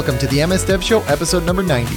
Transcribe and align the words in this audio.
Welcome 0.00 0.18
to 0.20 0.26
the 0.28 0.46
MS 0.46 0.64
Dev 0.64 0.82
Show, 0.82 1.02
episode 1.02 1.44
number 1.44 1.62
90. 1.62 1.94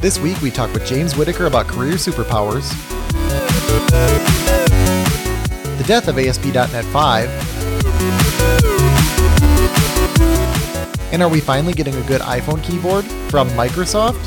This 0.00 0.18
week 0.18 0.40
we 0.40 0.50
talk 0.50 0.72
with 0.72 0.86
James 0.86 1.14
Whittaker 1.14 1.44
about 1.44 1.66
career 1.66 1.96
superpowers, 1.96 2.70
the 5.76 5.84
death 5.86 6.08
of 6.08 6.18
ASP.NET 6.18 6.86
5, 6.86 7.28
and 11.12 11.22
are 11.22 11.28
we 11.28 11.42
finally 11.42 11.74
getting 11.74 11.94
a 11.94 12.02
good 12.04 12.22
iPhone 12.22 12.64
keyboard 12.64 13.04
from 13.30 13.50
Microsoft? 13.50 14.24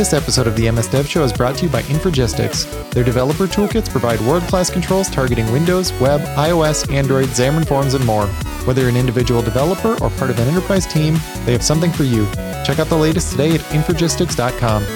This 0.00 0.14
episode 0.14 0.46
of 0.46 0.56
the 0.56 0.70
MS 0.70 0.88
Dev 0.88 1.06
Show 1.06 1.24
is 1.24 1.30
brought 1.30 1.56
to 1.56 1.66
you 1.66 1.70
by 1.70 1.82
Infragistics. 1.82 2.64
Their 2.92 3.04
developer 3.04 3.46
toolkits 3.46 3.90
provide 3.90 4.18
world-class 4.22 4.70
controls 4.70 5.10
targeting 5.10 5.52
Windows, 5.52 5.92
web, 6.00 6.22
iOS, 6.38 6.90
Android, 6.90 7.28
Xamarin 7.28 7.68
Forms, 7.68 7.92
and 7.92 8.06
more. 8.06 8.26
Whether 8.64 8.80
you're 8.80 8.88
an 8.88 8.96
individual 8.96 9.42
developer 9.42 10.02
or 10.02 10.08
part 10.08 10.30
of 10.30 10.38
an 10.38 10.48
enterprise 10.48 10.86
team, 10.86 11.18
they 11.44 11.52
have 11.52 11.62
something 11.62 11.92
for 11.92 12.04
you. 12.04 12.24
Check 12.64 12.78
out 12.78 12.86
the 12.86 12.96
latest 12.96 13.32
today 13.32 13.54
at 13.54 13.60
Infragistics.com. 13.60 14.86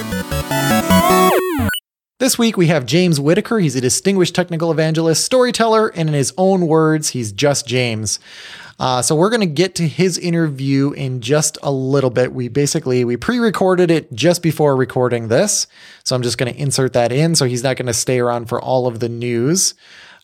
This 2.19 2.39
week 2.39 2.57
we 2.57 2.69
have 2.69 2.87
James 2.87 3.21
Whittaker. 3.21 3.59
He's 3.59 3.77
a 3.77 3.83
distinguished 3.83 4.35
technical 4.35 4.71
evangelist, 4.71 5.23
storyteller, 5.23 5.89
and 5.89 6.09
in 6.09 6.15
his 6.15 6.33
own 6.39 6.67
words, 6.67 7.11
he's 7.11 7.31
just 7.31 7.67
James. 7.67 8.19
Uh, 8.79 9.01
so 9.01 9.15
we're 9.15 9.31
going 9.31 9.41
to 9.41 9.47
get 9.47 9.75
to 9.77 9.87
his 9.87 10.19
interview 10.19 10.91
in 10.93 11.21
just 11.21 11.59
a 11.63 11.71
little 11.71 12.11
bit. 12.11 12.33
We 12.33 12.49
basically 12.49 13.05
we 13.05 13.17
pre-recorded 13.17 13.91
it 13.91 14.13
just 14.13 14.43
before 14.43 14.75
recording 14.77 15.29
this, 15.29 15.67
so 16.03 16.17
I'm 16.17 16.23
just 16.23 16.39
going 16.39 16.53
to 16.53 16.61
insert 16.61 16.93
that 16.95 17.13
in. 17.13 17.35
So 17.35 17.45
he's 17.45 17.63
not 17.63 17.77
going 17.77 17.87
to 17.87 17.95
stay 17.95 18.19
around 18.19 18.49
for 18.49 18.61
all 18.61 18.87
of 18.87 19.01
the 19.01 19.09
news. 19.09 19.75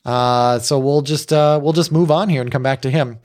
Uh, 0.04 0.58
so 0.58 0.78
we'll 0.78 1.02
just 1.02 1.32
uh, 1.32 1.60
we'll 1.62 1.72
just 1.72 1.92
move 1.92 2.10
on 2.10 2.28
here 2.28 2.42
and 2.42 2.50
come 2.50 2.62
back 2.62 2.82
to 2.82 2.90
him. 2.90 3.18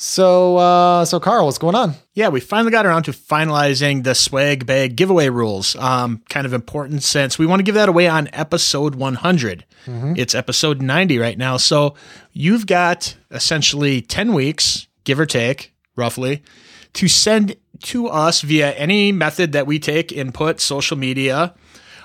So 0.00 0.56
uh, 0.56 1.04
so 1.04 1.18
Carl, 1.18 1.46
what's 1.46 1.58
going 1.58 1.74
on? 1.74 1.94
Yeah, 2.14 2.28
we 2.28 2.38
finally 2.38 2.70
got 2.70 2.86
around 2.86 3.02
to 3.04 3.10
finalizing 3.10 4.04
the 4.04 4.14
swag 4.14 4.64
bag 4.64 4.94
giveaway 4.94 5.28
rules. 5.28 5.74
Um, 5.74 6.22
kind 6.28 6.46
of 6.46 6.52
important 6.52 7.02
since 7.02 7.36
we 7.36 7.46
want 7.46 7.58
to 7.58 7.64
give 7.64 7.74
that 7.74 7.88
away 7.88 8.06
on 8.06 8.28
episode 8.32 8.94
100. 8.94 9.64
Mm-hmm. 9.86 10.14
It's 10.16 10.36
episode 10.36 10.80
90 10.80 11.18
right 11.18 11.36
now. 11.36 11.56
So 11.56 11.96
you've 12.32 12.66
got 12.66 13.16
essentially 13.32 14.00
10 14.00 14.34
weeks, 14.34 14.86
give 15.02 15.18
or 15.18 15.26
take, 15.26 15.74
roughly, 15.96 16.44
to 16.92 17.08
send 17.08 17.56
to 17.82 18.06
us 18.06 18.42
via 18.42 18.70
any 18.74 19.10
method 19.10 19.50
that 19.50 19.66
we 19.66 19.80
take 19.80 20.12
input, 20.12 20.60
social 20.60 20.96
media, 20.96 21.54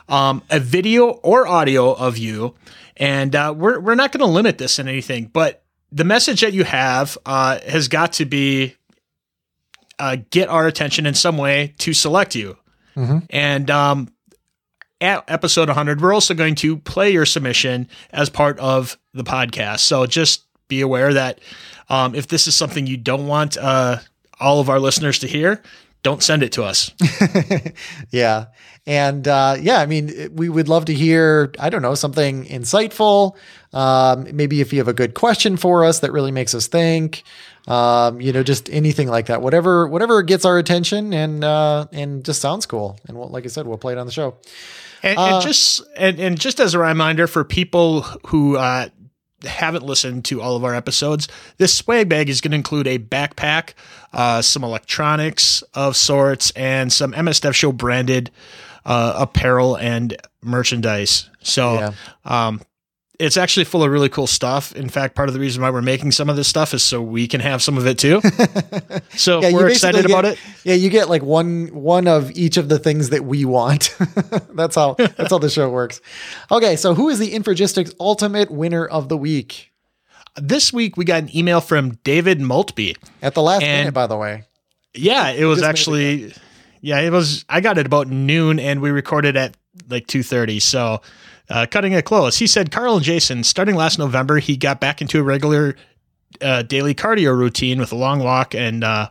um, 0.10 0.42
a 0.50 0.60
video 0.60 1.10
or 1.10 1.48
audio 1.48 1.94
of 1.94 2.18
you. 2.18 2.56
And 2.98 3.36
uh, 3.36 3.54
we're, 3.56 3.80
we're 3.80 3.96
not 3.96 4.12
going 4.12 4.26
to 4.26 4.26
limit 4.26 4.58
this 4.58 4.80
in 4.80 4.88
anything, 4.88 5.26
but 5.26 5.63
the 5.94 6.04
message 6.04 6.42
that 6.42 6.54
you 6.54 6.64
have 6.64 7.18
uh, 7.26 7.60
has 7.68 7.88
got 7.88 8.14
to 8.14 8.26
be 8.26 8.76
uh, 10.00 10.18
get 10.32 10.50
our 10.50 10.66
attention 10.68 11.06
in 11.06 11.14
some 11.14 11.38
way 11.38 11.74
to 11.78 11.94
select 11.94 12.36
you. 12.36 12.58
Mm-hmm. 12.96 13.20
And 13.30 13.70
um, 13.70 14.10
at 15.00 15.24
episode 15.28 15.70
100, 15.70 16.02
we're 16.02 16.14
also 16.14 16.34
going 16.34 16.56
to 16.56 16.78
play 16.78 17.12
your 17.12 17.26
submission 17.26 17.88
as 18.12 18.30
part 18.30 18.58
of 18.60 18.98
the 19.14 19.24
podcast. 19.24 19.80
So 19.82 20.06
just 20.08 20.44
be 20.68 20.82
aware 20.82 21.14
that 21.14 21.40
um, 21.90 22.16
if 22.16 22.28
this 22.28 22.48
is 22.48 22.56
something 22.56 22.88
you 22.88 22.98
don't 22.98 23.28
want 23.28 23.56
uh, 23.58 24.00
all 24.40 24.60
of 24.60 24.70
our 24.70 24.80
listeners 24.80 25.20
to 25.20 25.28
hear, 25.28 25.62
don't 26.02 26.24
send 26.24 26.42
it 26.42 26.54
to 26.54 26.64
us. 26.64 26.92
yeah. 28.12 28.48
And 28.86 29.28
uh, 29.28 29.56
yeah, 29.60 29.80
I 29.80 29.86
mean, 29.86 30.32
we 30.34 30.50
would 30.50 30.68
love 30.68 30.86
to 30.86 30.94
hear, 30.94 31.54
I 31.58 31.70
don't 31.70 31.82
know, 31.82 31.96
something 31.96 32.46
insightful. 32.46 33.36
Um, 33.72 34.28
maybe 34.36 34.60
if 34.60 34.74
you 34.74 34.80
have 34.80 34.90
a 34.90 34.94
good 34.94 35.14
question 35.14 35.56
for 35.56 35.86
us 35.86 36.00
that 36.00 36.12
really 36.12 36.32
makes 36.32 36.54
us 36.54 36.68
think, 36.68 37.24
um, 37.68 38.20
you 38.20 38.34
know, 38.34 38.44
just 38.44 38.70
anything 38.70 39.08
like 39.08 39.28
that. 39.28 39.42
Whatever, 39.42 39.88
whatever 39.88 40.22
gets 40.22 40.44
our 40.44 40.58
attention 40.58 41.14
and 41.14 41.44
uh, 41.46 41.88
and 41.94 42.26
just 42.26 42.42
sounds 42.42 42.66
cool. 42.66 43.00
And 43.08 43.18
we'll, 43.18 43.30
like 43.30 43.46
I 43.46 43.48
said, 43.48 43.68
we'll 43.68 43.78
play 43.78 43.94
it 43.94 44.00
on 44.00 44.06
the 44.06 44.12
show. 44.12 44.36
And, 45.02 45.18
uh, 45.18 45.36
and 45.36 45.44
just 45.44 45.82
and, 45.96 46.20
and 46.20 46.40
just 46.40 46.60
as 46.60 46.74
a 46.74 46.80
reminder 46.80 47.26
for 47.28 47.46
people 47.46 48.02
who 48.28 48.58
uh, 48.58 48.90
haven't 49.46 49.86
listened 49.86 50.26
to 50.26 50.42
all 50.42 50.58
of 50.58 50.66
our 50.66 50.76
episodes, 50.76 51.30
this 51.58 51.74
swag 51.74 52.10
bag 52.10 52.30
is 52.30 52.42
going 52.42 52.52
to 52.52 52.58
include 52.58 52.88
a 52.88 53.00
backpack, 53.00 53.74
uh, 54.12 54.42
some 54.42 54.64
electronics 54.64 55.64
of 55.74 55.96
sorts, 55.96 56.52
and 56.52 56.92
some 56.92 57.12
MS 57.12 57.40
Dev 57.40 57.56
Show 57.56 57.72
branded 57.72 58.30
uh, 58.86 59.16
apparel 59.18 59.76
and 59.76 60.18
merchandise. 60.42 61.30
So, 61.42 61.74
yeah. 61.74 61.92
um, 62.26 62.62
it's 63.20 63.38
actually 63.38 63.64
full 63.64 63.84
of 63.84 63.92
really 63.92 64.10
cool 64.10 64.28
stuff. 64.28 64.76
In 64.76 64.90
fact, 64.90 65.16
part 65.16 65.30
of 65.30 65.34
the 65.34 65.40
reason 65.40 65.62
why 65.62 65.70
we're 65.70 65.82
making 65.82 66.12
some 66.12 66.30
of 66.30 66.36
this 66.36 66.48
stuff 66.48 66.74
is 66.74 66.84
so 66.84 67.02
we 67.02 67.28
can 67.28 67.42
have 67.42 67.62
some 67.62 67.78
of 67.78 67.86
it 67.86 67.98
too. 67.98 68.22
so 69.16 69.42
yeah, 69.42 69.54
we're 69.54 69.70
excited 69.70 70.02
get, 70.02 70.06
about 70.10 70.26
it. 70.26 70.40
Yeah, 70.64 70.74
you 70.74 70.90
get 70.90 71.10
like 71.10 71.22
one 71.22 71.68
one 71.68 72.08
of 72.08 72.32
each 72.32 72.58
of 72.58 72.70
the 72.70 72.80
things 72.80 73.12
that 73.12 73.24
we 73.24 73.46
want. 73.46 73.96
that's 74.54 74.76
how 74.76 74.96
that's 74.96 75.30
how 75.30 75.38
the 75.38 75.50
show 75.50 75.70
works. 75.70 76.02
Okay, 76.52 76.76
so 76.76 76.96
who 76.96 77.10
is 77.10 77.20
the 77.20 77.32
Infragistics 77.32 77.94
Ultimate 78.00 78.50
Winner 78.50 78.86
of 78.86 79.10
the 79.10 79.18
Week? 79.18 79.72
This 80.36 80.74
week 80.74 80.98
we 80.98 81.06
got 81.06 81.24
an 81.24 81.36
email 81.36 81.62
from 81.62 81.92
David 82.04 82.42
Maltby 82.42 82.98
at 83.22 83.36
the 83.36 83.44
last 83.44 83.62
and, 83.62 83.82
minute, 83.82 83.94
by 83.94 84.08
the 84.08 84.18
way. 84.18 84.44
Yeah, 84.96 85.30
it 85.30 85.46
was 85.46 85.62
actually. 85.62 86.34
Yeah, 86.84 87.00
it 87.00 87.12
was. 87.12 87.46
I 87.48 87.62
got 87.62 87.78
it 87.78 87.86
about 87.86 88.10
noon, 88.10 88.60
and 88.60 88.82
we 88.82 88.92
recorded 88.92 89.38
at 89.38 89.56
like 89.88 90.06
two 90.06 90.22
thirty. 90.22 90.60
So 90.60 91.02
uh, 91.50 91.66
cutting 91.72 91.94
it 91.94 92.04
close. 92.04 92.38
He 92.38 92.46
said, 92.46 92.72
Carl 92.72 92.98
and 92.98 93.06
Jason, 93.06 93.46
starting 93.46 93.76
last 93.76 93.98
November, 93.98 94.40
he 94.40 94.58
got 94.58 94.82
back 94.82 95.02
into 95.02 95.18
a 95.18 95.24
regular 95.24 95.78
uh, 96.42 96.64
daily 96.64 96.94
cardio 96.94 97.34
routine 97.38 97.80
with 97.80 97.94
a 97.94 97.96
long 97.96 98.20
walk 98.20 98.54
and 98.54 98.84
uh, 98.84 99.08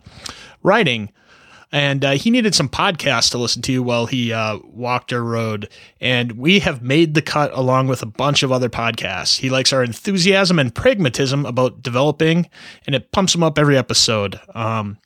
riding. 0.63 1.11
And 1.75 2.05
uh, 2.05 2.11
he 2.11 2.31
needed 2.31 2.55
some 2.55 2.69
podcasts 2.69 3.31
to 3.31 3.39
listen 3.39 3.63
to 3.63 3.83
while 3.83 4.05
he 4.05 4.35
uh, 4.35 4.59
walked 4.63 5.11
or 5.11 5.25
rode. 5.25 5.71
And 5.99 6.33
we 6.33 6.59
have 6.59 6.83
made 6.83 7.15
the 7.15 7.23
cut 7.23 7.51
along 7.55 7.89
with 7.89 8.03
a 8.03 8.07
bunch 8.07 8.43
of 8.43 8.53
other 8.53 8.69
podcasts. 8.69 9.39
He 9.39 9.49
likes 9.49 9.73
our 9.73 9.83
enthusiasm 9.83 10.59
and 10.59 10.75
pragmatism 10.75 11.47
about 11.47 11.83
developing, 11.83 12.51
and 12.87 12.95
it 12.95 13.13
pumps 13.13 13.35
him 13.35 13.43
up 13.43 13.59
every 13.59 13.79
episode. 13.79 14.39
Um, 14.55 14.99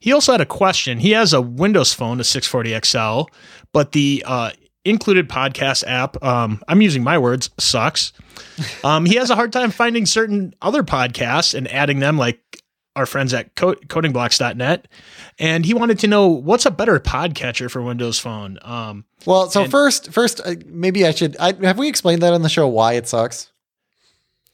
he 0.00 0.12
also 0.12 0.32
had 0.32 0.40
a 0.40 0.46
question. 0.46 0.98
He 0.98 1.12
has 1.12 1.32
a 1.32 1.40
Windows 1.40 1.92
phone, 1.92 2.20
a 2.20 2.24
640 2.24 2.80
XL, 2.84 3.34
but 3.72 3.92
the 3.92 4.24
uh, 4.26 4.50
included 4.84 5.28
podcast 5.28 5.84
app, 5.86 6.22
um, 6.22 6.62
I'm 6.68 6.82
using 6.82 7.02
my 7.02 7.18
words, 7.18 7.50
sucks. 7.58 8.12
Um, 8.84 9.06
he 9.06 9.14
has 9.16 9.30
a 9.30 9.34
hard 9.34 9.52
time 9.52 9.70
finding 9.70 10.06
certain 10.06 10.54
other 10.60 10.82
podcasts 10.82 11.54
and 11.54 11.70
adding 11.70 12.00
them, 12.00 12.18
like 12.18 12.62
our 12.96 13.06
friends 13.06 13.32
at 13.32 13.54
co- 13.54 13.74
codingblocks.net. 13.74 14.88
And 15.38 15.64
he 15.64 15.74
wanted 15.74 15.98
to 16.00 16.06
know 16.06 16.28
what's 16.28 16.66
a 16.66 16.70
better 16.70 16.98
podcatcher 17.00 17.70
for 17.70 17.80
Windows 17.80 18.18
Phone. 18.18 18.58
Um, 18.62 19.04
well, 19.24 19.48
so 19.50 19.62
and, 19.62 19.70
first, 19.70 20.12
first, 20.12 20.40
uh, 20.44 20.56
maybe 20.66 21.06
I 21.06 21.12
should. 21.12 21.36
I, 21.38 21.52
have 21.64 21.78
we 21.78 21.88
explained 21.88 22.22
that 22.22 22.32
on 22.32 22.42
the 22.42 22.48
show 22.48 22.66
why 22.68 22.94
it 22.94 23.08
sucks? 23.08 23.51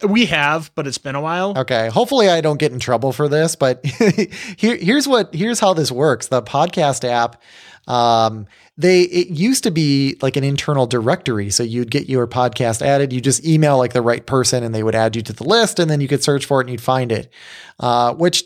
We 0.06 0.26
have, 0.26 0.70
but 0.75 0.86
it's 0.86 0.98
been 0.98 1.14
a 1.14 1.20
while. 1.20 1.59
Okay. 1.59 1.88
Hopefully, 1.88 2.28
I 2.28 2.41
don't 2.41 2.59
get 2.59 2.72
in 2.72 2.78
trouble 2.78 3.12
for 3.12 3.28
this. 3.28 3.56
But 3.56 3.84
here, 4.56 4.76
here's 4.76 5.09
what 5.09 5.34
here's 5.34 5.59
how 5.59 5.75
this 5.75 5.91
works. 5.91 6.28
The 6.28 6.43
podcast 6.43 7.02
app 7.08 7.43
um, 7.88 8.46
they 8.76 9.02
it 9.02 9.28
used 9.28 9.64
to 9.64 9.70
be 9.70 10.17
like 10.20 10.37
an 10.37 10.44
internal 10.44 10.87
directory, 10.87 11.50
so 11.50 11.62
you'd 11.62 11.90
get 11.90 12.08
your 12.08 12.28
podcast 12.28 12.82
added. 12.82 13.12
You 13.12 13.20
just 13.20 13.44
email 13.44 13.78
like 13.78 13.94
the 13.94 14.02
right 14.02 14.25
person, 14.25 14.62
and 14.62 14.75
they 14.75 14.82
would 14.82 14.94
add 14.94 15.17
you 15.17 15.22
to 15.22 15.32
the 15.32 15.44
list, 15.44 15.78
and 15.78 15.90
then 15.90 16.00
you 16.00 16.06
could 16.06 16.22
search 16.22 16.44
for 16.44 16.61
it 16.61 16.64
and 16.64 16.70
you'd 16.70 16.82
find 16.82 17.11
it. 17.11 17.32
Uh, 17.81 18.14
which 18.14 18.44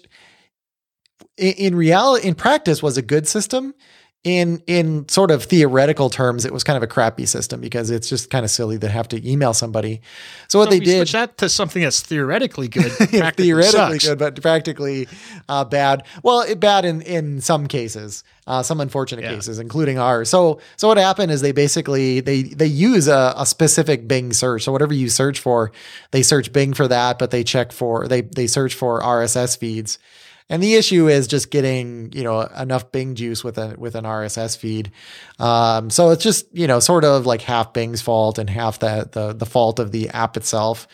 in, 1.36 1.52
in 1.54 1.74
reality, 1.74 2.26
in 2.26 2.36
practice, 2.36 2.82
was 2.82 2.96
a 2.96 3.02
good 3.02 3.26
system 3.26 3.74
in 4.24 4.62
in 4.68 5.08
sort 5.08 5.32
of 5.32 5.42
theoretical 5.42 6.08
terms, 6.08 6.44
it 6.44 6.52
was 6.52 6.62
kind 6.62 6.76
of 6.76 6.82
a 6.82 6.86
crappy 6.86 7.26
system 7.26 7.60
because 7.60 7.90
it's 7.90 8.08
just 8.08 8.30
kind 8.30 8.44
of 8.44 8.52
silly 8.52 8.78
to 8.78 8.88
have 8.88 9.08
to 9.08 9.28
email 9.28 9.52
somebody. 9.52 10.00
So 10.46 10.60
what 10.60 10.66
so 10.66 10.70
they 10.70 10.80
did 10.80 11.08
that 11.08 11.38
to 11.38 11.48
something 11.48 11.82
that's 11.82 12.00
theoretically 12.00 12.68
good, 12.68 12.92
theoretically 12.92 13.98
sucks. 13.98 14.06
good, 14.06 14.18
but 14.20 14.40
practically 14.40 15.08
uh, 15.48 15.64
bad. 15.64 16.04
Well, 16.22 16.42
it, 16.42 16.60
bad 16.60 16.84
in 16.84 17.02
in 17.02 17.40
some 17.40 17.66
cases, 17.66 18.22
uh, 18.46 18.62
some 18.62 18.80
unfortunate 18.80 19.24
yeah. 19.24 19.34
cases, 19.34 19.58
including 19.58 19.98
ours. 19.98 20.28
So 20.28 20.60
so 20.76 20.86
what 20.86 20.98
happened 20.98 21.32
is 21.32 21.40
they 21.40 21.50
basically 21.50 22.20
they 22.20 22.42
they 22.42 22.66
use 22.66 23.08
a, 23.08 23.34
a 23.36 23.44
specific 23.44 24.06
Bing 24.06 24.32
search. 24.32 24.62
So 24.62 24.70
whatever 24.70 24.94
you 24.94 25.08
search 25.08 25.40
for, 25.40 25.72
they 26.12 26.22
search 26.22 26.52
Bing 26.52 26.74
for 26.74 26.86
that, 26.86 27.18
but 27.18 27.32
they 27.32 27.42
check 27.42 27.72
for 27.72 28.06
they 28.06 28.20
they 28.20 28.46
search 28.46 28.74
for 28.74 29.00
RSS 29.00 29.58
feeds. 29.58 29.98
And 30.52 30.62
the 30.62 30.74
issue 30.74 31.08
is 31.08 31.28
just 31.28 31.50
getting, 31.50 32.12
you 32.12 32.22
know, 32.22 32.42
enough 32.42 32.92
Bing 32.92 33.14
juice 33.14 33.42
with 33.42 33.56
a 33.56 33.74
with 33.78 33.94
an 33.94 34.04
RSS 34.04 34.54
feed. 34.54 34.92
Um, 35.38 35.88
so 35.88 36.10
it's 36.10 36.22
just, 36.22 36.46
you 36.52 36.66
know, 36.66 36.78
sort 36.78 37.04
of 37.06 37.24
like 37.24 37.40
half 37.40 37.72
Bing's 37.72 38.02
fault 38.02 38.38
and 38.38 38.50
half 38.50 38.78
the 38.78 39.08
the, 39.10 39.32
the 39.32 39.46
fault 39.46 39.78
of 39.78 39.92
the 39.92 40.10
app 40.10 40.36
itself. 40.36 40.86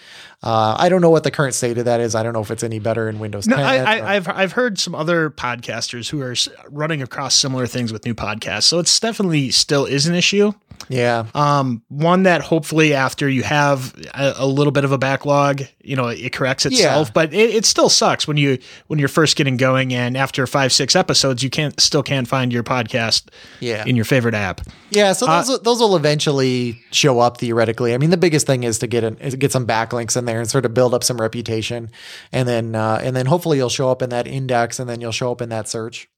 Uh, 0.42 0.76
I 0.78 0.88
don't 0.88 1.00
know 1.00 1.10
what 1.10 1.24
the 1.24 1.30
current 1.32 1.54
state 1.54 1.78
of 1.78 1.86
that 1.86 2.00
is. 2.00 2.14
I 2.14 2.22
don't 2.22 2.32
know 2.32 2.40
if 2.40 2.50
it's 2.52 2.62
any 2.62 2.78
better 2.78 3.08
in 3.08 3.18
Windows 3.18 3.48
No, 3.48 3.56
10. 3.56 3.64
I, 3.64 3.76
I, 3.98 4.14
I've 4.16 4.28
I've 4.28 4.52
heard 4.52 4.78
some 4.78 4.94
other 4.94 5.30
podcasters 5.30 6.08
who 6.10 6.22
are 6.22 6.34
running 6.70 7.02
across 7.02 7.34
similar 7.34 7.66
things 7.66 7.92
with 7.92 8.04
new 8.04 8.14
podcasts, 8.14 8.64
so 8.64 8.78
it's 8.78 9.00
definitely 9.00 9.50
still 9.50 9.84
is 9.84 10.06
an 10.06 10.14
issue. 10.14 10.52
yeah. 10.88 11.24
Um, 11.34 11.82
one 11.88 12.22
that 12.22 12.40
hopefully 12.42 12.94
after 12.94 13.28
you 13.28 13.42
have 13.42 13.92
a, 14.14 14.34
a 14.38 14.46
little 14.46 14.70
bit 14.70 14.84
of 14.84 14.92
a 14.92 14.98
backlog, 14.98 15.62
you 15.82 15.96
know, 15.96 16.06
it 16.06 16.32
corrects 16.32 16.66
itself. 16.66 17.08
Yeah. 17.08 17.12
But 17.12 17.34
it, 17.34 17.50
it 17.56 17.64
still 17.64 17.88
sucks 17.88 18.28
when 18.28 18.36
you 18.36 18.58
when 18.86 19.00
you're 19.00 19.08
first 19.08 19.34
getting 19.34 19.56
going, 19.56 19.92
and 19.92 20.16
after 20.16 20.46
five 20.46 20.72
six 20.72 20.94
episodes, 20.94 21.42
you 21.42 21.50
can't 21.50 21.78
still 21.80 22.04
can't 22.04 22.28
find 22.28 22.52
your 22.52 22.62
podcast 22.62 23.24
Yeah. 23.58 23.84
in 23.86 23.96
your 23.96 24.04
favorite 24.04 24.34
app. 24.36 24.60
Yeah, 24.90 25.12
so 25.14 25.26
Uh, 25.26 25.38
those 25.40 25.48
will- 25.48 25.58
those 25.58 25.80
will 25.80 25.96
eventually 25.96 26.80
show 26.92 27.18
up 27.18 27.38
theoretically. 27.38 27.92
I 27.92 27.98
mean, 27.98 28.10
the 28.10 28.16
biggest 28.16 28.46
thing 28.46 28.62
is 28.62 28.78
to 28.78 28.86
get 28.86 29.02
an, 29.02 29.18
is 29.18 29.34
get 29.34 29.50
some 29.52 29.66
backlinks 29.66 30.16
in 30.16 30.24
there 30.28 30.40
and 30.40 30.48
sort 30.48 30.64
of 30.64 30.74
build 30.74 30.94
up 30.94 31.02
some 31.02 31.20
reputation, 31.20 31.90
and 32.32 32.48
then 32.48 32.74
uh, 32.74 33.00
and 33.02 33.16
then 33.16 33.26
hopefully 33.26 33.56
you'll 33.56 33.68
show 33.68 33.90
up 33.90 34.02
in 34.02 34.10
that 34.10 34.26
index, 34.26 34.78
and 34.78 34.88
then 34.88 35.00
you'll 35.00 35.12
show 35.12 35.32
up 35.32 35.40
in 35.40 35.48
that 35.48 35.68
search. 35.68 36.08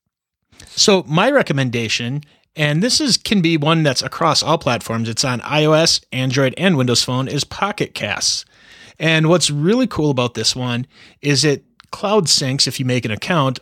So 0.67 1.05
my 1.07 1.31
recommendation, 1.31 2.23
and 2.57 2.83
this 2.83 3.01
is 3.01 3.17
can 3.17 3.41
be 3.41 3.57
one 3.57 3.83
that's 3.83 4.03
across 4.03 4.43
all 4.43 4.59
platforms. 4.59 5.09
It's 5.09 5.25
on 5.25 5.41
iOS, 5.41 6.05
Android, 6.12 6.55
and 6.59 6.77
Windows 6.77 7.03
Phone. 7.03 7.29
Is 7.29 7.45
Pocket 7.45 7.95
Casts. 7.95 8.45
And 8.99 9.29
what's 9.29 9.51
really 9.51 9.87
cool 9.87 10.11
about 10.11 10.35
this 10.35 10.55
one 10.55 10.87
is 11.23 11.45
it 11.45 11.65
cloud 11.91 12.27
syncs 12.27 12.67
if 12.67 12.79
you 12.79 12.85
make 12.85 13.07
an 13.07 13.11
account 13.11 13.59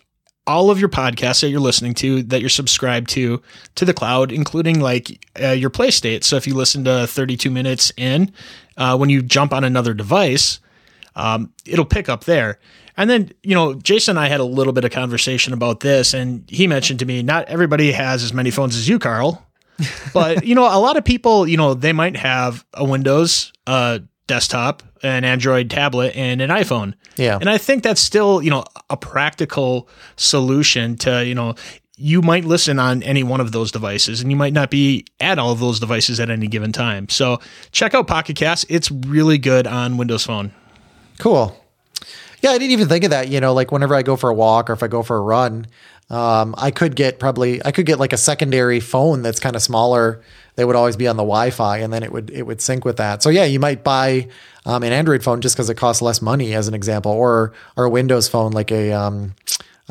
all 0.49 0.71
of 0.71 0.81
your 0.81 0.89
podcasts 0.89 1.43
that 1.43 1.51
you're 1.51 1.61
listening 1.61 1.95
to 1.95 2.23
that 2.25 2.41
you're 2.41 2.49
subscribed 2.49 3.09
to 3.11 3.41
to 3.77 3.85
the 3.85 3.95
cloud 3.95 4.33
including 4.33 4.81
like 4.81 5.25
uh, 5.41 5.51
your 5.51 5.71
play 5.71 5.91
state 5.91 6.25
so 6.25 6.35
if 6.37 6.47
you 6.47 6.55
listen 6.55 6.85
to 6.85 7.07
32 7.07 7.51
minutes 7.51 7.93
in 7.97 8.33
uh, 8.77 8.97
when 8.97 9.11
you 9.11 9.23
jump 9.23 9.53
on 9.53 9.63
another 9.63 9.95
device 9.95 10.59
um, 11.19 11.53
it'll 11.67 11.85
pick 11.85 12.09
up 12.09 12.25
there. 12.25 12.59
And 12.97 13.11
then, 13.11 13.33
you 13.43 13.55
know, 13.55 13.75
Jason 13.75 14.17
and 14.17 14.25
I 14.25 14.29
had 14.29 14.41
a 14.41 14.45
little 14.45 14.73
bit 14.73 14.85
of 14.85 14.93
conversation 14.93 15.53
about 15.53 15.81
this, 15.81 16.15
and 16.15 16.45
he 16.49 16.67
mentioned 16.67 17.01
to 17.01 17.07
me, 17.07 17.23
not 17.23 17.45
everybody 17.49 17.93
has 17.93 18.23
as 18.25 18.33
many 18.33 18.51
phones 18.51 18.77
as 18.77 18.89
you, 18.89 18.99
Carl. 18.99 19.45
But, 20.13 20.45
you 20.45 20.57
know, 20.57 20.65
a 20.65 20.81
lot 20.81 20.97
of 20.97 21.05
people, 21.05 21.47
you 21.47 21.57
know, 21.57 21.75
they 21.75 21.93
might 21.93 22.17
have 22.17 22.65
a 22.75 22.85
Windows 22.85 23.53
uh, 23.65 24.01
desktop, 24.27 24.83
an 25.03 25.25
Android 25.25 25.71
tablet, 25.71 26.15
and 26.17 26.41
an 26.41 26.51
iPhone. 26.51 26.95
Yeah, 27.17 27.39
And 27.41 27.51
I 27.51 27.59
think 27.59 27.83
that's 27.83 28.01
still, 28.01 28.43
you 28.43 28.51
know, 28.51 28.65
a 28.91 28.97
practical 28.97 29.89
solution 30.17 30.97
to, 30.99 31.25
you 31.25 31.35
know, 31.35 31.55
you 31.97 32.23
might 32.23 32.45
listen 32.45 32.79
on 32.79 33.03
any 33.03 33.25
one 33.25 33.41
of 33.41 33.51
those 33.51 33.73
devices 33.73 34.21
and 34.21 34.31
you 34.31 34.37
might 34.37 34.53
not 34.53 34.71
be 34.71 35.05
at 35.19 35.37
all 35.39 35.51
of 35.51 35.59
those 35.59 35.81
devices 35.81 36.21
at 36.21 36.31
any 36.31 36.47
given 36.47 36.71
time. 36.71 37.09
So 37.09 37.41
check 37.73 37.93
out 37.93 38.07
Pocket 38.07 38.37
Cast. 38.37 38.67
It's 38.69 38.89
really 38.91 39.37
good 39.37 39.67
on 39.67 39.97
Windows 39.97 40.25
Phone. 40.25 40.53
cool. 41.19 41.65
Yeah, 42.41 42.51
I 42.51 42.59
didn't 42.59 42.71
even 42.71 42.87
think 42.87 43.03
of 43.03 43.11
that. 43.11 43.27
You 43.27 43.41
know, 43.41 43.53
like 43.53 43.73
whenever 43.73 43.97
I 43.97 44.03
go 44.03 44.15
for 44.15 44.31
a 44.31 44.35
walk 44.35 44.71
or 44.71 44.73
if 44.73 44.85
I 44.85 44.87
go 44.87 45.03
for 45.03 45.17
a 45.17 45.21
run, 45.21 45.67
um, 46.11 46.55
I 46.57 46.71
could 46.71 46.95
get 46.97 47.19
probably 47.19 47.65
I 47.65 47.73
could 47.73 47.85
get 47.85 47.99
like 47.99 48.13
a 48.13 48.17
secondary 48.17 48.79
phone 48.79 49.23
that's 49.23 49.41
kind 49.41 49.57
of 49.57 49.63
smaller. 49.63 50.23
They 50.55 50.65
would 50.65 50.77
always 50.77 50.97
be 50.97 51.07
on 51.07 51.17
the 51.17 51.23
Wi-Fi, 51.23 51.79
and 51.79 51.93
then 51.93 52.03
it 52.03 52.13
would 52.13 52.31
it 52.31 52.43
would 52.43 52.61
sync 52.61 52.85
with 52.85 52.97
that. 52.97 53.23
So 53.23 53.29
yeah, 53.31 53.45
you 53.45 53.61
might 53.61 53.83
buy 53.83 54.29
um, 54.69 54.83
an 54.83 54.93
Android 54.93 55.25
phone 55.25 55.41
just 55.41 55.57
because 55.57 55.71
it 55.71 55.77
costs 55.77 56.03
less 56.03 56.21
money, 56.21 56.53
as 56.55 56.69
an 56.69 56.75
example, 56.75 57.11
or 57.11 57.55
or 57.77 57.85
a 57.87 57.91
Windows 57.91 58.29
phone 58.29 58.53
like 58.53 58.71
a 58.71 58.93
um, 58.93 59.35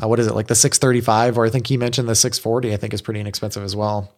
uh, 0.02 0.06
what 0.06 0.20
is 0.20 0.28
it 0.28 0.34
like 0.34 0.46
the 0.46 0.54
635, 0.54 1.36
or 1.36 1.44
I 1.44 1.50
think 1.50 1.66
he 1.66 1.76
mentioned 1.76 2.08
the 2.08 2.14
640. 2.14 2.72
I 2.72 2.76
think 2.76 2.94
is 2.94 3.02
pretty 3.02 3.18
inexpensive 3.18 3.64
as 3.64 3.74
well. 3.74 4.12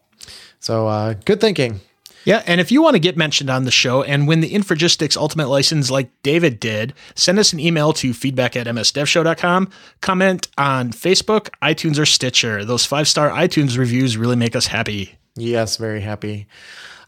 So 0.61 0.87
uh, 0.87 1.15
good 1.25 1.41
thinking. 1.41 1.81
Yeah, 2.27 2.43
and 2.47 2.61
if 2.61 2.71
you 2.71 2.83
want 2.83 2.97
to 2.97 3.01
get 3.01 3.17
mentioned 3.17 3.49
on 3.49 3.65
the 3.65 3.71
show 3.71 4.03
and 4.03 4.29
win 4.29 4.41
the 4.41 4.53
Infragistics 4.53 5.17
Ultimate 5.17 5.49
License 5.49 5.91
like 5.91 6.11
David 6.23 6.61
did, 6.61 6.93
send 7.15 7.39
us 7.39 7.55
an 7.55 7.61
email 7.61 7.95
to 7.95 8.13
feedback 8.13 8.57
at 8.57 8.67
msdevshow.com. 8.67 9.71
Comment 10.03 10.47
on 10.59 10.91
Facebook, 10.91 11.49
iTunes, 11.63 11.99
or 11.99 12.05
Stitcher. 12.05 12.67
Those 12.67 12.85
five 12.85 13.09
star 13.09 13.31
iTunes 13.31 13.79
reviews 13.79 14.19
really 14.19 14.37
make 14.37 14.55
us 14.55 14.67
happy. 14.67 15.15
Yes, 15.37 15.79
very 15.79 16.03
happy. 16.03 16.47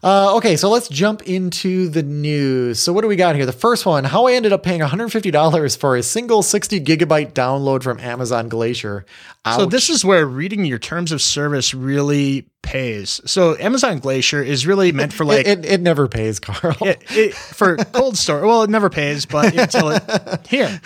Uh, 0.03 0.35
okay, 0.35 0.57
so 0.57 0.69
let's 0.69 0.89
jump 0.89 1.21
into 1.23 1.87
the 1.87 2.03
news. 2.03 2.77
So, 2.77 2.91
what 2.91 3.03
do 3.03 3.07
we 3.07 3.15
got 3.15 3.35
here? 3.35 3.45
The 3.45 3.53
first 3.53 3.85
one 3.85 4.03
how 4.03 4.27
I 4.27 4.33
ended 4.33 4.51
up 4.51 4.61
paying 4.61 4.81
$150 4.81 5.77
for 5.77 5.95
a 5.95 6.03
single 6.03 6.43
60 6.43 6.81
gigabyte 6.81 7.31
download 7.31 7.83
from 7.83 7.99
Amazon 8.01 8.49
Glacier. 8.49 9.05
Ouch. 9.45 9.59
So, 9.59 9.65
this 9.65 9.89
is 9.89 10.03
where 10.03 10.25
reading 10.25 10.65
your 10.65 10.77
terms 10.77 11.13
of 11.13 11.21
service 11.21 11.73
really 11.73 12.45
pays. 12.63 13.21
So, 13.25 13.55
Amazon 13.57 13.99
Glacier 13.99 14.43
is 14.43 14.67
really 14.67 14.91
meant 14.91 15.13
for 15.13 15.23
like. 15.23 15.47
it, 15.47 15.59
it, 15.59 15.65
it 15.65 15.81
never 15.81 16.09
pays, 16.09 16.37
Carl. 16.41 16.75
it, 16.81 17.01
it, 17.09 17.33
for 17.33 17.77
cold 17.77 18.17
store. 18.17 18.45
Well, 18.45 18.63
it 18.63 18.69
never 18.69 18.89
pays, 18.89 19.25
but 19.25 19.55
until 19.57 19.89
it 19.89 20.03
here. 20.47 20.81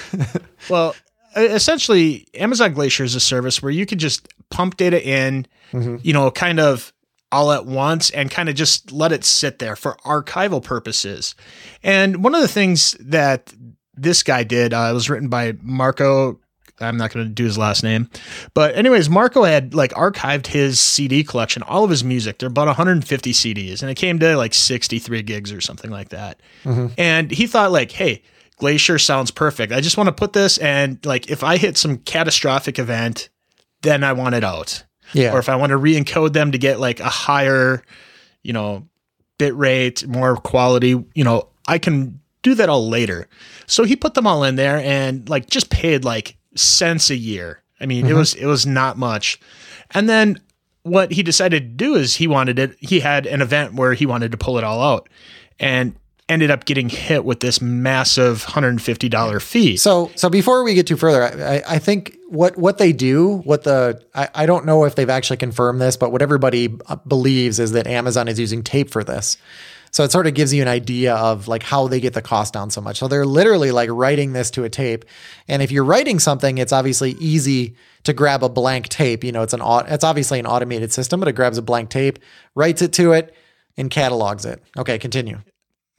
Well, 0.70 0.96
essentially, 1.36 2.28
Amazon 2.36 2.74
Glacier 2.74 3.04
is 3.04 3.16
a 3.16 3.20
service 3.20 3.64
where 3.64 3.72
you 3.72 3.88
can 3.88 3.98
just 3.98 4.28
pump 4.52 4.78
data 4.78 5.04
in, 5.04 5.48
you 6.04 6.14
know, 6.14 6.30
kind 6.30 6.60
of 6.60 6.94
all 7.32 7.52
at 7.52 7.66
once 7.66 8.10
and 8.12 8.32
kind 8.32 8.50
of 8.50 8.56
just 8.56 8.92
let 8.92 9.12
it 9.12 9.24
sit 9.24 9.60
there 9.60 9.76
for 9.76 9.98
archival 10.06 10.64
purposes. 10.64 11.36
And 11.84 12.24
one 12.24 12.34
of 12.34 12.42
the 12.42 12.48
things 12.48 12.92
that 13.00 13.54
this 13.96 14.24
guy 14.24 14.44
did, 14.44 14.74
uh, 14.74 14.88
it 14.92 14.94
was 14.94 15.10
written 15.10 15.28
by 15.28 15.54
Marco. 15.62 16.40
I'm 16.80 16.98
not 16.98 17.12
going 17.12 17.26
to 17.26 17.34
do 17.34 17.44
his 17.44 17.58
last 17.58 17.82
name, 17.84 18.08
but 18.54 18.76
anyways, 18.76 19.10
Marco 19.10 19.44
had 19.44 19.74
like 19.74 19.92
archived 19.94 20.46
his 20.46 20.80
CD 20.80 21.24
collection, 21.24 21.64
all 21.64 21.84
of 21.84 21.90
his 21.90 22.04
music. 22.04 22.38
There 22.38 22.46
are 22.46 22.52
about 22.52 22.68
150 22.68 23.32
CDs, 23.32 23.82
and 23.82 23.90
it 23.90 23.96
came 23.96 24.20
to 24.20 24.38
like 24.38 24.54
63 24.54 25.24
gigs 25.24 25.52
or 25.52 25.60
something 25.60 25.90
like 25.90 26.10
that. 26.10 26.40
And 26.96 27.32
he 27.32 27.48
thought 27.48 27.72
like, 27.72 27.92
hey, 27.92 28.22
Glacier 28.58 29.00
sounds 29.00 29.32
perfect. 29.32 29.74
I 29.74 29.82
just 29.82 29.98
want 29.98 30.08
to 30.08 30.14
put 30.14 30.34
this, 30.34 30.60
and 30.60 31.04
like, 31.04 31.32
if 31.32 31.44
I 31.44 31.58
hit 31.58 31.78
some 31.78 31.98
catastrophic 31.98 32.78
event, 32.78 33.30
then 33.82 34.04
I 34.04 34.14
want 34.14 34.36
it 34.36 34.44
out 34.44 34.84
yeah. 35.14 35.34
or 35.34 35.40
if 35.40 35.50
I 35.50 35.56
want 35.56 35.72
to 35.72 35.78
re-encode 35.78 36.34
them 36.34 36.52
to 36.52 36.58
get 36.58 36.80
like 36.80 37.00
a 37.00 37.10
higher, 37.10 37.84
you 38.44 38.54
know, 38.54 38.88
bit 39.38 39.56
rate, 39.56 40.08
more 40.08 40.36
quality, 40.38 41.04
you 41.14 41.24
know, 41.24 41.50
I 41.68 41.78
can 41.78 42.20
do 42.42 42.56
that 42.56 42.70
all 42.70 42.88
later. 42.88 43.28
So 43.66 43.84
he 43.84 43.96
put 43.96 44.14
them 44.14 44.28
all 44.28 44.44
in 44.44 44.56
there 44.56 44.78
and 44.78 45.28
like 45.30 45.50
just 45.50 45.70
paid 45.70 46.06
like 46.06 46.38
cents 46.56 47.10
a 47.10 47.16
year. 47.16 47.62
I 47.80 47.86
mean, 47.86 48.06
it 48.06 48.10
mm-hmm. 48.10 48.18
was 48.18 48.34
it 48.36 48.46
was 48.46 48.66
not 48.66 48.98
much. 48.98 49.40
And 49.92 50.10
then 50.10 50.40
what 50.84 51.12
he 51.12 51.22
decided 51.22 51.64
to 51.64 51.86
do 51.86 51.96
is 51.96 52.16
he 52.16 52.28
wanted 52.28 52.58
it 52.60 52.76
he 52.80 53.00
had 53.00 53.26
an 53.26 53.42
event 53.42 53.74
where 53.76 53.94
he 53.94 54.06
wanted 54.06 54.32
to 54.32 54.38
pull 54.38 54.58
it 54.58 54.64
all 54.64 54.82
out 54.82 55.10
and 55.60 55.96
ended 56.30 56.52
up 56.52 56.66
getting 56.66 56.90
hit 56.90 57.24
with 57.24 57.40
this 57.40 57.62
massive 57.62 58.44
$150 58.46 59.42
fee. 59.42 59.78
So, 59.78 60.12
so 60.16 60.30
before 60.30 60.64
we 60.64 60.74
get 60.74 60.88
too 60.88 60.98
further, 60.98 61.24
I, 61.24 61.64
I 61.76 61.80
think 61.80 62.18
what 62.28 62.58
what 62.58 62.78
they 62.78 62.92
do, 62.92 63.38
what 63.38 63.64
the 63.64 64.04
I, 64.14 64.30
I 64.36 64.46
don't 64.46 64.66
know 64.66 64.84
if 64.84 64.96
they've 64.96 65.10
actually 65.10 65.38
confirmed 65.38 65.80
this, 65.80 65.96
but 65.96 66.12
what 66.12 66.22
everybody 66.22 66.68
believes 67.08 67.60
is 67.60 67.72
that 67.72 67.88
Amazon 67.88 68.28
is 68.28 68.40
using 68.40 68.64
tape 68.64 68.90
for 68.90 69.04
this. 69.04 69.38
So 69.92 70.04
it 70.04 70.12
sort 70.12 70.28
of 70.28 70.34
gives 70.34 70.54
you 70.54 70.62
an 70.62 70.68
idea 70.68 71.16
of 71.16 71.48
like 71.48 71.64
how 71.64 71.88
they 71.88 72.02
get 72.02 72.14
the 72.14 72.22
cost 72.22 72.54
down 72.54 72.70
so 72.70 72.82
much. 72.82 72.98
So 73.00 73.08
they're 73.08 73.26
literally 73.26 73.72
like 73.72 73.90
writing 73.90 74.34
this 74.34 74.52
to 74.52 74.66
a 74.66 74.70
tape, 74.70 75.06
and 75.48 75.62
if 75.62 75.72
you're 75.72 75.86
writing 75.86 76.20
something, 76.20 76.58
it's 76.58 76.74
obviously 76.74 77.12
easy 77.20 77.76
to 78.04 78.12
grab 78.12 78.44
a 78.44 78.50
blank 78.50 78.90
tape. 78.90 79.24
You 79.24 79.32
know, 79.32 79.44
it's 79.44 79.54
an 79.54 79.62
it's 79.88 80.04
obviously 80.04 80.40
an 80.40 80.46
automated 80.46 80.92
system, 80.92 81.22
but 81.22 81.30
it 81.30 81.34
grabs 81.34 81.58
a 81.58 81.62
blank 81.62 81.90
tape, 81.90 82.20
writes 82.54 82.82
it 82.82 82.92
to 82.94 83.14
it, 83.14 83.34
and 83.78 83.90
catalogs 83.90 84.44
it. 84.46 84.62
Okay, 84.78 85.00
continue. 85.00 85.40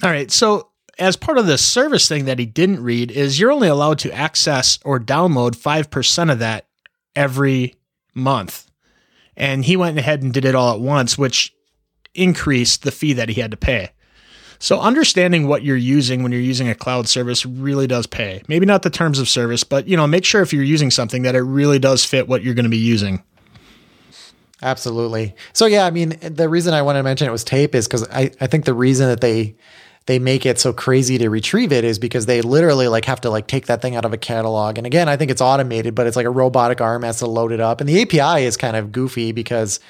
All 0.02 0.11
right. 0.11 0.31
So, 0.31 0.69
as 0.99 1.17
part 1.17 1.38
of 1.38 1.47
the 1.47 1.59
service 1.59 2.09
thing 2.09 2.25
that 2.25 2.38
he 2.38 2.47
didn't 2.47 2.83
read, 2.83 3.11
is 3.11 3.38
you're 3.38 3.52
only 3.52 3.69
allowed 3.69 3.99
to 4.00 4.12
access 4.12 4.78
or 4.85 4.99
download 4.99 5.57
5% 5.57 6.33
of 6.33 6.40
that 6.40 6.67
every 7.14 7.75
month. 8.14 8.69
And 9.37 9.64
he 9.64 9.76
went 9.76 9.99
ahead 9.99 10.23
and 10.23 10.33
did 10.33 10.45
it 10.45 10.57
all 10.57 10.75
at 10.75 10.81
once, 10.81 11.17
which 11.17 11.55
increased 12.14 12.83
the 12.83 12.90
fee 12.90 13.12
that 13.12 13.28
he 13.28 13.40
had 13.40 13.52
to 13.52 13.57
pay. 13.57 13.90
So, 14.61 14.81
understanding 14.81 15.47
what 15.47 15.62
you're 15.62 15.76
using 15.76 16.23
when 16.23 16.33
you're 16.33 16.40
using 16.40 16.69
a 16.69 16.75
cloud 16.75 17.09
service 17.09 17.47
really 17.47 17.87
does 17.87 18.07
pay. 18.07 18.43
Maybe 18.49 18.67
not 18.67 18.83
the 18.83 18.90
terms 18.90 19.19
of 19.21 19.28
service, 19.28 19.62
but 19.62 19.87
you 19.87 19.97
know, 19.97 20.07
make 20.07 20.25
sure 20.25 20.43
if 20.43 20.52
you're 20.52 20.64
using 20.64 20.90
something 20.90 21.23
that 21.23 21.37
it 21.37 21.43
really 21.43 21.78
does 21.78 22.05
fit 22.05 22.28
what 22.28 22.43
you're 22.43 22.55
going 22.55 22.64
to 22.64 22.71
be 22.71 22.76
using. 22.76 23.23
Absolutely. 24.61 25.37
So 25.52 25.67
yeah, 25.67 25.87
I 25.87 25.90
mean, 25.90 26.19
the 26.21 26.49
reason 26.49 26.75
I 26.75 26.83
wanted 26.83 27.00
to 27.00 27.02
mention 27.05 27.28
it 27.28 27.31
was 27.31 27.45
tape 27.45 27.75
is 27.75 27.87
because 27.87 28.09
I, 28.09 28.33
I 28.40 28.49
think 28.49 28.64
the 28.64 28.75
reason 28.75 29.07
that 29.07 29.21
they 29.21 29.55
they 30.09 30.19
make 30.19 30.47
it 30.47 30.59
so 30.59 30.73
crazy 30.73 31.19
to 31.19 31.29
retrieve 31.29 31.71
it 31.71 31.85
is 31.85 31.99
because 31.99 32.25
they 32.25 32.41
literally 32.41 32.88
like 32.88 33.05
have 33.05 33.21
to 33.21 33.29
like 33.29 33.47
take 33.47 33.67
that 33.67 33.83
thing 33.83 33.95
out 33.95 34.07
of 34.07 34.15
a 34.15 34.17
catalog. 34.17 34.79
And 34.79 34.87
again, 34.87 35.07
I 35.07 35.19
think 35.19 35.31
it's 35.31 35.43
automated, 35.43 35.95
but 35.95 36.07
it's 36.07 36.17
like 36.17 36.25
a 36.25 36.31
robotic 36.31 36.81
arm 36.81 37.03
has 37.03 37.19
to 37.19 37.27
load 37.27 37.53
it 37.53 37.61
up. 37.61 37.83
And 37.83 37.88
the 37.88 38.00
API 38.00 38.47
is 38.47 38.57
kind 38.57 38.75
of 38.75 38.91
goofy 38.91 39.33
because 39.33 39.81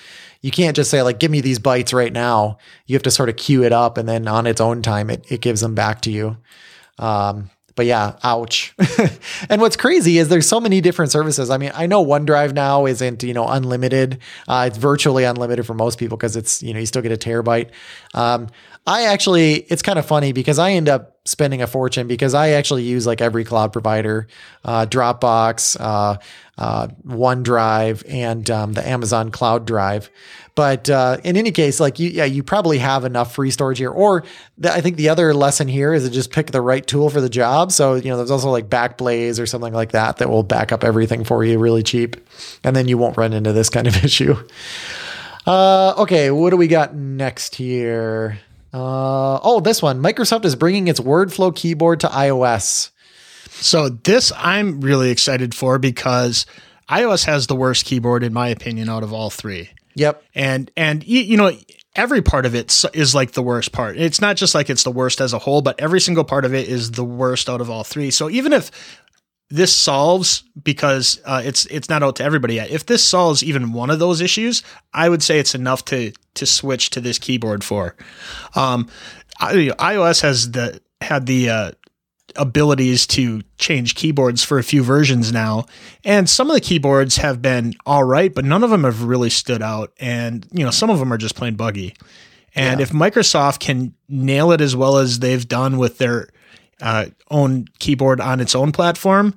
you 0.42 0.50
can't 0.50 0.74
just 0.74 0.90
say 0.90 1.02
like, 1.02 1.20
give 1.20 1.30
me 1.30 1.40
these 1.40 1.60
bytes 1.60 1.94
right 1.94 2.12
now. 2.12 2.58
You 2.86 2.96
have 2.96 3.04
to 3.04 3.12
sort 3.12 3.28
of 3.28 3.36
queue 3.36 3.62
it 3.62 3.72
up 3.72 3.96
and 3.96 4.08
then 4.08 4.26
on 4.26 4.48
its 4.48 4.60
own 4.60 4.82
time, 4.82 5.08
it, 5.08 5.24
it 5.30 5.40
gives 5.40 5.60
them 5.60 5.76
back 5.76 6.00
to 6.00 6.10
you. 6.10 6.36
Um, 6.98 7.50
but 7.76 7.86
yeah, 7.86 8.18
ouch. 8.24 8.74
and 9.48 9.60
what's 9.60 9.76
crazy 9.76 10.18
is 10.18 10.28
there's 10.28 10.48
so 10.48 10.58
many 10.58 10.80
different 10.80 11.12
services. 11.12 11.48
I 11.48 11.58
mean, 11.58 11.70
I 11.76 11.86
know 11.86 12.04
OneDrive 12.04 12.52
now 12.54 12.86
isn't, 12.86 13.22
you 13.22 13.32
know, 13.32 13.46
unlimited. 13.46 14.18
Uh, 14.48 14.64
it's 14.66 14.78
virtually 14.78 15.22
unlimited 15.22 15.64
for 15.64 15.74
most 15.74 15.96
people 15.96 16.16
because 16.16 16.34
it's, 16.34 16.60
you 16.60 16.74
know, 16.74 16.80
you 16.80 16.86
still 16.86 17.02
get 17.02 17.12
a 17.12 17.16
terabyte. 17.16 17.70
Um, 18.14 18.48
I 18.88 19.02
actually, 19.02 19.56
it's 19.56 19.82
kind 19.82 19.98
of 19.98 20.06
funny 20.06 20.32
because 20.32 20.58
I 20.58 20.70
end 20.70 20.88
up 20.88 21.18
spending 21.26 21.60
a 21.60 21.66
fortune 21.66 22.06
because 22.06 22.32
I 22.32 22.52
actually 22.52 22.84
use 22.84 23.06
like 23.06 23.20
every 23.20 23.44
cloud 23.44 23.70
provider, 23.70 24.28
uh, 24.64 24.86
Dropbox, 24.86 25.76
uh, 25.78 26.16
uh, 26.56 26.88
OneDrive, 27.06 28.02
and 28.08 28.48
um, 28.50 28.72
the 28.72 28.88
Amazon 28.88 29.30
Cloud 29.30 29.66
Drive. 29.66 30.08
But 30.54 30.88
uh, 30.88 31.18
in 31.22 31.36
any 31.36 31.52
case, 31.52 31.80
like 31.80 31.98
you, 31.98 32.08
yeah, 32.08 32.24
you 32.24 32.42
probably 32.42 32.78
have 32.78 33.04
enough 33.04 33.34
free 33.34 33.50
storage 33.50 33.76
here. 33.76 33.90
Or 33.90 34.24
the, 34.56 34.72
I 34.72 34.80
think 34.80 34.96
the 34.96 35.10
other 35.10 35.34
lesson 35.34 35.68
here 35.68 35.92
is 35.92 36.04
to 36.04 36.10
just 36.10 36.32
pick 36.32 36.50
the 36.50 36.62
right 36.62 36.84
tool 36.84 37.10
for 37.10 37.20
the 37.20 37.28
job. 37.28 37.72
So 37.72 37.94
you 37.94 38.08
know, 38.08 38.16
there's 38.16 38.30
also 38.30 38.50
like 38.50 38.70
Backblaze 38.70 39.38
or 39.38 39.44
something 39.44 39.74
like 39.74 39.92
that 39.92 40.16
that 40.16 40.30
will 40.30 40.44
back 40.44 40.72
up 40.72 40.82
everything 40.82 41.24
for 41.24 41.44
you 41.44 41.58
really 41.58 41.82
cheap, 41.82 42.16
and 42.64 42.74
then 42.74 42.88
you 42.88 42.96
won't 42.96 43.18
run 43.18 43.34
into 43.34 43.52
this 43.52 43.68
kind 43.68 43.86
of 43.86 43.96
issue. 44.04 44.34
Uh, 45.46 45.94
okay, 45.98 46.30
what 46.30 46.50
do 46.50 46.56
we 46.56 46.68
got 46.68 46.94
next 46.94 47.54
here? 47.54 48.38
Uh, 48.72 49.38
oh, 49.42 49.60
this 49.60 49.82
one. 49.82 50.02
Microsoft 50.02 50.44
is 50.44 50.56
bringing 50.56 50.88
its 50.88 51.00
WordFlow 51.00 51.54
keyboard 51.54 52.00
to 52.00 52.08
iOS. 52.08 52.90
So 53.50 53.88
this 53.88 54.32
I'm 54.36 54.80
really 54.80 55.10
excited 55.10 55.54
for 55.54 55.78
because 55.78 56.46
iOS 56.88 57.24
has 57.24 57.46
the 57.46 57.56
worst 57.56 57.84
keyboard 57.84 58.22
in 58.22 58.32
my 58.32 58.48
opinion 58.48 58.88
out 58.88 59.02
of 59.02 59.12
all 59.12 59.30
three. 59.30 59.70
Yep. 59.94 60.22
And 60.34 60.70
and 60.76 61.04
you 61.06 61.36
know 61.36 61.52
every 61.96 62.22
part 62.22 62.46
of 62.46 62.54
it 62.54 62.84
is 62.94 63.14
like 63.14 63.32
the 63.32 63.42
worst 63.42 63.72
part. 63.72 63.96
It's 63.96 64.20
not 64.20 64.36
just 64.36 64.54
like 64.54 64.70
it's 64.70 64.84
the 64.84 64.92
worst 64.92 65.20
as 65.20 65.32
a 65.32 65.38
whole, 65.38 65.60
but 65.60 65.80
every 65.80 66.00
single 66.00 66.24
part 66.24 66.44
of 66.44 66.54
it 66.54 66.68
is 66.68 66.92
the 66.92 67.04
worst 67.04 67.48
out 67.48 67.60
of 67.60 67.68
all 67.68 67.82
three. 67.82 68.10
So 68.10 68.30
even 68.30 68.52
if 68.52 68.70
this 69.50 69.74
solves 69.74 70.44
because 70.62 71.20
uh, 71.24 71.42
it's 71.44 71.64
it's 71.66 71.88
not 71.88 72.02
out 72.02 72.16
to 72.16 72.24
everybody 72.24 72.54
yet. 72.54 72.70
If 72.70 72.86
this 72.86 73.02
solves 73.02 73.42
even 73.42 73.72
one 73.72 73.90
of 73.90 73.98
those 73.98 74.20
issues, 74.20 74.62
I 74.92 75.08
would 75.08 75.22
say 75.22 75.38
it's 75.38 75.54
enough 75.54 75.84
to 75.86 76.12
to 76.34 76.46
switch 76.46 76.90
to 76.90 77.00
this 77.00 77.18
keyboard 77.18 77.64
for. 77.64 77.96
Um, 78.54 78.88
iOS 79.40 80.22
has 80.22 80.50
the 80.50 80.80
had 81.00 81.26
the 81.26 81.48
uh, 81.48 81.72
abilities 82.36 83.06
to 83.06 83.40
change 83.56 83.94
keyboards 83.94 84.44
for 84.44 84.58
a 84.58 84.64
few 84.64 84.82
versions 84.82 85.32
now, 85.32 85.64
and 86.04 86.28
some 86.28 86.50
of 86.50 86.54
the 86.54 86.60
keyboards 86.60 87.16
have 87.16 87.40
been 87.40 87.74
all 87.86 88.04
right, 88.04 88.34
but 88.34 88.44
none 88.44 88.62
of 88.62 88.70
them 88.70 88.84
have 88.84 89.04
really 89.04 89.30
stood 89.30 89.62
out, 89.62 89.92
and 89.98 90.46
you 90.52 90.64
know 90.64 90.70
some 90.70 90.90
of 90.90 90.98
them 90.98 91.10
are 91.12 91.18
just 91.18 91.36
plain 91.36 91.54
buggy. 91.54 91.94
And 92.54 92.80
yeah. 92.80 92.84
if 92.84 92.90
Microsoft 92.90 93.60
can 93.60 93.94
nail 94.08 94.52
it 94.52 94.60
as 94.60 94.74
well 94.74 94.98
as 94.98 95.20
they've 95.20 95.46
done 95.46 95.78
with 95.78 95.98
their 95.98 96.28
uh, 96.80 97.06
own 97.30 97.66
keyboard 97.78 98.20
on 98.20 98.40
its 98.40 98.54
own 98.54 98.72
platform, 98.72 99.34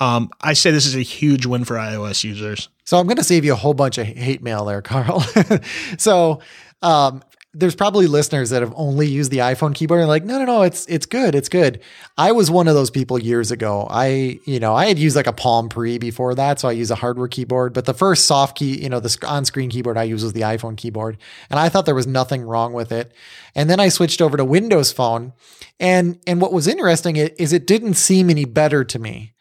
um, 0.00 0.30
I 0.40 0.52
say 0.54 0.70
this 0.70 0.86
is 0.86 0.96
a 0.96 1.02
huge 1.02 1.46
win 1.46 1.64
for 1.64 1.76
iOS 1.76 2.24
users. 2.24 2.68
So 2.84 2.98
I'm 2.98 3.06
going 3.06 3.16
to 3.16 3.24
save 3.24 3.44
you 3.44 3.52
a 3.52 3.56
whole 3.56 3.74
bunch 3.74 3.98
of 3.98 4.06
hate 4.06 4.42
mail 4.42 4.64
there, 4.64 4.82
Carl. 4.82 5.20
so 5.98 6.40
um, 6.82 7.22
there's 7.54 7.74
probably 7.74 8.06
listeners 8.06 8.48
that 8.50 8.62
have 8.62 8.72
only 8.76 9.06
used 9.06 9.30
the 9.30 9.38
iPhone 9.38 9.74
keyboard 9.74 10.00
and 10.00 10.08
like, 10.08 10.24
no, 10.24 10.38
no, 10.38 10.44
no, 10.46 10.62
it's 10.62 10.86
it's 10.86 11.04
good, 11.04 11.34
it's 11.34 11.50
good. 11.50 11.80
I 12.16 12.32
was 12.32 12.50
one 12.50 12.66
of 12.66 12.74
those 12.74 12.90
people 12.90 13.18
years 13.18 13.50
ago. 13.50 13.86
I, 13.90 14.38
you 14.46 14.58
know, 14.58 14.74
I 14.74 14.86
had 14.86 14.98
used 14.98 15.16
like 15.16 15.26
a 15.26 15.34
Palm 15.34 15.68
Pre 15.68 15.98
before 15.98 16.34
that, 16.34 16.60
so 16.60 16.68
I 16.68 16.72
use 16.72 16.90
a 16.90 16.94
hardware 16.94 17.28
keyboard. 17.28 17.74
But 17.74 17.84
the 17.84 17.92
first 17.92 18.24
soft 18.24 18.56
key, 18.56 18.82
you 18.82 18.88
know, 18.88 19.00
the 19.00 19.14
on-screen 19.26 19.68
keyboard 19.68 19.98
I 19.98 20.04
used 20.04 20.24
was 20.24 20.32
the 20.32 20.40
iPhone 20.42 20.78
keyboard, 20.78 21.18
and 21.50 21.60
I 21.60 21.68
thought 21.68 21.84
there 21.84 21.94
was 21.94 22.06
nothing 22.06 22.42
wrong 22.42 22.72
with 22.72 22.90
it. 22.90 23.12
And 23.54 23.68
then 23.68 23.80
I 23.80 23.90
switched 23.90 24.22
over 24.22 24.38
to 24.38 24.44
Windows 24.46 24.90
Phone, 24.90 25.34
and 25.78 26.18
and 26.26 26.40
what 26.40 26.54
was 26.54 26.66
interesting 26.66 27.16
is 27.16 27.52
it 27.52 27.66
didn't 27.66 27.94
seem 27.94 28.30
any 28.30 28.46
better 28.46 28.82
to 28.82 28.98
me. 28.98 29.34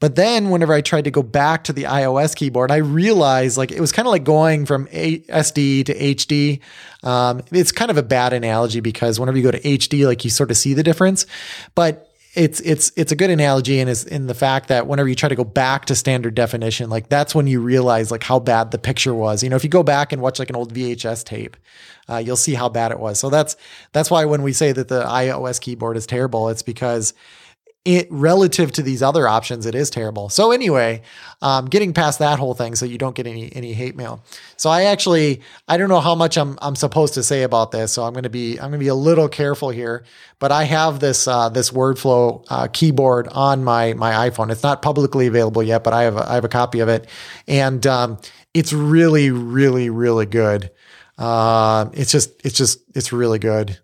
But 0.00 0.16
then 0.16 0.48
whenever 0.48 0.72
I 0.72 0.80
tried 0.80 1.04
to 1.04 1.10
go 1.10 1.22
back 1.22 1.64
to 1.64 1.72
the 1.72 1.84
iOS 1.84 2.34
keyboard, 2.34 2.70
I 2.70 2.76
realized 2.76 3.58
like 3.58 3.70
it 3.70 3.80
was 3.80 3.92
kind 3.92 4.08
of 4.08 4.12
like 4.12 4.24
going 4.24 4.66
from 4.66 4.86
SD 4.86 5.84
to 5.84 5.94
HD. 5.94 6.60
Um, 7.06 7.42
it's 7.52 7.70
kind 7.70 7.90
of 7.90 7.98
a 7.98 8.02
bad 8.02 8.32
analogy 8.32 8.80
because 8.80 9.20
whenever 9.20 9.36
you 9.36 9.44
go 9.44 9.50
to 9.50 9.60
HD, 9.60 10.06
like 10.06 10.24
you 10.24 10.30
sort 10.30 10.50
of 10.50 10.56
see 10.56 10.74
the 10.74 10.82
difference, 10.82 11.26
but 11.74 12.10
it's 12.34 12.60
it's 12.60 12.92
it's 12.96 13.10
a 13.10 13.16
good 13.16 13.30
analogy 13.30 13.80
and 13.80 13.90
is 13.90 14.04
in 14.04 14.28
the 14.28 14.34
fact 14.34 14.68
that 14.68 14.86
whenever 14.86 15.08
you 15.08 15.16
try 15.16 15.28
to 15.28 15.34
go 15.34 15.44
back 15.44 15.86
to 15.86 15.96
standard 15.96 16.34
definition, 16.34 16.88
like 16.88 17.08
that's 17.08 17.34
when 17.34 17.46
you 17.46 17.60
realize 17.60 18.10
like 18.10 18.22
how 18.22 18.38
bad 18.38 18.70
the 18.70 18.78
picture 18.78 19.12
was. 19.12 19.42
You 19.42 19.50
know, 19.50 19.56
if 19.56 19.64
you 19.64 19.70
go 19.70 19.82
back 19.82 20.12
and 20.12 20.22
watch 20.22 20.38
like 20.38 20.48
an 20.48 20.56
old 20.56 20.72
VHS 20.72 21.24
tape, 21.24 21.56
uh, 22.08 22.18
you'll 22.18 22.36
see 22.36 22.54
how 22.54 22.68
bad 22.68 22.92
it 22.92 23.00
was. 23.00 23.18
So 23.18 23.30
that's 23.30 23.56
that's 23.92 24.10
why 24.10 24.24
when 24.26 24.42
we 24.42 24.52
say 24.52 24.70
that 24.70 24.88
the 24.88 25.02
iOS 25.02 25.60
keyboard 25.60 25.96
is 25.96 26.06
terrible, 26.06 26.48
it's 26.48 26.62
because 26.62 27.14
it 27.84 28.06
relative 28.10 28.70
to 28.72 28.82
these 28.82 29.02
other 29.02 29.26
options, 29.26 29.64
it 29.64 29.74
is 29.74 29.88
terrible. 29.88 30.28
So 30.28 30.52
anyway, 30.52 31.00
um, 31.40 31.64
getting 31.64 31.94
past 31.94 32.18
that 32.18 32.38
whole 32.38 32.52
thing, 32.52 32.74
so 32.74 32.84
you 32.84 32.98
don't 32.98 33.14
get 33.14 33.26
any 33.26 33.54
any 33.56 33.72
hate 33.72 33.96
mail. 33.96 34.22
So 34.58 34.68
I 34.68 34.84
actually 34.84 35.40
I 35.66 35.78
don't 35.78 35.88
know 35.88 36.00
how 36.00 36.14
much 36.14 36.36
I'm 36.36 36.58
I'm 36.60 36.76
supposed 36.76 37.14
to 37.14 37.22
say 37.22 37.42
about 37.42 37.70
this, 37.70 37.92
so 37.92 38.04
I'm 38.04 38.14
to 38.14 38.28
be 38.28 38.60
I'm 38.60 38.72
to 38.72 38.78
be 38.78 38.88
a 38.88 38.94
little 38.94 39.28
careful 39.28 39.70
here. 39.70 40.04
But 40.38 40.52
I 40.52 40.64
have 40.64 41.00
this 41.00 41.26
uh, 41.26 41.48
this 41.48 41.70
WordFlow 41.70 42.44
uh, 42.50 42.68
keyboard 42.70 43.28
on 43.28 43.64
my 43.64 43.94
my 43.94 44.28
iPhone. 44.28 44.52
It's 44.52 44.62
not 44.62 44.82
publicly 44.82 45.26
available 45.26 45.62
yet, 45.62 45.82
but 45.82 45.94
I 45.94 46.02
have 46.02 46.16
a, 46.16 46.30
I 46.30 46.34
have 46.34 46.44
a 46.44 46.48
copy 46.48 46.80
of 46.80 46.90
it, 46.90 47.08
and 47.48 47.86
um, 47.86 48.18
it's 48.52 48.74
really 48.74 49.30
really 49.30 49.88
really 49.88 50.26
good. 50.26 50.70
Uh, 51.20 51.90
it's 51.92 52.10
just, 52.10 52.30
it's 52.46 52.56
just, 52.56 52.80
it's 52.94 53.12
really 53.12 53.38
good. 53.38 53.78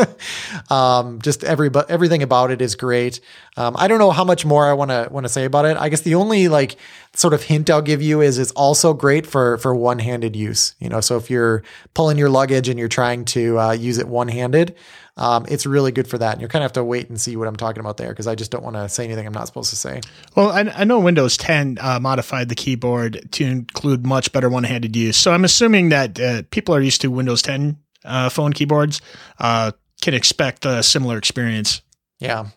um, 0.70 1.20
just 1.20 1.42
every, 1.44 1.68
but 1.68 1.90
everything 1.90 2.22
about 2.22 2.50
it 2.50 2.60
is 2.60 2.74
great. 2.76 3.20
Um, 3.56 3.74
I 3.78 3.88
don't 3.88 3.98
know 3.98 4.10
how 4.10 4.24
much 4.24 4.44
more 4.44 4.66
I 4.66 4.72
want 4.72 4.90
to 4.90 5.08
want 5.10 5.24
to 5.24 5.28
say 5.28 5.44
about 5.44 5.64
it. 5.64 5.76
I 5.76 5.88
guess 5.88 6.02
the 6.02 6.14
only 6.14 6.48
like 6.48 6.76
sort 7.14 7.34
of 7.34 7.42
hint 7.42 7.70
I'll 7.70 7.82
give 7.82 8.02
you 8.02 8.20
is 8.20 8.38
it's 8.38 8.52
also 8.52 8.94
great 8.94 9.26
for 9.26 9.58
for 9.58 9.74
one 9.74 9.98
handed 9.98 10.36
use. 10.36 10.74
You 10.78 10.88
know, 10.88 11.00
so 11.00 11.16
if 11.16 11.30
you're 11.30 11.62
pulling 11.94 12.18
your 12.18 12.28
luggage 12.28 12.68
and 12.68 12.78
you're 12.78 12.88
trying 12.88 13.24
to 13.26 13.58
uh, 13.58 13.72
use 13.72 13.98
it 13.98 14.08
one 14.08 14.28
handed, 14.28 14.76
um, 15.16 15.46
it's 15.48 15.64
really 15.64 15.92
good 15.92 16.06
for 16.06 16.18
that. 16.18 16.34
And 16.34 16.42
you 16.42 16.48
kind 16.48 16.62
of 16.62 16.66
have 16.66 16.74
to 16.74 16.84
wait 16.84 17.08
and 17.08 17.20
see 17.20 17.36
what 17.36 17.48
I'm 17.48 17.56
talking 17.56 17.80
about 17.80 17.96
there 17.96 18.10
because 18.10 18.26
I 18.26 18.34
just 18.34 18.50
don't 18.50 18.62
want 18.62 18.76
to 18.76 18.88
say 18.88 19.04
anything 19.04 19.26
I'm 19.26 19.32
not 19.32 19.46
supposed 19.46 19.70
to 19.70 19.76
say. 19.76 20.02
Well, 20.36 20.50
I, 20.50 20.60
I 20.60 20.84
know 20.84 21.00
Windows 21.00 21.36
10 21.38 21.78
uh, 21.80 21.98
modified 22.00 22.48
the 22.50 22.54
keyboard 22.54 23.28
to 23.32 23.44
include 23.44 24.06
much 24.06 24.32
better 24.32 24.50
one 24.50 24.64
handed 24.64 24.94
use. 24.94 25.16
So 25.16 25.32
I'm 25.32 25.44
assuming 25.44 25.88
that 25.88 26.20
uh, 26.20 26.42
people 26.50 26.74
are 26.74 26.82
used 26.82 27.00
to 27.00 27.10
Windows 27.10 27.40
10 27.42 27.78
uh, 28.06 28.28
phone 28.28 28.52
keyboards 28.52 29.00
uh, 29.38 29.72
can 30.00 30.14
expect 30.14 30.64
a 30.64 30.82
similar 30.82 31.18
experience. 31.18 31.82
Yeah. 32.18 32.48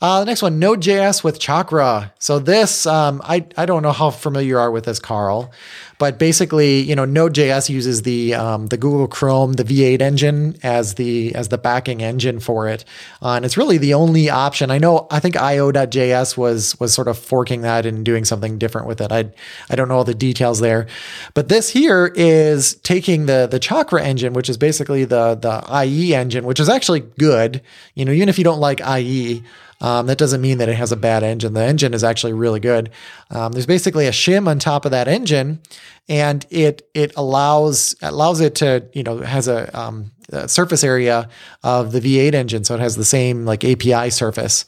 Uh, 0.00 0.20
the 0.20 0.26
next 0.26 0.42
one, 0.42 0.60
Node.js 0.60 1.24
with 1.24 1.40
Chakra. 1.40 2.12
So 2.20 2.38
this, 2.38 2.86
um, 2.86 3.20
I, 3.24 3.44
I 3.56 3.66
don't 3.66 3.82
know 3.82 3.90
how 3.90 4.10
familiar 4.10 4.48
you 4.48 4.58
are 4.58 4.70
with 4.70 4.84
this, 4.84 5.00
Carl, 5.00 5.50
but 5.98 6.20
basically, 6.20 6.80
you 6.82 6.94
know, 6.94 7.04
Node.js 7.04 7.68
uses 7.68 8.02
the 8.02 8.34
um, 8.34 8.68
the 8.68 8.76
Google 8.76 9.08
Chrome, 9.08 9.54
the 9.54 9.64
V8 9.64 10.00
engine 10.00 10.56
as 10.62 10.94
the 10.94 11.34
as 11.34 11.48
the 11.48 11.58
backing 11.58 12.00
engine 12.00 12.38
for 12.38 12.68
it, 12.68 12.84
uh, 13.20 13.32
and 13.32 13.44
it's 13.44 13.56
really 13.56 13.78
the 13.78 13.94
only 13.94 14.30
option. 14.30 14.70
I 14.70 14.78
know. 14.78 15.08
I 15.10 15.18
think 15.18 15.36
io.js 15.36 16.36
was 16.36 16.78
was 16.78 16.94
sort 16.94 17.08
of 17.08 17.18
forking 17.18 17.62
that 17.62 17.84
and 17.84 18.04
doing 18.04 18.24
something 18.24 18.58
different 18.58 18.86
with 18.86 19.00
it. 19.00 19.10
I 19.10 19.32
I 19.68 19.74
don't 19.74 19.88
know 19.88 19.96
all 19.96 20.04
the 20.04 20.14
details 20.14 20.60
there, 20.60 20.86
but 21.34 21.48
this 21.48 21.70
here 21.70 22.12
is 22.14 22.74
taking 22.76 23.26
the 23.26 23.48
the 23.50 23.58
Chakra 23.58 24.04
engine, 24.04 24.32
which 24.32 24.48
is 24.48 24.56
basically 24.56 25.04
the 25.04 25.34
the 25.34 25.84
IE 25.84 26.14
engine, 26.14 26.44
which 26.44 26.60
is 26.60 26.68
actually 26.68 27.00
good. 27.00 27.60
You 27.96 28.04
know, 28.04 28.12
even 28.12 28.28
if 28.28 28.38
you 28.38 28.44
don't 28.44 28.60
like 28.60 28.80
IE. 28.80 29.42
Um, 29.80 30.06
that 30.06 30.18
doesn't 30.18 30.40
mean 30.40 30.58
that 30.58 30.68
it 30.68 30.74
has 30.74 30.90
a 30.90 30.96
bad 30.96 31.22
engine. 31.22 31.54
The 31.54 31.62
engine 31.62 31.94
is 31.94 32.02
actually 32.02 32.32
really 32.32 32.60
good. 32.60 32.90
Um, 33.30 33.52
there's 33.52 33.66
basically 33.66 34.06
a 34.06 34.10
shim 34.10 34.48
on 34.48 34.58
top 34.58 34.84
of 34.84 34.90
that 34.90 35.06
engine, 35.08 35.60
and 36.08 36.44
it 36.50 36.88
it 36.94 37.12
allows 37.16 37.94
allows 38.02 38.40
it 38.40 38.54
to 38.56 38.88
you 38.92 39.02
know 39.02 39.18
has 39.18 39.46
a, 39.46 39.78
um, 39.78 40.10
a 40.32 40.48
surface 40.48 40.82
area 40.82 41.28
of 41.62 41.92
the 41.92 42.00
V8 42.00 42.34
engine, 42.34 42.64
so 42.64 42.74
it 42.74 42.80
has 42.80 42.96
the 42.96 43.04
same 43.04 43.44
like 43.44 43.64
API 43.64 44.10
surface. 44.10 44.64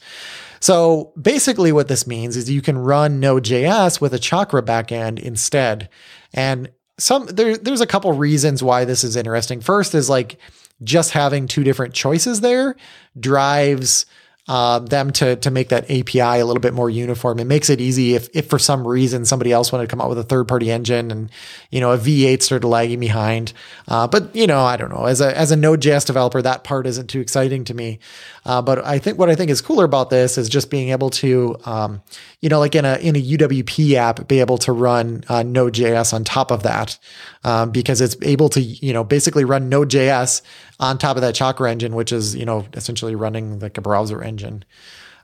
So 0.61 1.11
basically, 1.19 1.71
what 1.71 1.87
this 1.87 2.05
means 2.05 2.37
is 2.37 2.49
you 2.49 2.61
can 2.61 2.77
run 2.77 3.19
Node.js 3.19 3.99
with 3.99 4.13
a 4.13 4.19
Chakra 4.19 4.61
backend 4.61 5.19
instead. 5.19 5.89
And 6.33 6.69
some 6.99 7.25
there, 7.25 7.57
there's 7.57 7.81
a 7.81 7.87
couple 7.87 8.13
reasons 8.13 8.61
why 8.61 8.85
this 8.85 9.03
is 9.03 9.15
interesting. 9.15 9.59
First 9.59 9.95
is 9.95 10.07
like 10.07 10.37
just 10.83 11.11
having 11.11 11.47
two 11.47 11.63
different 11.63 11.93
choices 11.93 12.41
there 12.41 12.75
drives 13.19 14.05
uh, 14.47 14.79
them 14.79 15.11
to 15.11 15.35
to 15.37 15.51
make 15.51 15.69
that 15.69 15.83
API 15.91 16.39
a 16.39 16.45
little 16.45 16.61
bit 16.61 16.73
more 16.73 16.89
uniform. 16.89 17.39
It 17.39 17.45
makes 17.45 17.69
it 17.69 17.79
easy 17.79 18.15
if 18.15 18.27
if 18.33 18.49
for 18.49 18.57
some 18.57 18.87
reason 18.87 19.23
somebody 19.23 19.51
else 19.51 19.71
wanted 19.71 19.85
to 19.85 19.89
come 19.89 20.01
out 20.01 20.09
with 20.09 20.17
a 20.17 20.23
third 20.23 20.47
party 20.47 20.71
engine 20.71 21.11
and 21.11 21.29
you 21.69 21.79
know 21.79 21.91
a 21.91 21.97
V8 21.97 22.41
started 22.41 22.67
lagging 22.67 22.99
behind. 22.99 23.53
Uh, 23.87 24.07
but 24.07 24.35
you 24.35 24.47
know 24.47 24.61
I 24.61 24.77
don't 24.77 24.89
know 24.89 25.05
as 25.05 25.21
a 25.21 25.37
as 25.37 25.51
a 25.51 25.55
Node.js 25.55 26.05
developer 26.05 26.41
that 26.41 26.63
part 26.63 26.87
isn't 26.87 27.07
too 27.07 27.19
exciting 27.19 27.63
to 27.65 27.73
me. 27.73 27.99
Uh, 28.43 28.61
but 28.61 28.83
I 28.83 28.97
think 28.97 29.19
what 29.19 29.29
I 29.29 29.35
think 29.35 29.51
is 29.51 29.61
cooler 29.61 29.85
about 29.85 30.09
this 30.09 30.37
is 30.37 30.49
just 30.49 30.71
being 30.71 30.89
able 30.89 31.11
to 31.11 31.55
um, 31.65 32.01
you 32.41 32.49
know 32.49 32.59
like 32.59 32.73
in 32.73 32.83
a 32.83 32.95
in 32.95 33.15
a 33.15 33.21
UWP 33.21 33.93
app 33.93 34.27
be 34.27 34.39
able 34.39 34.57
to 34.59 34.71
run 34.71 35.23
uh, 35.29 35.43
Node.js 35.43 36.13
on 36.13 36.23
top 36.23 36.49
of 36.49 36.63
that 36.63 36.97
um, 37.43 37.71
because 37.71 38.01
it's 38.01 38.15
able 38.21 38.49
to 38.49 38.61
you 38.61 38.93
know 38.93 39.03
basically 39.03 39.45
run 39.45 39.69
Node.js 39.69 40.41
on 40.79 40.97
top 40.97 41.17
of 41.17 41.21
that 41.21 41.35
Chakra 41.35 41.71
engine, 41.71 41.95
which 41.95 42.11
is 42.11 42.35
you 42.35 42.45
know 42.45 42.65
essentially 42.73 43.15
running 43.15 43.59
like 43.59 43.77
a 43.77 43.81
browser 43.81 44.21
engine. 44.23 44.63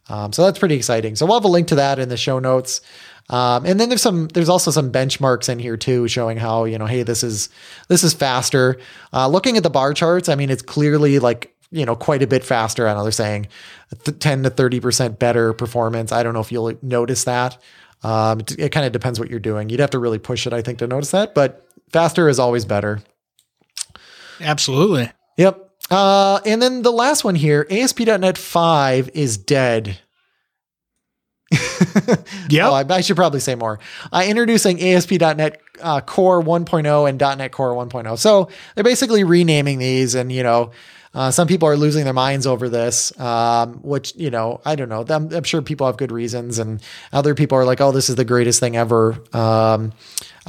Um, 0.10 0.32
so 0.34 0.44
that's 0.46 0.60
pretty 0.60 0.76
exciting. 0.76 1.16
So 1.16 1.26
we'll 1.26 1.36
have 1.36 1.46
a 1.46 1.50
link 1.50 1.68
to 1.68 1.76
that 1.76 2.00
in 2.00 2.10
the 2.10 2.18
show 2.18 2.40
notes. 2.40 2.82
Um, 3.30 3.66
and 3.66 3.80
then 3.80 3.90
there's 3.90 4.02
some, 4.02 4.28
there's 4.30 4.50
also 4.50 4.72
some 4.72 4.92
benchmarks 4.92 5.50
in 5.50 5.60
here 5.60 5.76
too, 5.76 6.08
showing 6.08 6.38
how, 6.38 6.64
you 6.64 6.78
know, 6.78 6.86
hey, 6.86 7.04
this 7.04 7.24
is, 7.24 7.50
this 7.90 8.04
is 8.04 8.14
faster. 8.14 8.78
Uh, 9.12 9.28
looking 9.28 9.58
at 9.58 9.64
the 9.64 9.70
bar 9.70 9.94
charts, 9.94 10.30
I 10.30 10.36
mean, 10.36 10.50
it's 10.50 10.62
clearly 10.62 11.20
like, 11.20 11.54
you 11.72 11.86
know, 11.86 11.96
quite 11.96 12.24
a 12.24 12.28
bit 12.28 12.46
faster. 12.46 12.88
I 12.88 12.94
know 12.94 13.04
they're 13.04 13.12
saying 13.12 13.48
10 14.06 14.44
to 14.44 14.50
30% 14.50 15.20
better 15.20 15.52
performance. 15.52 16.14
I 16.14 16.24
don't 16.24 16.34
know 16.34 16.40
if 16.40 16.52
you'll 16.52 16.78
notice 16.82 17.26
that. 17.26 17.62
Um, 18.04 18.40
it, 18.40 18.58
it 18.58 18.72
kind 18.72 18.86
of 18.86 18.94
depends 18.94 19.20
what 19.20 19.30
you're 19.30 19.40
doing. 19.40 19.70
You'd 19.70 19.82
have 19.82 19.90
to 19.90 20.00
really 20.00 20.20
push 20.20 20.48
it, 20.48 20.54
I 20.54 20.62
think, 20.62 20.80
to 20.80 20.88
notice 20.88 21.12
that, 21.12 21.36
but 21.36 21.67
faster 21.92 22.30
is 22.30 22.40
always 22.40 22.66
better. 22.66 23.02
Absolutely. 24.40 25.12
Yep. 25.38 25.70
Uh, 25.90 26.40
and 26.46 26.62
then 26.62 26.82
the 26.82 26.92
last 26.92 27.24
one 27.24 27.36
here, 27.36 27.66
ASP.NET 27.70 28.38
5 28.38 29.10
is 29.14 29.38
dead. 29.38 30.00
yeah, 32.50 32.68
oh, 32.70 32.74
I, 32.74 32.86
I, 32.90 33.02
should 33.02 33.16
probably 33.16 33.40
say 33.40 33.56
more. 33.56 33.80
Uh, 34.12 34.24
introducing 34.28 34.82
ASP.NET 34.82 35.62
uh, 35.82 36.02
Core 36.02 36.44
1.0 36.44 37.10
and 37.10 37.20
.NET 37.40 37.52
Core 37.54 37.74
1.0. 37.74 38.18
So 38.18 38.50
they're 38.76 38.84
basically 38.84 39.24
renaming 39.24 39.80
these, 39.80 40.14
and 40.14 40.30
you 40.30 40.44
know, 40.44 40.72
uh, 41.14 41.32
some 41.32 41.48
people 41.48 41.68
are 41.68 41.78
losing 41.78 42.04
their 42.04 42.14
minds 42.14 42.46
over 42.46 42.70
this, 42.70 43.18
um, 43.20 43.76
which 43.76 44.16
you 44.16 44.30
know, 44.30 44.62
I 44.66 44.76
don't 44.76 44.90
know. 44.90 45.06
I'm, 45.08 45.34
I'm, 45.34 45.44
sure 45.44 45.62
people 45.62 45.88
have 45.88 45.98
good 45.98 46.12
reasons, 46.12 46.60
and 46.60 46.82
other 47.12 47.36
people 47.36 47.58
are 47.58 47.66
like, 47.66 47.82
"Oh, 47.82 47.92
this 47.92 48.10
is 48.10 48.16
the 48.16 48.26
greatest 48.26 48.60
thing 48.60 48.76
ever." 48.76 49.18
Um, 49.34 49.94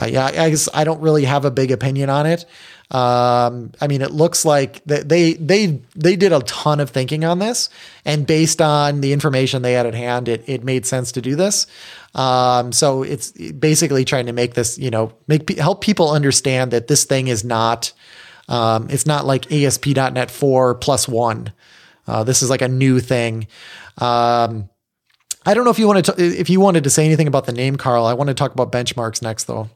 yeah, 0.07 0.27
I 0.27 0.51
guess 0.51 0.69
I 0.73 0.85
don't 0.85 1.01
really 1.01 1.25
have 1.25 1.45
a 1.45 1.51
big 1.51 1.71
opinion 1.71 2.11
on 2.11 2.27
it. 2.27 2.45
Um, 2.91 3.73
I 3.83 3.87
mean, 3.87 4.01
it 4.01 4.13
looks 4.13 4.45
like 4.45 4.83
they 4.85 5.35
they 5.35 5.83
they 5.95 6.17
did 6.17 6.33
a 6.33 6.41
ton 6.41 6.81
of 6.81 6.91
thinking 6.91 7.25
on 7.25 7.39
this, 7.39 7.69
and 8.05 8.27
based 8.27 8.63
on 8.63 9.01
the 9.01 9.13
information 9.13 9.63
they 9.63 9.75
had 9.75 9.87
at 9.87 9.95
hand, 9.95 10.29
it 10.29 10.45
it 10.47 10.65
made 10.65 10.87
sense 10.87 11.13
to 11.13 11.21
do 11.21 11.37
this. 11.37 11.67
Um, 12.15 12.73
so 12.73 13.03
it's 13.03 13.31
basically 13.33 14.05
trying 14.05 14.27
to 14.27 14.33
make 14.33 14.55
this, 14.55 14.79
you 14.79 14.91
know, 14.91 15.13
make 15.27 15.57
help 15.59 15.83
people 15.83 16.11
understand 16.11 16.71
that 16.71 16.89
this 16.89 17.05
thing 17.05 17.29
is 17.29 17.45
not, 17.45 17.93
um, 18.49 18.89
it's 18.91 19.07
not 19.07 19.27
like 19.27 19.51
ASP.NET 19.53 20.31
four 20.31 20.75
plus 20.75 21.07
one. 21.07 21.53
Uh, 22.07 22.25
this 22.25 22.43
is 22.43 22.51
like 22.51 22.63
a 22.63 22.69
new 22.69 23.01
thing. 23.01 23.47
Um, 23.99 24.71
I 25.45 25.55
don't 25.55 25.65
know 25.65 25.71
if 25.71 25.79
you 25.79 25.87
wanted 25.87 26.07
to, 26.07 26.15
if 26.19 26.51
you 26.51 26.61
wanted 26.61 26.85
to 26.85 26.91
say 26.91 27.05
anything 27.05 27.27
about 27.27 27.47
the 27.47 27.53
name, 27.53 27.77
Carl. 27.77 28.07
I 28.07 28.15
want 28.15 28.29
to 28.29 28.35
talk 28.35 28.53
about 28.53 28.73
benchmarks 28.73 29.23
next, 29.23 29.45
though. 29.45 29.71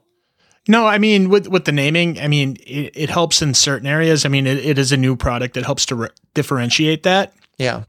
No, 0.68 0.86
I 0.86 0.98
mean 0.98 1.28
with 1.28 1.48
with 1.48 1.64
the 1.64 1.72
naming, 1.72 2.20
I 2.20 2.28
mean 2.28 2.56
it, 2.60 2.92
it 2.94 3.10
helps 3.10 3.42
in 3.42 3.52
certain 3.54 3.86
areas. 3.86 4.24
I 4.24 4.28
mean 4.28 4.46
it, 4.46 4.58
it 4.64 4.78
is 4.78 4.92
a 4.92 4.96
new 4.96 5.16
product 5.16 5.54
that 5.54 5.64
helps 5.64 5.86
to 5.86 5.96
re- 5.96 6.08
differentiate 6.34 7.02
that. 7.02 7.32
Yeah. 7.58 7.84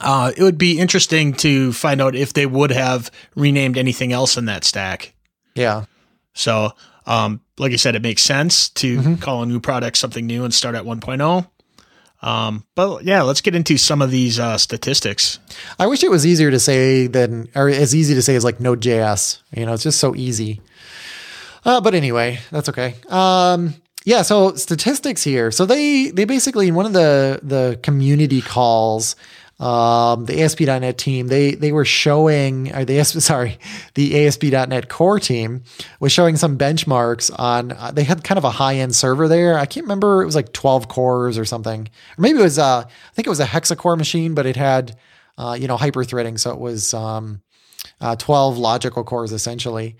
Uh, 0.00 0.32
it 0.36 0.42
would 0.42 0.58
be 0.58 0.78
interesting 0.78 1.32
to 1.32 1.72
find 1.72 2.00
out 2.00 2.14
if 2.14 2.34
they 2.34 2.46
would 2.46 2.70
have 2.70 3.10
renamed 3.34 3.78
anything 3.78 4.12
else 4.12 4.36
in 4.36 4.44
that 4.44 4.64
stack. 4.64 5.14
Yeah. 5.54 5.86
So, 6.34 6.72
um, 7.06 7.40
like 7.58 7.72
I 7.72 7.76
said, 7.76 7.94
it 7.94 8.02
makes 8.02 8.22
sense 8.22 8.68
to 8.70 8.98
mm-hmm. 8.98 9.14
call 9.16 9.42
a 9.42 9.46
new 9.46 9.60
product 9.60 9.96
something 9.96 10.26
new 10.26 10.44
and 10.44 10.52
start 10.52 10.74
at 10.74 10.84
1.0. 10.84 11.48
Um, 12.20 12.64
but 12.74 13.04
yeah, 13.04 13.22
let's 13.22 13.40
get 13.40 13.54
into 13.54 13.76
some 13.76 14.02
of 14.02 14.10
these 14.10 14.40
uh, 14.40 14.58
statistics. 14.58 15.38
I 15.78 15.86
wish 15.86 16.02
it 16.02 16.10
was 16.10 16.26
easier 16.26 16.50
to 16.50 16.58
say 16.58 17.06
than, 17.06 17.48
or 17.54 17.68
as 17.68 17.94
easy 17.94 18.14
to 18.14 18.22
say 18.22 18.34
as 18.34 18.44
like 18.44 18.60
Node.js. 18.60 19.40
You 19.54 19.66
know, 19.66 19.72
it's 19.74 19.84
just 19.84 20.00
so 20.00 20.16
easy. 20.16 20.60
Uh, 21.64 21.80
but 21.80 21.94
anyway, 21.94 22.40
that's 22.50 22.68
okay. 22.68 22.96
Um, 23.08 23.74
yeah, 24.04 24.22
so 24.22 24.54
statistics 24.54 25.22
here. 25.22 25.50
So 25.50 25.66
they 25.66 26.10
they 26.10 26.24
basically 26.24 26.68
in 26.68 26.74
one 26.74 26.86
of 26.86 26.92
the 26.92 27.40
the 27.42 27.78
community 27.82 28.40
calls, 28.40 29.16
um, 29.60 30.26
the 30.26 30.42
ASP.NET 30.42 30.98
team 30.98 31.26
they 31.26 31.52
they 31.52 31.72
were 31.72 31.84
showing 31.84 32.74
or 32.74 32.84
the 32.84 33.00
ASP, 33.00 33.18
sorry 33.20 33.58
the 33.94 34.26
ASP.NET 34.26 34.88
core 34.88 35.18
team 35.18 35.64
was 35.98 36.12
showing 36.12 36.36
some 36.36 36.56
benchmarks 36.56 37.30
on. 37.36 37.72
Uh, 37.72 37.90
they 37.90 38.04
had 38.04 38.22
kind 38.22 38.38
of 38.38 38.44
a 38.44 38.50
high 38.50 38.76
end 38.76 38.94
server 38.94 39.26
there. 39.26 39.58
I 39.58 39.66
can't 39.66 39.84
remember. 39.84 40.22
It 40.22 40.26
was 40.26 40.36
like 40.36 40.52
twelve 40.52 40.88
cores 40.88 41.38
or 41.38 41.44
something, 41.44 41.88
or 42.16 42.20
maybe 42.20 42.38
it 42.38 42.42
was. 42.42 42.58
Uh, 42.58 42.84
I 42.86 43.14
think 43.14 43.26
it 43.26 43.30
was 43.30 43.40
a 43.40 43.46
hexacore 43.46 43.98
machine, 43.98 44.34
but 44.34 44.46
it 44.46 44.56
had 44.56 44.96
uh, 45.36 45.56
you 45.58 45.66
know 45.66 45.76
hyper 45.76 46.04
threading, 46.04 46.38
so 46.38 46.52
it 46.52 46.60
was 46.60 46.94
um, 46.94 47.42
uh, 48.00 48.14
twelve 48.14 48.58
logical 48.58 49.02
cores 49.02 49.32
essentially. 49.32 49.96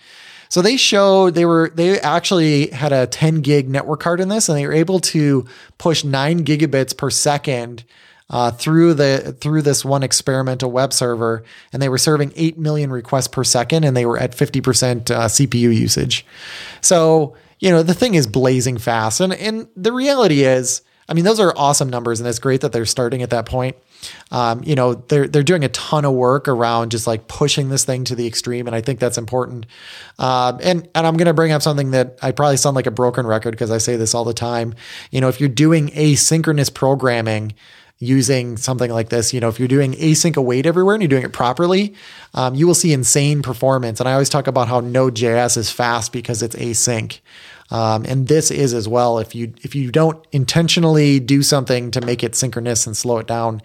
So 0.51 0.63
they 0.63 0.77
showed 0.77 1.35
they 1.35 1.45
were 1.45 1.71
they 1.75 2.01
actually 2.01 2.69
had 2.69 2.93
a 2.93 3.07
10 3.07 3.43
gig 3.43 3.69
network 3.69 4.01
card 4.01 4.19
in 4.19 4.29
this, 4.29 4.49
and 4.49 4.57
they 4.57 4.67
were 4.67 4.73
able 4.73 4.99
to 5.01 5.47
push 5.77 6.05
nine 6.05 6.45
gigabits 6.45 6.97
per 6.97 7.11
second 7.11 7.85
uh, 8.31 8.51
through 8.51 8.95
the 8.95 9.37
through 9.41 9.63
this 9.63 9.85
one 9.85 10.03
experimental 10.03 10.71
web 10.71 10.93
server, 10.93 11.45
and 11.73 11.81
they 11.81 11.89
were 11.89 11.99
serving 11.99 12.33
eight 12.37 12.59
million 12.59 12.91
requests 12.91 13.29
per 13.29 13.45
second, 13.45 13.85
and 13.85 13.97
they 13.97 14.07
were 14.07 14.19
at 14.19 14.33
50% 14.33 15.11
uh, 15.11 15.27
CPU 15.27 15.75
usage. 15.75 16.27
So 16.81 17.37
you 17.59 17.71
know 17.71 17.83
the 17.83 17.95
thing 17.95 18.15
is 18.15 18.27
blazing 18.27 18.79
fast, 18.79 19.21
and 19.21 19.33
and 19.33 19.69
the 19.77 19.93
reality 19.93 20.43
is, 20.43 20.83
I 21.09 21.15
mean, 21.15 21.25
those 21.25 21.41
are 21.41 21.53
awesome 21.57 21.89
numbers, 21.89 22.21
and 22.21 22.29
it's 22.29 22.39
great 22.39 22.61
that 22.61 22.73
they're 22.73 22.87
starting 22.87 23.23
at 23.23 23.31
that 23.31 23.47
point 23.47 23.77
um, 24.31 24.63
you 24.65 24.75
know, 24.75 24.95
they're 24.95 25.27
they're 25.27 25.43
doing 25.43 25.65
a 25.65 25.69
ton 25.69 26.05
of 26.05 26.13
work 26.15 26.49
around 26.49 26.91
just 26.91 27.07
like 27.07 27.29
pushing 27.29 27.69
this 27.69 27.85
thing 27.85 28.05
to 28.05 28.15
the 28.15 28.27
extreme, 28.27 28.67
and 28.67 28.77
I 28.77 28.81
think 28.81 29.01
that's 29.01 29.19
important. 29.19 29.67
Um, 30.19 30.59
and 30.63 30.89
and 30.95 31.07
I'm 31.07 31.17
going 31.17 31.27
to 31.27 31.35
bring 31.35 31.53
up 31.53 31.63
something 31.63 31.93
that 31.93 32.19
I 32.23 32.33
probably 32.33 32.59
sound 32.59 32.77
like 32.77 32.87
a 32.87 32.93
broken 32.93 33.27
record 33.27 33.53
because 33.53 33.71
I 33.71 33.79
say 33.79 33.97
this 33.97 34.15
all 34.15 34.25
the 34.25 34.35
time. 34.35 34.75
You 35.11 35.21
know, 35.21 35.29
if 35.29 35.41
you're 35.41 35.49
doing 35.49 35.89
asynchronous 35.89 36.73
programming 36.73 37.55
using 38.01 38.57
something 38.57 38.91
like 38.91 39.09
this, 39.09 39.35
you 39.35 39.41
know, 39.41 39.49
if 39.49 39.59
you're 39.59 39.69
doing 39.69 39.93
async 39.95 40.37
await 40.37 40.67
everywhere 40.67 40.95
and 40.95 41.03
you're 41.03 41.09
doing 41.09 41.25
it 41.25 41.33
properly, 41.33 41.95
um, 42.35 42.55
you 42.55 42.67
will 42.67 42.75
see 42.75 42.93
insane 42.93 43.43
performance. 43.43 43.99
And 43.99 44.09
I 44.09 44.13
always 44.13 44.29
talk 44.29 44.47
about 44.47 44.69
how 44.69 44.81
Node.js 44.81 45.57
is 45.57 45.71
fast 45.71 46.13
because 46.13 46.43
it's 46.43 46.55
async. 46.57 47.19
Um, 47.71 48.05
and 48.07 48.29
this 48.29 48.51
is 48.51 48.73
as 48.73 48.89
well. 48.89 49.19
If 49.19 49.35
you 49.35 49.53
if 49.63 49.75
you 49.75 49.91
don't 49.91 50.25
intentionally 50.33 51.21
do 51.21 51.43
something 51.43 51.91
to 51.91 52.01
make 52.01 52.25
it 52.25 52.35
synchronous 52.35 52.87
and 52.87 52.97
slow 52.97 53.19
it 53.19 53.27
down, 53.27 53.61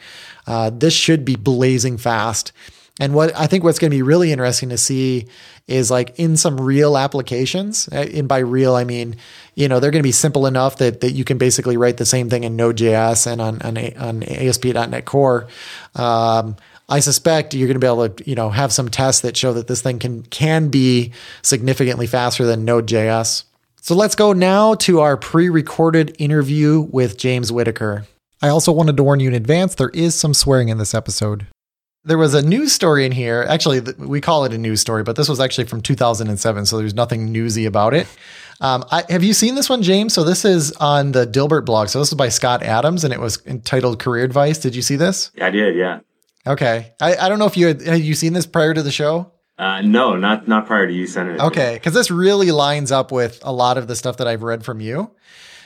uh, 0.45 0.71
this 0.71 0.93
should 0.93 1.23
be 1.23 1.35
blazing 1.35 1.97
fast. 1.97 2.51
And 2.99 3.13
what 3.15 3.36
I 3.36 3.47
think 3.47 3.63
what's 3.63 3.79
going 3.79 3.89
to 3.89 3.97
be 3.97 4.03
really 4.03 4.32
interesting 4.32 4.69
to 4.69 4.77
see 4.77 5.27
is 5.67 5.89
like 5.89 6.17
in 6.19 6.38
some 6.38 6.62
real 6.62 6.95
applications. 6.95 7.89
Uh, 7.91 8.06
and 8.13 8.27
by 8.27 8.39
real, 8.39 8.75
I 8.75 8.84
mean 8.84 9.15
you 9.56 9.67
know 9.67 9.79
they're 9.79 9.91
going 9.91 10.03
to 10.03 10.08
be 10.08 10.12
simple 10.12 10.45
enough 10.45 10.77
that 10.77 11.01
that 11.01 11.12
you 11.12 11.23
can 11.23 11.38
basically 11.38 11.75
write 11.75 11.97
the 11.97 12.06
same 12.06 12.29
thing 12.29 12.43
in 12.43 12.56
Node.js 12.56 13.25
and 13.25 13.41
on 13.41 13.62
on, 13.62 13.77
on 13.97 14.23
ASP.NET 14.23 15.06
Core. 15.06 15.47
Um, 15.95 16.56
I 16.89 16.99
suspect 16.99 17.53
you're 17.53 17.67
going 17.67 17.79
to 17.79 17.79
be 17.79 17.88
able 17.88 18.10
to, 18.10 18.29
you 18.29 18.36
know, 18.36 18.49
have 18.49 18.73
some 18.73 18.89
tests 18.89 19.21
that 19.21 19.38
show 19.38 19.53
that 19.53 19.67
this 19.67 19.82
thing 19.82 19.99
can 19.99 20.23
can 20.23 20.67
be 20.67 21.13
significantly 21.41 22.08
faster 22.08 22.45
than 22.45 22.65
Node.js. 22.65 23.45
So 23.82 23.95
let's 23.95 24.15
go 24.15 24.34
now 24.34 24.75
to 24.75 25.01
our 25.01 25.17
pre 25.17 25.49
recorded 25.49 26.15
interview 26.19 26.82
with 26.82 27.17
James 27.17 27.51
Whittaker. 27.51 28.06
I 28.41 28.49
also 28.49 28.71
wanted 28.71 28.97
to 28.97 29.03
warn 29.03 29.19
you 29.21 29.29
in 29.29 29.34
advance 29.34 29.75
there 29.75 29.89
is 29.89 30.15
some 30.15 30.34
swearing 30.34 30.69
in 30.69 30.77
this 30.77 30.93
episode. 30.93 31.47
There 32.05 32.17
was 32.17 32.33
a 32.33 32.41
news 32.41 32.73
story 32.73 33.05
in 33.05 33.13
here. 33.13 33.45
Actually, 33.47 33.79
we 33.97 34.19
call 34.19 34.43
it 34.43 34.51
a 34.51 34.57
news 34.57 34.81
story, 34.81 35.03
but 35.03 35.15
this 35.15 35.29
was 35.29 35.39
actually 35.39 35.65
from 35.65 35.81
2007, 35.81 36.65
so 36.65 36.77
there's 36.77 36.93
nothing 36.93 37.31
newsy 37.31 37.65
about 37.65 37.93
it. 37.93 38.07
Um, 38.59 38.83
I, 38.91 39.03
have 39.09 39.23
you 39.23 39.33
seen 39.33 39.55
this 39.55 39.69
one, 39.69 39.81
James? 39.81 40.13
So 40.13 40.23
this 40.23 40.43
is 40.43 40.73
on 40.73 41.13
the 41.13 41.25
Dilbert 41.25 41.65
blog. 41.65 41.87
So 41.87 41.99
this 41.99 42.09
is 42.09 42.13
by 42.13 42.29
Scott 42.29 42.61
Adams, 42.61 43.03
and 43.03 43.13
it 43.13 43.19
was 43.19 43.45
entitled 43.45 43.99
"Career 43.99 44.25
Advice." 44.25 44.57
Did 44.57 44.75
you 44.75 44.81
see 44.81 44.95
this? 44.97 45.31
I 45.41 45.49
did. 45.49 45.75
Yeah. 45.75 46.01
Okay. 46.45 46.93
I, 46.99 47.15
I 47.15 47.29
don't 47.29 47.39
know 47.39 47.45
if 47.45 47.55
you 47.55 47.67
had, 47.67 47.81
had 47.81 48.01
you 48.01 48.15
seen 48.15 48.33
this 48.33 48.45
prior 48.45 48.73
to 48.73 48.83
the 48.83 48.91
show. 48.91 49.31
Uh, 49.57 49.81
no, 49.81 50.15
not 50.15 50.47
not 50.47 50.65
prior 50.65 50.87
to 50.87 50.93
you 50.93 51.07
sending 51.07 51.35
it. 51.35 51.41
Okay, 51.41 51.75
because 51.75 51.93
this 51.93 52.09
really 52.09 52.51
lines 52.51 52.91
up 52.91 53.11
with 53.11 53.39
a 53.43 53.51
lot 53.51 53.77
of 53.77 53.87
the 53.87 53.95
stuff 53.95 54.17
that 54.17 54.27
I've 54.27 54.43
read 54.43 54.65
from 54.65 54.81
you. 54.81 55.11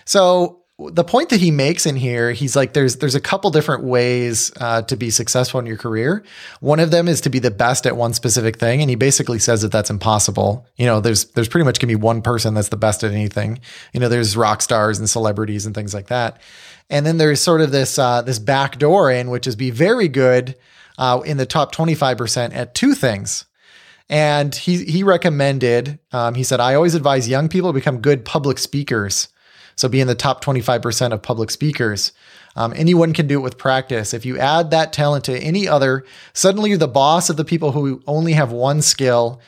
So 0.06 0.64
the 0.80 1.04
point 1.04 1.30
that 1.30 1.40
he 1.40 1.50
makes 1.50 1.88
in 1.88 1.96
here, 1.96 2.32
he's 2.32 2.56
like, 2.56 2.74
there's 2.74 2.98
there's 2.98 3.16
a 3.16 3.22
couple 3.22 3.50
different 3.50 3.84
ways 3.84 4.52
uh, 4.60 4.84
to 4.84 4.96
be 4.96 5.10
successful 5.10 5.60
in 5.60 5.66
your 5.66 5.78
career. 5.78 6.24
One 6.60 6.80
of 6.80 6.92
them 6.92 7.08
is 7.08 7.20
to 7.22 7.32
be 7.32 7.40
the 7.40 7.50
best 7.50 7.88
at 7.88 7.98
one 7.98 8.14
specific 8.14 8.58
thing, 8.58 8.82
and 8.82 8.90
he 8.90 8.96
basically 8.96 9.40
says 9.40 9.64
that 9.64 9.72
that's 9.72 9.90
impossible. 9.90 10.68
You 10.76 10.86
know, 10.86 11.00
there's 11.00 11.26
there's 11.32 11.48
pretty 11.48 11.66
much 11.66 11.80
gonna 11.80 11.90
be 11.90 11.96
one 11.96 12.22
person 12.22 12.54
that's 12.54 12.70
the 12.70 12.78
best 12.78 13.04
at 13.04 13.12
anything. 13.12 13.60
You 13.92 14.00
know, 14.00 14.08
there's 14.08 14.38
rock 14.38 14.62
stars 14.62 15.00
and 15.00 15.10
celebrities 15.10 15.66
and 15.66 15.74
things 15.74 15.96
like 15.96 16.08
that, 16.08 16.40
and 16.92 17.08
then 17.08 17.18
there's 17.18 17.42
sort 17.42 17.62
of 17.62 17.72
this 17.72 17.98
uh, 17.98 18.22
this 18.22 18.38
back 18.38 18.78
door 18.78 19.10
in, 19.10 19.32
which 19.32 19.48
is 19.48 19.56
be 19.56 19.72
very 19.72 20.08
good 20.08 20.56
uh, 21.00 21.22
in 21.26 21.38
the 21.38 21.48
top 21.48 21.72
twenty 21.72 21.96
five 21.96 22.20
percent 22.20 22.54
at 22.54 22.76
two 22.76 22.94
things. 22.94 23.46
And 24.10 24.54
he 24.54 24.86
he 24.86 25.02
recommended, 25.02 26.00
um, 26.12 26.36
he 26.36 26.44
said, 26.44 26.60
I 26.60 26.76
always 26.76 26.94
advise 26.94 27.28
young 27.28 27.50
people 27.50 27.72
to 27.72 27.74
become 27.74 28.00
good 28.00 28.24
public 28.24 28.60
speakers. 28.60 29.28
So 29.78 29.88
be 29.88 30.02
in 30.02 30.08
the 30.08 30.16
top 30.16 30.44
25% 30.44 31.14
of 31.14 31.22
public 31.22 31.52
speakers. 31.52 32.12
Um, 32.56 32.74
anyone 32.76 33.14
can 33.14 33.28
do 33.28 33.36
it 33.36 33.44
with 33.44 33.58
practice. 33.60 34.14
If 34.14 34.26
you 34.26 34.38
add 34.40 34.72
that 34.72 34.92
talent 34.92 35.24
to 35.26 35.38
any 35.38 35.68
other, 35.68 36.04
suddenly 36.34 36.72
you're 36.72 36.80
the 36.80 36.88
boss 36.88 37.30
of 37.30 37.38
the 37.38 37.46
people 37.46 37.72
who 37.72 38.02
only 38.08 38.34
have 38.34 38.52
one 38.52 38.82
skill 38.82 39.40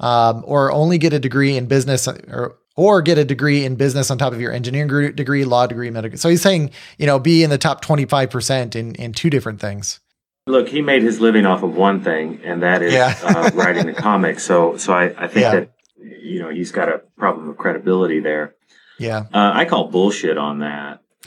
um, 0.00 0.42
or 0.44 0.72
only 0.72 0.98
get 0.98 1.12
a 1.12 1.20
degree 1.20 1.56
in 1.56 1.66
business 1.66 2.06
or 2.08 2.58
or 2.78 3.00
get 3.00 3.16
a 3.16 3.24
degree 3.24 3.64
in 3.64 3.74
business 3.76 4.10
on 4.10 4.18
top 4.18 4.34
of 4.34 4.40
your 4.40 4.52
engineering 4.52 5.14
degree, 5.14 5.46
law 5.46 5.66
degree, 5.66 5.88
medical. 5.88 6.18
So 6.18 6.28
he's 6.28 6.42
saying, 6.42 6.72
you 6.98 7.06
know, 7.06 7.18
be 7.18 7.42
in 7.42 7.48
the 7.48 7.56
top 7.56 7.82
25% 7.82 8.76
in, 8.76 8.94
in 8.96 9.14
two 9.14 9.30
different 9.30 9.62
things. 9.62 9.98
Look, 10.46 10.68
he 10.68 10.82
made 10.82 11.02
his 11.02 11.18
living 11.18 11.46
off 11.46 11.62
of 11.62 11.74
one 11.74 12.02
thing, 12.04 12.38
and 12.44 12.62
that 12.62 12.82
is 12.82 12.92
Yeah. 12.92 13.16
uh, 13.22 13.50
writing 13.54 13.86
the 13.86 13.94
comics. 13.94 14.44
So, 14.44 14.76
so 14.76 14.92
I, 14.92 15.04
I 15.16 15.26
think 15.26 15.44
Yeah. 15.44 15.50
that 15.52 15.72
you 15.98 16.40
know 16.40 16.50
he's 16.50 16.70
got 16.70 16.90
a 16.90 16.98
problem 17.16 17.48
of 17.48 17.56
credibility 17.56 18.20
there. 18.20 18.54
Yeah. 18.98 19.20
Uh, 19.32 19.52
I 19.54 19.64
call 19.64 19.88
bullshit 19.88 20.38
on 20.38 20.60
that. 20.60 21.00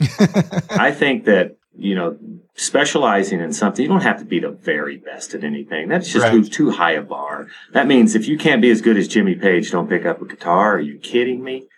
I 0.70 0.90
think 0.92 1.24
that 1.26 1.56
you 1.76 1.94
know 1.94 2.16
specializing 2.56 3.40
in 3.40 3.52
something, 3.52 3.82
you 3.82 3.88
don't 3.88 4.02
have 4.02 4.18
to 4.18 4.24
be 4.24 4.38
the 4.40 4.50
very 4.50 4.96
best 4.98 5.34
at 5.34 5.44
anything. 5.44 5.88
That's 5.88 6.12
just 6.12 6.24
Right. 6.26 6.44
too, 6.52 6.70
high 6.70 6.92
a 6.92 7.02
bar. 7.02 7.46
That 7.72 7.86
means 7.86 8.14
if 8.14 8.28
you 8.28 8.36
can't 8.36 8.60
be 8.60 8.70
as 8.70 8.80
good 8.80 8.96
as 8.96 9.08
Jimmy 9.08 9.34
Page, 9.34 9.70
don't 9.70 9.88
pick 9.88 10.04
up 10.04 10.20
a 10.20 10.26
guitar. 10.26 10.76
Are 10.76 10.80
you 10.80 10.98
kidding 10.98 11.42
me? 11.42 11.68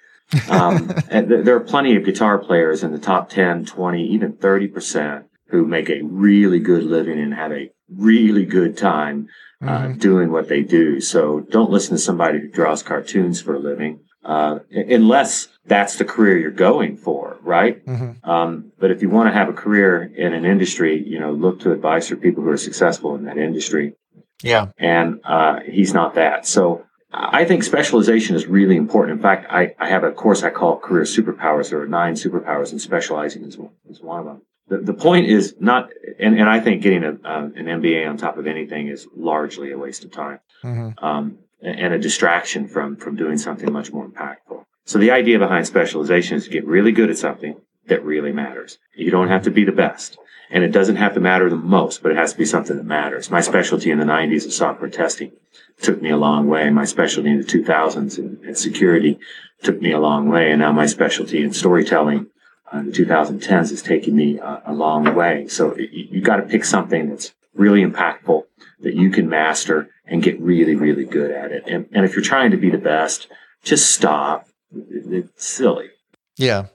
Um, 0.48 0.90
and 1.11 1.28
th- 1.28 1.44
there 1.44 1.55
are 1.55 1.61
plenty 1.61 1.94
of 1.96 2.05
guitar 2.05 2.38
players 2.38 2.83
in 2.83 2.90
the 2.92 2.98
top 2.98 3.28
10, 3.31 3.64
20, 3.66 4.05
even 4.09 4.33
30% 4.33 5.24
who 5.48 5.66
make 5.66 5.88
a 5.90 6.00
really 6.02 6.59
good 6.59 6.83
living 6.85 7.20
and 7.20 7.35
have 7.35 7.52
a 7.52 7.70
really 7.94 8.44
good 8.44 8.76
time 8.76 9.28
uh, 9.61 9.83
Mhm. 9.83 10.00
doing 10.00 10.33
what 10.33 10.48
they 10.48 10.62
do. 10.62 11.00
So 11.00 11.40
don't 11.50 11.70
listen 11.70 11.94
to 11.94 12.02
somebody 12.02 12.40
who 12.40 12.48
draws 12.48 12.83
cartoons 12.83 13.40
for 13.40 13.55
a 13.55 13.59
living, 13.61 14.00
uh, 14.24 14.61
unless 14.72 15.46
that's 15.66 15.96
the 15.96 16.05
career 16.05 16.37
you're 16.38 16.51
going 16.51 16.96
for, 16.96 17.38
right? 17.42 17.85
Mhm. 17.87 18.27
Um, 18.27 18.72
but 18.79 18.90
if 18.90 19.01
you 19.03 19.09
want 19.09 19.29
to 19.29 19.33
have 19.33 19.48
a 19.48 19.53
career 19.53 20.11
in 20.16 20.33
an 20.33 20.44
industry, 20.44 21.03
you 21.07 21.18
know, 21.20 21.33
look 21.33 21.61
to 21.61 21.72
advice 21.72 22.09
for 22.09 22.16
people 22.16 22.42
who 22.42 22.51
are 22.51 22.57
successful 22.57 23.14
in 23.14 23.25
that 23.25 23.38
industry. 23.38 23.94
Yeah. 24.42 24.66
And 24.79 25.20
uh, 25.25 25.61
he's 25.64 25.94
not 25.94 26.14
that. 26.14 26.46
So 26.46 26.85
I 27.12 27.44
think 27.44 27.62
specialization 27.62 28.35
is 28.35 28.46
really 28.46 28.77
important. 28.77 29.16
In 29.18 29.22
fact, 29.22 29.46
I, 29.51 29.75
I 29.79 29.88
have 29.88 30.03
a 30.03 30.11
course 30.11 30.42
I 30.42 30.51
call 30.51 30.79
Career 30.79 31.05
Superpowers. 31.05 31.70
There 31.70 31.81
are 31.81 31.87
nine 31.87 32.14
superpowers, 32.14 32.72
and 32.72 32.81
specializing 32.81 33.44
is, 33.44 33.57
is 33.88 34.01
one 34.01 34.18
of 34.20 34.27
them. 34.27 34.42
The, 34.68 34.79
the 34.79 34.94
point 34.94 35.27
is 35.27 35.55
not, 35.61 35.90
and, 36.18 36.38
and 36.40 36.48
I 36.48 36.59
think 36.59 36.83
getting 36.83 37.05
a, 37.05 37.11
uh, 37.25 37.51
an 37.55 37.66
MBA 37.66 38.09
on 38.09 38.16
top 38.16 38.37
of 38.38 38.46
anything 38.46 38.88
is 38.88 39.07
largely 39.14 39.70
a 39.70 39.79
waste 39.79 40.05
of 40.05 40.11
time 40.11 40.40
Mhm. 40.64 40.94
um, 41.03 41.38
and 41.61 41.92
a 41.94 41.98
distraction 41.98 42.66
from 42.66 42.96
from 42.96 43.14
doing 43.16 43.37
something 43.38 43.70
much 43.72 43.92
more 43.92 44.07
impactful. 44.09 44.64
So 44.85 44.99
the 44.99 45.11
idea 45.11 45.38
behind 45.38 45.66
specialization 45.66 46.37
is 46.37 46.45
to 46.45 46.51
get 46.51 46.66
really 46.66 46.92
good 46.92 47.11
at 47.11 47.18
something 47.18 47.61
that 47.87 48.05
really 48.05 48.33
matters. 48.33 48.79
You 48.95 49.11
don't 49.11 49.29
have 49.29 49.42
to 49.45 49.51
be 49.51 49.64
the 49.64 49.73
best, 49.73 50.18
and 50.51 50.64
it 50.64 50.73
doesn't 50.73 50.97
have 50.97 51.14
to 51.14 51.21
matter 51.21 51.49
the 51.49 51.57
most, 51.57 52.03
but 52.03 52.12
it 52.12 52.18
has 52.18 52.33
to 52.33 52.38
be 52.38 52.45
something 52.45 52.77
that 52.77 52.87
matters. 52.87 53.31
My 53.31 53.40
specialty 53.40 53.90
in 53.90 53.99
the 53.99 54.05
'90s 54.05 54.47
is 54.47 54.57
software 54.57 54.90
testing. 54.90 55.33
Took 55.81 56.03
me 56.03 56.11
a 56.11 56.16
long 56.16 56.49
way. 56.49 56.68
My 56.71 56.85
specialty 56.85 57.31
in 57.31 57.38
the 57.38 57.45
2000s 57.45 58.18
in, 58.18 58.38
in 58.47 58.55
security 58.55 59.18
took 59.62 59.81
me 59.81 59.92
a 59.92 59.99
long 59.99 60.29
way, 60.29 60.51
and 60.51 60.61
now 60.61 60.73
my 60.73 60.87
specialty 60.87 61.42
in 61.42 61.53
storytelling 61.53 62.29
in 62.73 62.87
the 62.87 62.92
2010s 62.92 63.71
is 63.71 63.83
taking 63.83 64.16
me 64.16 64.40
uh, 64.40 64.61
a 64.64 64.73
long 64.73 65.14
way. 65.14 65.47
So 65.49 65.77
you, 65.77 66.09
you 66.11 66.21
got 66.21 66.37
to 66.37 66.42
pick 66.42 66.64
something 66.64 67.09
that's 67.11 67.35
really 67.55 67.85
impactful 67.85 68.45
that 68.81 68.95
you 68.95 69.11
can 69.11 69.29
master 69.29 69.90
and 70.07 70.23
get 70.23 70.40
really, 70.40 70.75
really 70.75 71.05
good 71.05 71.31
at 71.31 71.53
it. 71.53 71.64
And, 71.66 71.88
and 71.92 72.05
if 72.05 72.14
you're 72.14 72.25
trying 72.25 72.51
to 72.51 72.57
be 72.57 72.71
the 72.71 72.79
best, 72.79 73.29
just 73.62 73.90
stop. 73.90 74.49
It- 74.74 75.12
It's 75.12 75.46
silly. 75.46 75.90
Yeah. 76.37 76.66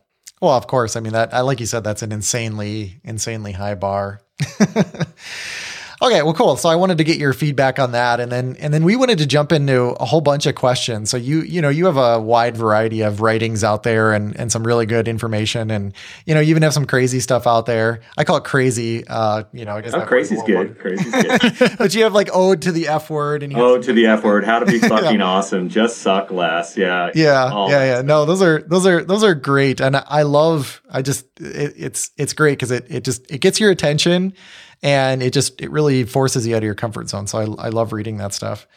Well, 0.42 0.52
of 0.56 0.68
course. 0.68 0.96
I 0.96 1.00
mean 1.00 1.14
that 1.14 1.34
I 1.34 1.42
like 1.42 1.60
you 1.60 1.66
said 1.66 1.84
that's 1.84 2.04
an 2.04 2.12
insanely 2.12 3.00
insanely 3.04 3.54
high 3.54 3.76
bar. 3.76 4.22
okay, 6.02 6.22
well 6.22 6.34
cool. 6.34 6.58
So 6.58 6.70
I 6.70 6.76
wanted 6.76 6.98
to 7.00 7.04
get 7.04 7.18
your 7.18 7.34
feedback 7.34 7.80
on 7.80 7.92
that 7.92 8.20
and 8.20 8.32
then 8.32 8.56
and 8.60 8.74
then 8.74 8.84
we 8.84 8.96
wanted 8.96 9.18
to 9.20 9.26
jump 9.26 9.52
into 9.52 9.96
a 10.00 10.06
whole 10.06 10.22
bunch 10.22 10.46
of 10.46 10.56
questions. 10.56 11.10
So 11.10 11.18
you 11.18 11.42
you 11.42 11.62
know, 11.62 11.70
you 11.70 11.86
have 11.86 11.98
a 11.98 12.20
wide 12.20 12.56
variety 12.58 13.02
of 13.02 13.22
writings 13.22 13.64
out 13.64 13.84
there 13.84 14.14
and 14.14 14.36
and 14.40 14.52
some 14.52 14.66
really 14.66 14.86
good 14.86 15.08
information 15.08 15.72
and 15.72 15.94
you 16.26 16.34
know, 16.34 16.40
you 16.40 16.52
even 16.52 16.64
have 16.64 16.74
some 16.74 16.86
crazy 16.86 17.20
stuff 17.20 17.48
out 17.48 17.66
there. 17.66 18.02
I 18.18 18.24
call 18.24 18.38
it 18.38 18.44
crazy 18.44 19.06
uh, 19.08 19.44
you 19.54 19.66
know, 19.66 19.76
I 19.78 19.82
guess 19.82 19.94
Oh, 19.94 20.02
crazy's 20.06 20.44
good. 20.44 20.78
Crazy's 20.80 21.12
good. 21.60 21.78
but 21.78 21.94
you 21.96 22.04
have 22.04 22.14
like 22.14 22.30
ode 22.34 22.62
to 22.64 22.72
the 22.72 22.88
F 22.88 23.10
word 23.10 23.44
and 23.44 23.56
oh, 23.58 23.82
to 23.82 23.94
the 23.94 24.08
F 24.08 24.24
word. 24.24 24.44
How 24.46 24.60
to 24.60 24.66
be 24.66 24.80
fucking 24.88 25.22
awesome. 25.22 25.70
Just 25.70 25.98
suck 26.00 26.32
less. 26.32 26.78
Yeah. 26.78 27.12
yeah 27.16 27.52
All 27.52 27.70
yeah 27.70 27.84
yeah 27.98 28.02
no 28.02 28.26
those 28.26 28.42
are 28.42 28.62
those 28.62 28.86
are 28.86 29.04
those 29.04 29.24
are 29.24 29.34
great 29.36 29.80
and 29.80 29.96
i 29.96 30.22
love 30.24 30.82
i 30.90 31.02
just 31.02 31.26
it, 31.40 31.74
it's 31.78 32.12
it's 32.18 32.34
great 32.34 32.54
because 32.54 32.72
it, 32.72 32.86
it 32.90 33.04
just 33.04 33.30
it 33.32 33.40
gets 33.40 33.60
your 33.60 33.72
attention 33.72 34.34
and 34.84 35.22
it 35.24 35.34
just 35.34 35.62
it 35.62 35.72
really 35.72 36.04
forces 36.04 36.46
you 36.48 36.54
out 36.56 36.60
of 36.60 36.64
your 36.64 36.76
comfort 36.76 37.10
zone 37.10 37.28
so 37.28 37.38
i, 37.40 37.68
I 37.68 37.70
love 37.70 37.94
reading 37.94 38.18
that 38.18 38.34
stuff 38.34 38.68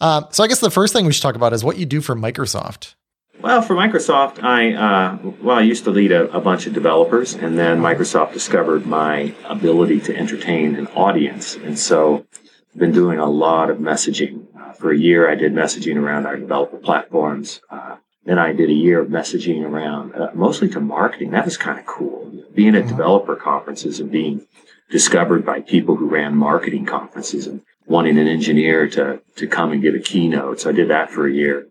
um, 0.00 0.26
so 0.30 0.42
i 0.44 0.48
guess 0.48 0.60
the 0.60 0.70
first 0.70 0.92
thing 0.92 1.06
we 1.06 1.12
should 1.12 1.22
talk 1.22 1.36
about 1.36 1.52
is 1.52 1.62
what 1.64 1.76
you 1.78 1.86
do 1.86 2.00
for 2.00 2.14
microsoft 2.14 2.94
Well, 3.40 3.60
for 3.62 3.74
Microsoft, 3.74 4.42
I 4.42 4.72
uh, 4.72 5.18
well, 5.42 5.58
I 5.58 5.62
used 5.62 5.84
to 5.84 5.90
lead 5.90 6.12
a, 6.12 6.30
a 6.32 6.40
bunch 6.40 6.66
of 6.66 6.72
developers, 6.72 7.34
and 7.34 7.58
then 7.58 7.78
Microsoft 7.80 8.32
discovered 8.32 8.86
my 8.86 9.34
ability 9.44 10.00
to 10.06 10.16
entertain 10.16 10.76
an 10.76 10.86
audience, 10.94 11.56
and 11.56 11.78
so 11.78 12.24
I've 12.72 12.78
been 12.80 12.92
doing 12.92 13.18
a 13.18 13.28
lot 13.28 13.68
of 13.70 13.78
messaging. 13.78 14.46
Uh, 14.58 14.72
for 14.72 14.92
a 14.92 14.96
year, 14.98 15.28
I 15.28 15.34
did 15.34 15.52
messaging 15.52 15.96
around 15.96 16.24
our 16.26 16.36
developer 16.38 16.78
platforms. 16.78 17.60
Uh, 17.68 17.96
then 18.24 18.38
I 18.38 18.52
did 18.54 18.70
a 18.70 18.78
year 18.86 19.00
of 19.02 19.08
messaging 19.08 19.62
around 19.70 20.14
uh, 20.14 20.30
mostly 20.34 20.68
to 20.70 20.80
marketing. 20.80 21.32
That 21.32 21.44
was 21.44 21.58
kind 21.58 21.78
of 21.78 21.84
cool. 21.84 22.32
Being 22.54 22.74
at 22.76 22.84
Mhm. 22.84 22.88
developer 22.96 23.36
conferences 23.36 24.00
and 24.00 24.10
being 24.10 24.46
discovered 24.94 25.44
by 25.44 25.60
people 25.60 25.96
who 25.96 26.06
ran 26.06 26.36
marketing 26.36 26.86
conferences 26.86 27.48
and 27.48 27.60
wanting 27.84 28.16
an 28.16 28.28
engineer 28.28 28.88
to 28.88 29.20
to 29.34 29.44
come 29.48 29.72
and 29.72 29.82
give 29.82 29.92
a 29.92 29.98
keynote. 29.98 30.60
So 30.60 30.70
I 30.70 30.72
did 30.72 30.88
that 30.88 31.10
for 31.10 31.26
a 31.26 31.32
year. 31.32 31.66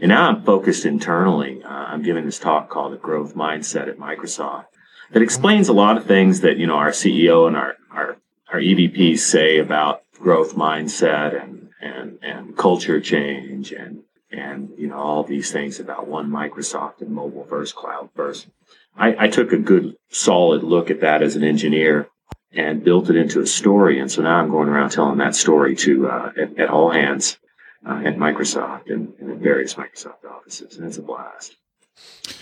And 0.00 0.08
now 0.08 0.28
I'm 0.28 0.42
focused 0.42 0.84
internally. 0.84 1.62
Uh, 1.62 1.68
I'm 1.68 2.02
giving 2.02 2.24
this 2.24 2.40
talk 2.40 2.68
called 2.68 2.92
the 2.92 2.96
growth 2.96 3.36
mindset 3.36 3.86
at 3.86 3.96
Microsoft 3.96 4.64
that 5.12 5.22
explains 5.22 5.68
a 5.68 5.72
lot 5.72 5.96
of 5.96 6.06
things 6.06 6.40
that, 6.40 6.56
you 6.56 6.66
know, 6.66 6.74
our 6.74 6.90
CEO 6.90 7.46
and 7.46 7.56
our, 7.56 7.76
our, 7.92 8.16
our 8.52 8.58
EVPs 8.58 9.20
say 9.20 9.58
about 9.58 10.02
growth 10.18 10.56
mindset 10.56 11.40
and, 11.40 11.68
and, 11.80 12.18
and 12.22 12.56
culture 12.56 13.00
change 13.00 13.70
and, 13.70 14.02
and, 14.32 14.70
you 14.76 14.88
know, 14.88 14.98
all 14.98 15.22
these 15.22 15.52
things 15.52 15.78
about 15.78 16.08
one 16.08 16.28
Microsoft 16.28 17.02
and 17.02 17.12
mobile 17.12 17.44
first, 17.44 17.76
cloud 17.76 18.10
first. 18.16 18.48
I, 18.96 19.26
I 19.26 19.28
took 19.28 19.52
a 19.52 19.58
good 19.58 19.94
solid 20.10 20.64
look 20.64 20.90
at 20.90 21.00
that 21.02 21.22
as 21.22 21.36
an 21.36 21.44
engineer 21.44 22.08
and 22.56 22.84
built 22.84 23.10
it 23.10 23.16
into 23.16 23.40
a 23.40 23.46
story. 23.46 23.98
And 23.98 24.10
so 24.10 24.22
now 24.22 24.36
I'm 24.36 24.50
going 24.50 24.68
around 24.68 24.90
telling 24.90 25.18
that 25.18 25.34
story 25.34 25.76
to, 25.76 26.08
uh, 26.08 26.32
at, 26.40 26.58
at 26.58 26.68
all 26.68 26.90
hands 26.90 27.38
uh, 27.86 28.02
at 28.04 28.16
Microsoft 28.16 28.90
and, 28.90 29.12
and 29.20 29.30
in 29.30 29.40
various 29.40 29.74
Microsoft 29.74 30.24
offices, 30.28 30.78
and 30.78 30.86
it's 30.86 30.98
a 30.98 31.02
blast. 31.02 31.56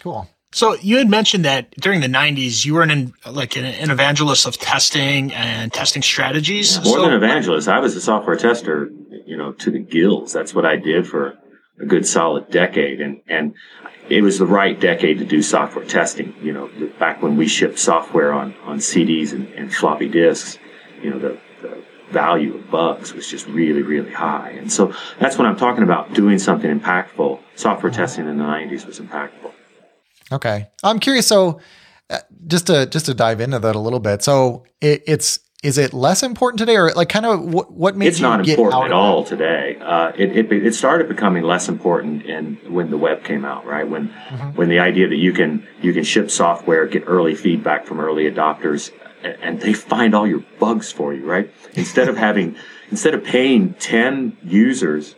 cool 0.00 0.28
So 0.52 0.74
you 0.76 0.98
had 0.98 1.08
mentioned 1.08 1.44
that 1.44 1.70
during 1.72 2.00
the 2.00 2.08
'90s 2.08 2.64
you 2.64 2.74
were 2.74 2.82
an 2.82 3.14
like 3.28 3.56
an, 3.56 3.64
an 3.64 3.90
evangelist 3.90 4.46
of 4.46 4.58
testing 4.58 5.32
and 5.32 5.72
testing 5.72 6.02
strategies. 6.02 6.76
More 6.84 6.98
so, 6.98 7.02
than 7.02 7.14
evangelist, 7.14 7.68
I 7.68 7.80
was 7.80 7.96
a 7.96 8.00
software 8.00 8.36
tester, 8.36 8.90
you 9.26 9.36
know, 9.36 9.52
to 9.52 9.70
the 9.70 9.80
gills. 9.80 10.32
That's 10.32 10.54
what 10.54 10.64
I 10.64 10.76
did 10.76 11.06
for 11.06 11.38
a 11.80 11.86
good 11.86 12.06
solid 12.06 12.50
decade, 12.50 13.00
and 13.00 13.20
and 13.28 13.54
it 14.08 14.22
was 14.22 14.38
the 14.38 14.46
right 14.46 14.78
decade 14.78 15.18
to 15.18 15.24
do 15.24 15.42
software 15.42 15.84
testing. 15.84 16.34
You 16.42 16.52
know, 16.52 16.70
back 16.98 17.22
when 17.22 17.36
we 17.36 17.46
shipped 17.48 17.78
software 17.78 18.32
on 18.32 18.54
on 18.64 18.78
CDs 18.78 19.32
and, 19.32 19.48
and 19.54 19.72
floppy 19.72 20.08
disks, 20.08 20.58
you 21.02 21.10
know, 21.10 21.18
the, 21.18 21.38
the 21.60 21.82
value 22.10 22.54
of 22.54 22.70
bugs 22.70 23.14
was 23.14 23.26
just 23.28 23.46
really, 23.46 23.82
really 23.82 24.12
high. 24.12 24.50
And 24.50 24.70
so 24.70 24.92
that's 25.18 25.38
what 25.38 25.46
I'm 25.46 25.56
talking 25.56 25.82
about 25.82 26.12
doing 26.12 26.38
something 26.38 26.78
impactful. 26.78 27.40
Software 27.54 27.92
testing 27.92 28.28
in 28.28 28.36
the 28.38 28.44
90s 28.44 28.86
was 28.86 29.00
impactful. 29.00 29.52
okay 30.32 30.68
i'm 30.82 30.98
curious 30.98 31.26
so 31.26 31.60
uh, 32.10 32.18
just 32.46 32.66
to 32.66 32.86
just 32.86 33.06
to 33.06 33.14
dive 33.14 33.40
into 33.40 33.58
that 33.58 33.76
a 33.76 33.78
little 33.78 34.00
bit 34.00 34.22
so 34.22 34.64
it, 34.80 35.02
it's 35.06 35.38
is 35.62 35.78
it 35.78 35.92
less 35.94 36.22
important 36.24 36.58
today 36.58 36.76
or 36.76 36.92
like 36.92 37.08
kind 37.08 37.24
of 37.24 37.40
what 37.54 37.70
what 37.72 37.96
made 37.96 38.08
it's 38.08 38.18
you 38.18 38.22
not 38.26 38.44
get 38.44 38.58
important 38.58 38.82
out 38.82 38.86
at 38.86 38.92
all 38.92 39.24
today. 39.24 39.78
Uh, 39.80 40.10
it, 40.16 40.36
it 40.36 40.52
it 40.52 40.74
started 40.74 41.08
becoming 41.08 41.44
less 41.44 41.68
important 41.68 42.24
in 42.24 42.56
when 42.68 42.90
the 42.90 42.96
web 42.98 43.22
came 43.22 43.44
out, 43.44 43.64
right? 43.64 43.88
When 43.88 44.08
Mhm. 44.30 44.56
when 44.56 44.68
the 44.68 44.80
idea 44.80 45.08
that 45.08 45.16
you 45.16 45.32
can 45.32 45.66
you 45.80 45.92
can 45.92 46.02
ship 46.02 46.30
software, 46.30 46.86
get 46.86 47.04
early 47.06 47.34
feedback 47.36 47.86
from 47.86 48.00
early 48.00 48.28
adopters, 48.30 48.90
and 49.22 49.60
they 49.60 49.72
find 49.72 50.14
all 50.16 50.26
your 50.26 50.42
bugs 50.58 50.90
for 50.90 51.14
you, 51.14 51.24
right? 51.24 51.48
Instead 51.74 52.08
of 52.08 52.16
having 52.16 52.56
instead 52.90 53.14
of 53.14 53.22
paying 53.22 53.74
ten 53.74 54.36
users 54.44 55.14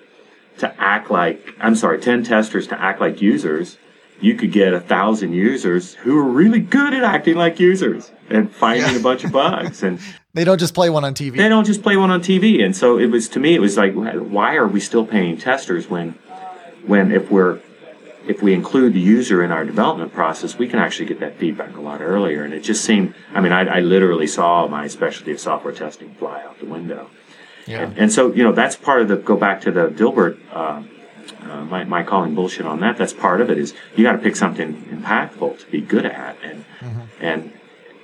to 0.58 0.72
act 0.78 1.10
like 1.10 1.54
I'm 1.58 1.74
sorry, 1.74 1.98
ten 2.00 2.22
testers 2.22 2.66
to 2.66 2.78
act 2.80 3.00
like 3.00 3.22
users, 3.22 3.78
you 4.24 4.34
could 4.34 4.52
get 4.52 4.72
a 4.72 4.80
thousand 4.80 5.32
users 5.34 5.94
who 6.02 6.18
are 6.18 6.24
really 6.40 6.60
good 6.60 6.92
at 6.94 7.02
acting 7.14 7.36
like 7.36 7.60
users 7.60 8.10
and 8.30 8.50
finding 8.50 8.90
Yeah. 8.92 8.96
a 8.98 9.02
bunch 9.08 9.22
of 9.24 9.32
bugs 9.32 9.82
and 9.82 9.98
they 10.34 10.44
don't 10.44 10.58
just 10.58 10.74
play 10.74 10.88
one 10.90 11.04
on 11.04 11.14
tv 11.14 11.36
they 11.36 11.48
don't 11.48 11.66
just 11.72 11.82
play 11.82 11.96
one 11.96 12.10
on 12.10 12.20
TV. 12.22 12.64
And 12.64 12.74
so 12.74 12.98
it 12.98 13.06
was 13.14 13.28
to 13.34 13.38
me, 13.40 13.54
it 13.54 13.60
was 13.60 13.76
like, 13.76 13.92
why 14.36 14.50
are 14.56 14.66
we 14.66 14.80
still 14.80 15.06
paying 15.06 15.36
testers 15.36 15.88
when, 15.90 16.06
when 16.86 17.12
if 17.12 17.30
we're, 17.30 17.60
if 18.26 18.42
we 18.42 18.54
include 18.54 18.94
the 18.94 19.00
user 19.18 19.44
in 19.44 19.50
our 19.52 19.64
development 19.66 20.10
process, 20.12 20.56
we 20.58 20.66
can 20.66 20.78
actually 20.78 21.06
get 21.12 21.20
that 21.20 21.36
feedback 21.38 21.76
a 21.76 21.80
lot 21.80 22.00
earlier. 22.00 22.42
And 22.44 22.54
it 22.54 22.60
just 22.60 22.82
seemed, 22.84 23.14
I 23.34 23.40
mean, 23.42 23.52
I, 23.52 23.62
I 23.78 23.80
literally 23.80 24.26
saw 24.26 24.66
my 24.66 24.88
specialty 24.88 25.32
of 25.32 25.38
software 25.40 25.74
testing 25.74 26.14
fly 26.14 26.42
out 26.42 26.58
the 26.58 26.66
window. 26.66 27.10
yeah 27.66 27.82
And, 27.82 27.98
and 27.98 28.12
so, 28.12 28.32
you 28.32 28.42
know, 28.42 28.52
that's 28.52 28.76
part 28.76 29.02
of 29.02 29.08
the, 29.08 29.16
go 29.16 29.36
back 29.36 29.60
to 29.66 29.70
the 29.70 29.88
Dilbert, 29.88 30.38
uh, 30.52 30.82
uh, 31.50 31.64
my, 31.64 31.84
my 31.84 32.02
calling 32.02 32.34
bullshit 32.34 32.66
on 32.66 32.80
that. 32.80 32.96
That's 32.96 33.12
part 33.12 33.40
of 33.40 33.50
it 33.50 33.58
is 33.58 33.74
you 33.96 34.04
got 34.04 34.12
to 34.12 34.18
pick 34.18 34.36
something 34.36 34.74
impactful 34.90 35.60
to 35.60 35.66
be 35.70 35.80
good 35.80 36.06
at. 36.06 36.36
And, 36.42 36.64
and 37.20 37.52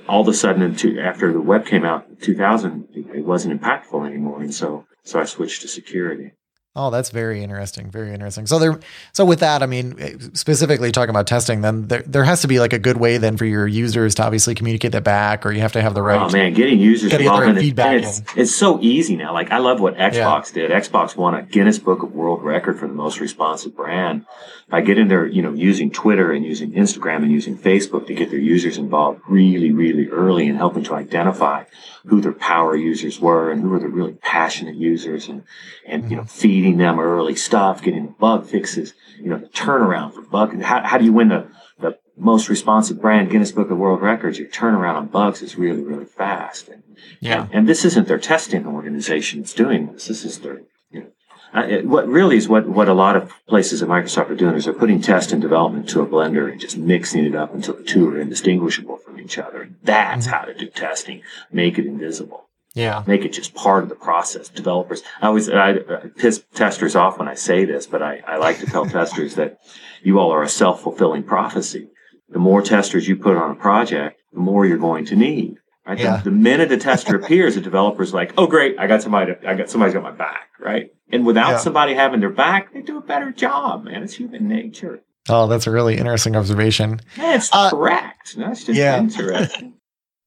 all 0.09 0.23
of 0.23 0.29
a 0.29 0.35
sudden, 0.35 0.63
after 0.99 1.33
the 1.33 1.41
web 1.41 1.67
came 1.67 1.85
out 1.85 2.07
in 2.09 2.17
2000, 2.17 2.89
it 3.15 3.25
wasn't 3.25 3.61
impactful 3.61 4.07
anymore. 4.07 4.43
And 4.43 4.53
so, 4.53 4.87
so 5.05 5.21
I 5.21 5.25
switched 5.25 5.63
to 5.63 5.69
security. 5.69 6.33
Oh, 6.77 6.91
that's 6.91 7.11
very 7.11 7.43
interesting. 7.43 7.91
Very 7.91 8.15
interesting. 8.15 8.47
So 8.47 8.61
there, 8.61 8.79
so 9.13 9.25
with 9.25 9.41
that, 9.41 9.61
I 9.61 9.67
mean, 9.67 10.37
specifically 10.37 10.93
talking 10.93 11.11
about 11.11 11.27
testing, 11.27 11.63
then 11.63 11.89
there, 11.89 12.03
there 12.03 12.23
has 12.23 12.43
to 12.43 12.49
be 12.49 12.61
like 12.61 12.73
a 12.73 12.79
good 12.79 12.97
way 12.97 13.19
then 13.19 13.37
for 13.37 13.45
your 13.45 13.67
users 13.67 14.15
to 14.15 14.25
obviously 14.25 14.55
communicate 14.55 14.93
that 14.93 15.03
back, 15.03 15.45
or 15.45 15.51
you 15.51 15.61
have 15.63 15.73
to 15.73 15.83
have 15.83 15.95
the 15.95 16.03
right. 16.03 16.21
Oh 16.21 16.31
man, 16.31 16.55
getting 16.55 16.79
users 16.79 17.13
involved 17.13 17.49
in 17.49 17.57
feedback. 17.57 18.05
It's, 18.05 18.23
it's 18.37 18.55
so 18.55 18.81
easy 18.81 19.17
now. 19.17 19.33
Like 19.33 19.51
I 19.51 19.59
love 19.59 19.81
what 19.81 19.97
Xbox 19.97 20.55
yeah. 20.55 20.69
did. 20.69 20.71
Xbox 20.71 21.17
won 21.17 21.35
a 21.35 21.43
Guinness 21.43 21.81
Book 21.81 22.05
of 22.05 22.13
World 22.13 22.45
Record 22.45 22.79
for 22.79 22.87
the 22.87 22.95
most 22.95 23.19
responsive 23.19 23.75
brand 23.75 24.25
by 24.69 24.81
getting 24.81 25.09
their, 25.09 25.27
you 25.27 25.43
know, 25.43 25.53
using 25.53 25.91
Twitter 25.91 26.31
and 26.31 26.45
using 26.45 26.71
Instagram 26.71 27.25
and 27.25 27.33
using 27.33 27.59
Facebook 27.59 28.07
to 28.07 28.15
get 28.15 28.31
their 28.31 28.39
users 28.39 28.79
involved 28.79 29.21
really, 29.29 29.73
really 29.73 30.07
early 30.07 30.49
and 30.49 30.57
helping 30.57 30.85
to 30.85 30.95
identify 30.95 31.65
who 32.07 32.21
their 32.21 32.33
power 32.33 32.77
users 32.77 33.19
were 33.19 33.51
and 33.51 33.61
who 33.61 33.69
were 33.69 33.81
the 33.81 33.89
really 33.89 34.13
passionate 34.13 34.77
users 34.77 35.29
and, 35.29 35.43
and, 35.85 36.05
mm-hmm. 36.05 36.13
you 36.13 36.17
know, 36.17 36.25
feed 36.25 36.60
feeding 36.61 36.77
them 36.77 37.01
early 37.01 37.35
stuff, 37.35 37.83
getting 37.83 38.15
bug 38.19 38.47
fixes, 38.47 38.93
you 39.19 39.31
know, 39.31 39.39
the 39.39 39.47
turnaround 39.47 40.13
for 40.13 40.21
bug. 40.21 40.61
How, 40.61 40.87
how 40.87 40.99
do 40.99 41.07
you 41.07 41.13
win 41.13 41.29
the, 41.29 41.51
the 41.79 41.99
most 42.19 42.51
responsive 42.51 43.01
brand 43.01 43.31
Guinness 43.31 43.51
Book 43.51 43.71
of 43.71 43.79
World 43.79 44.03
Records? 44.03 44.39
Your 44.39 44.49
turnaround 44.49 44.97
on 44.97 45.07
bugs 45.07 45.41
is 45.41 45.57
really, 45.57 45.83
really 45.83 46.05
fast. 46.05 46.69
And, 46.69 46.83
yeah. 47.19 47.45
And, 47.45 47.55
and 47.55 47.69
this 47.69 47.87
isn't 47.87 48.09
their 48.09 48.19
testing 48.19 48.67
organization 48.67 49.41
that's 49.41 49.55
doing 49.55 49.91
this. 49.91 50.09
This 50.09 50.23
is 50.23 50.41
their, 50.41 50.61
you 50.91 51.01
know, 51.01 51.07
uh, 51.55 51.79
what 51.79 52.07
really 52.07 52.37
is 52.37 52.47
what, 52.47 52.69
what 52.69 52.91
a 52.91 52.95
lot 52.95 53.17
of 53.17 53.33
places 53.47 53.83
at 53.83 53.89
Microsoft 53.89 54.29
are 54.29 54.35
doing 54.35 54.55
is 54.55 54.67
they're 54.67 54.75
putting 54.75 55.01
test 55.01 55.33
and 55.33 55.41
development 55.41 55.89
to 55.89 56.03
a 56.03 56.07
blender 56.07 56.53
and 56.53 56.61
just 56.61 56.77
mixing 56.77 57.25
it 57.25 57.35
up 57.35 57.55
until 57.55 57.75
the 57.75 57.85
two 57.85 58.07
are 58.11 58.21
indistinguishable 58.21 58.99
from 58.99 59.19
each 59.19 59.39
other. 59.39 59.71
That's 59.83 60.27
mm-hmm. 60.27 60.37
how 60.37 60.45
to 60.45 60.53
do 60.53 60.67
testing. 60.67 61.23
Make 61.51 61.79
it 61.79 61.87
invisible. 61.87 62.50
Yeah. 62.75 63.03
Make 63.07 63.25
it 63.25 63.33
just 63.33 63.55
part 63.55 63.83
of 63.83 63.89
the 63.89 63.97
process. 63.97 64.49
Developers, 64.49 65.03
I 65.21 65.27
always, 65.27 65.49
I, 65.49 65.71
I 65.71 66.09
piss 66.17 66.45
testers 66.55 66.95
off 66.95 67.19
when 67.19 67.29
I 67.29 67.35
say 67.35 67.65
this, 67.65 67.87
but 67.87 68.03
I, 68.03 68.23
I 68.27 68.37
like 68.37 68.61
to 68.61 68.67
tell 68.67 68.87
testers 68.89 69.35
that 69.35 69.59
you 70.03 70.19
all 70.19 70.33
are 70.33 70.43
a 70.43 70.49
self-fulfilling 70.49 71.25
prophecy. 71.25 71.89
The 72.29 72.39
more 72.39 72.63
testers 72.63 73.09
you 73.09 73.17
put 73.17 73.37
on 73.37 73.51
a 73.51 73.57
project, 73.57 74.21
the 74.33 74.39
more 74.39 74.65
you're 74.65 74.79
going 74.79 75.05
to 75.07 75.17
need. 75.17 75.57
Right? 75.87 75.99
Yeah. 75.99 76.19
The, 76.19 76.25
the 76.25 76.37
minute 76.37 76.71
a 76.71 76.77
tester 76.77 77.17
appears, 77.17 77.57
the 77.57 77.61
developer's 77.61 78.15
like, 78.15 78.35
"Oh, 78.39 78.47
great! 78.47 78.79
I 78.79 78.87
got 78.87 79.03
somebody. 79.03 79.35
To, 79.35 79.49
I 79.49 79.55
got 79.55 79.69
somebody's 79.69 79.95
got 79.95 80.05
my 80.05 80.13
back." 80.13 80.51
Right? 80.61 80.91
And 81.11 81.27
without 81.27 81.51
yeah. 81.51 81.59
somebody 81.59 81.95
having 81.95 82.21
their 82.21 82.31
back, 82.31 82.73
they 82.73 82.83
do 82.83 82.99
a 82.99 83.03
better 83.03 83.33
job. 83.33 83.85
Man, 83.85 84.05
it's 84.05 84.15
human 84.15 84.47
nature. 84.47 85.03
Oh, 85.29 85.49
that's 85.49 85.67
a 85.67 85.71
really 85.71 85.97
interesting 85.97 86.37
observation. 86.37 87.01
Yeah, 87.17 87.35
it's 87.35 87.51
uh, 87.53 87.71
correct. 87.71 88.37
That's 88.37 88.65
just 88.65 88.79
yeah. 88.79 88.99
interesting. 88.99 89.75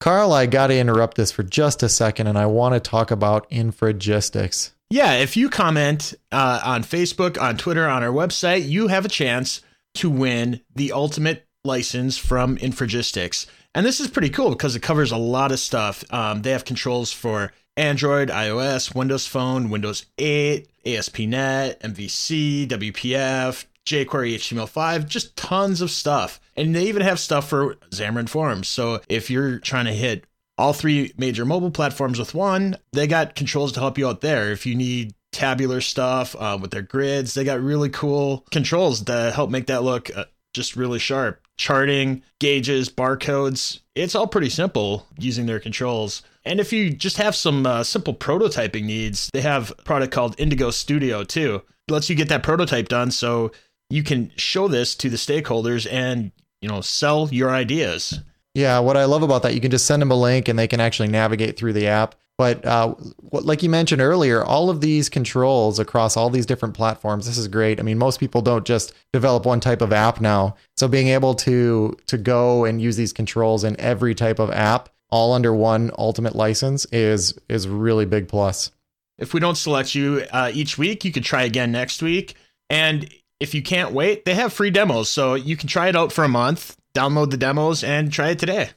Carl, 0.04 0.34
I 0.34 0.48
got 0.48 0.68
to 0.68 0.78
interrupt 0.78 1.16
this 1.16 1.32
for 1.32 1.44
just 1.44 1.82
a 1.82 1.88
second, 1.88 2.28
and 2.28 2.38
I 2.38 2.46
want 2.46 2.74
to 2.74 2.82
talk 2.82 3.10
about 3.10 3.50
infragistics. 3.50 4.72
Yeah, 4.90 5.14
if 5.14 5.38
you 5.38 5.50
comment 5.50 6.14
uh, 6.30 6.60
on 6.62 6.84
Facebook, 6.84 7.42
on 7.42 7.56
Twitter, 7.56 7.88
on 7.88 8.04
our 8.04 8.12
website, 8.12 8.68
you 8.68 8.90
have 8.90 9.06
a 9.06 9.08
chance 9.08 9.62
to 9.94 10.10
win 10.10 10.60
the 10.76 10.92
ultimate 10.92 11.48
license 11.64 12.18
from 12.18 12.58
Infragistics. 12.58 13.46
And 13.74 13.86
this 13.86 14.02
is 14.02 14.10
pretty 14.10 14.30
cool 14.30 14.50
because 14.50 14.76
it 14.76 14.82
covers 14.82 15.14
a 15.14 15.18
lot 15.18 15.54
of 15.54 15.60
stuff. 15.60 16.04
Um, 16.14 16.42
they 16.42 16.52
have 16.52 16.66
controls 16.66 17.14
for 17.14 17.54
Android, 17.78 18.28
iOS, 18.28 18.94
Windows 18.94 19.26
Phone, 19.26 19.70
Windows 19.70 20.06
8, 20.18 20.68
ASP.NET, 20.86 21.82
MVC, 21.82 22.68
WPF, 22.68 23.64
jQuery 23.86 24.36
HTML5, 24.36 25.08
just 25.08 25.36
tons 25.36 25.82
of 25.82 25.92
stuff. 25.92 26.40
And 26.56 26.76
they 26.76 26.86
even 26.86 27.02
have 27.02 27.20
stuff 27.20 27.50
for 27.50 27.76
Xamarin 27.92 28.30
Forms. 28.30 28.68
So 28.68 29.02
if 29.10 29.30
you're 29.30 29.60
trying 29.60 29.86
to 29.86 29.94
hit 29.94 30.26
all 30.58 30.74
three 30.74 31.14
major 31.18 31.46
mobile 31.46 31.72
platforms 31.72 32.20
with 32.20 32.34
one, 32.34 32.78
they 32.92 33.08
got 33.08 33.36
controls 33.36 33.72
to 33.74 33.80
help 33.80 33.98
you 33.98 34.08
out 34.08 34.22
there. 34.22 34.52
If 34.52 34.66
you 34.66 34.76
need 34.76 35.14
tabular 35.32 35.82
stuff 35.82 36.36
uh, 36.38 36.58
with 36.62 36.72
their 36.72 36.82
grids, 36.82 37.34
they 37.34 37.44
got 37.44 37.62
really 37.62 37.90
cool 37.90 38.46
controls 38.52 39.02
to 39.02 39.32
help 39.32 39.50
make 39.50 39.68
that 39.68 39.84
look 39.84 40.16
uh, 40.16 40.26
just 40.54 40.76
really 40.76 41.00
sharp. 41.00 41.40
Charting, 41.58 42.24
gauges, 42.40 42.90
barcodes, 42.90 43.80
it's 43.96 44.16
all 44.16 44.28
pretty 44.28 44.50
simple 44.50 45.08
using 45.20 45.46
their 45.46 45.60
controls. 45.60 46.24
And 46.46 46.60
if 46.60 46.74
you 46.74 46.92
just 46.92 47.18
have 47.18 47.36
some 47.36 47.66
uh, 47.66 47.84
simple 47.84 48.14
prototyping 48.14 48.84
needs, 48.84 49.30
they 49.34 49.42
have 49.42 49.72
a 49.72 49.82
product 49.84 50.14
called 50.14 50.36
Indigo 50.40 50.72
Studio 50.72 51.24
too. 51.24 51.62
It 51.88 51.92
lets 51.92 52.10
you 52.10 52.16
get 52.16 52.30
that 52.30 52.44
prototype 52.44 52.88
done 52.88 53.12
so 53.12 53.52
you 53.90 54.04
can 54.04 54.32
show 54.36 54.68
this 54.68 54.96
to 54.96 55.10
the 55.10 55.18
stakeholders 55.18 55.88
and 55.92 56.32
you 56.62 56.70
know 56.70 56.82
sell 56.82 57.30
your 57.32 57.52
ideas. 57.52 58.20
Yeah 58.56 58.80
what 58.80 58.98
i 58.98 59.06
love 59.06 59.24
about 59.24 59.44
that 59.44 59.54
you 59.54 59.62
can 59.62 59.72
just 59.72 59.86
send 59.86 60.02
them 60.02 60.12
a 60.12 60.16
link 60.16 60.48
and 60.48 60.58
they 60.58 60.68
can 60.68 60.80
actually 60.80 61.10
navigate 61.10 61.58
through 61.58 61.74
the 61.74 61.88
app. 61.88 62.16
But 62.36 62.66
uh, 62.66 62.96
what, 63.18 63.46
like 63.46 63.62
you 63.62 63.70
mentioned 63.70 64.02
earlier 64.02 64.44
all 64.44 64.70
of 64.70 64.82
these 64.82 65.08
controls 65.10 65.78
across 65.78 66.18
all 66.18 66.30
these 66.30 66.46
different 66.46 66.74
platforms 66.74 67.26
this 67.26 67.38
is 67.38 67.48
great. 67.48 67.80
I 67.80 67.84
mean 67.84 67.98
most 67.98 68.20
people 68.20 68.42
don't 68.42 68.66
just 68.66 68.94
develop 69.12 69.46
one 69.46 69.60
type 69.60 69.82
of 69.82 69.94
app 69.94 70.22
now. 70.22 70.56
So 70.78 70.88
being 70.88 71.08
able 71.10 71.36
to 71.36 71.96
to 72.08 72.18
go 72.18 72.66
and 72.66 72.82
use 72.82 72.96
these 72.96 73.14
controls 73.14 73.64
in 73.64 73.80
every 73.80 74.16
type 74.16 74.40
of 74.40 74.50
app 74.52 74.90
all 75.10 75.34
under 75.34 75.54
one 75.54 75.92
ultimate 75.98 76.36
license 76.36 76.86
is 76.86 77.38
is 77.50 77.68
really 77.68 78.06
big 78.06 78.28
plus. 78.28 78.72
If 79.20 79.34
we 79.34 79.40
don't 79.40 79.56
select 79.56 79.94
you 79.94 80.26
uh, 80.32 80.52
each 80.54 80.78
week 80.78 81.06
you 81.06 81.12
could 81.12 81.24
try 81.24 81.44
again 81.44 81.72
next 81.72 82.02
week. 82.02 82.36
And 82.70 83.12
if 83.40 83.54
you 83.54 83.62
can't 83.62 83.92
wait, 83.92 84.26
they 84.26 84.36
have 84.36 84.54
free 84.54 84.70
demos. 84.70 85.10
So 85.10 85.34
you 85.34 85.58
can 85.58 85.68
try 85.68 85.88
it 85.88 85.96
out 85.96 86.12
for 86.12 86.24
a 86.24 86.30
month, 86.30 86.78
download 86.96 87.32
the 87.32 87.38
demos, 87.38 87.84
and 87.84 88.12
try 88.12 88.30
it 88.30 88.40
today. 88.40 88.70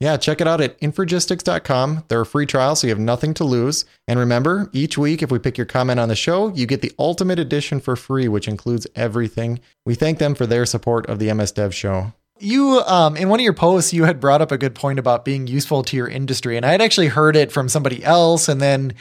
Yeah, 0.00 0.16
check 0.16 0.40
it 0.40 0.48
out 0.48 0.60
at 0.60 0.78
infragistics.com. 0.80 2.04
They're 2.08 2.20
a 2.20 2.26
free 2.26 2.46
trial, 2.46 2.74
so 2.76 2.86
you 2.86 2.90
have 2.90 2.98
nothing 2.98 3.32
to 3.34 3.44
lose. 3.44 3.84
And 4.08 4.18
remember, 4.18 4.68
each 4.72 4.98
week, 4.98 5.22
if 5.22 5.30
we 5.30 5.38
pick 5.38 5.56
your 5.56 5.66
comment 5.66 6.00
on 6.00 6.08
the 6.08 6.16
show, 6.16 6.48
you 6.48 6.66
get 6.66 6.82
the 6.82 6.92
ultimate 6.98 7.38
edition 7.38 7.80
for 7.80 7.96
free, 7.96 8.28
which 8.28 8.48
includes 8.48 8.86
everything. 8.96 9.60
We 9.86 9.94
thank 9.94 10.18
them 10.18 10.34
for 10.34 10.46
their 10.46 10.66
support 10.66 11.06
of 11.06 11.20
the 11.20 11.32
MS 11.32 11.52
Dev 11.52 11.74
Show. 11.74 12.12
You, 12.44 12.82
um, 12.86 13.16
in 13.16 13.30
one 13.30 13.40
of 13.40 13.44
your 13.44 13.54
posts, 13.54 13.94
you 13.94 14.04
had 14.04 14.20
brought 14.20 14.42
up 14.42 14.52
a 14.52 14.58
good 14.58 14.74
point 14.74 14.98
about 14.98 15.24
being 15.24 15.46
useful 15.46 15.82
to 15.84 15.96
your 15.96 16.06
industry, 16.06 16.58
and 16.58 16.66
I 16.66 16.72
had 16.72 16.82
actually 16.82 17.06
heard 17.06 17.36
it 17.36 17.50
from 17.50 17.70
somebody 17.70 18.04
else, 18.04 18.48
and 18.48 18.60
then, 18.60 18.92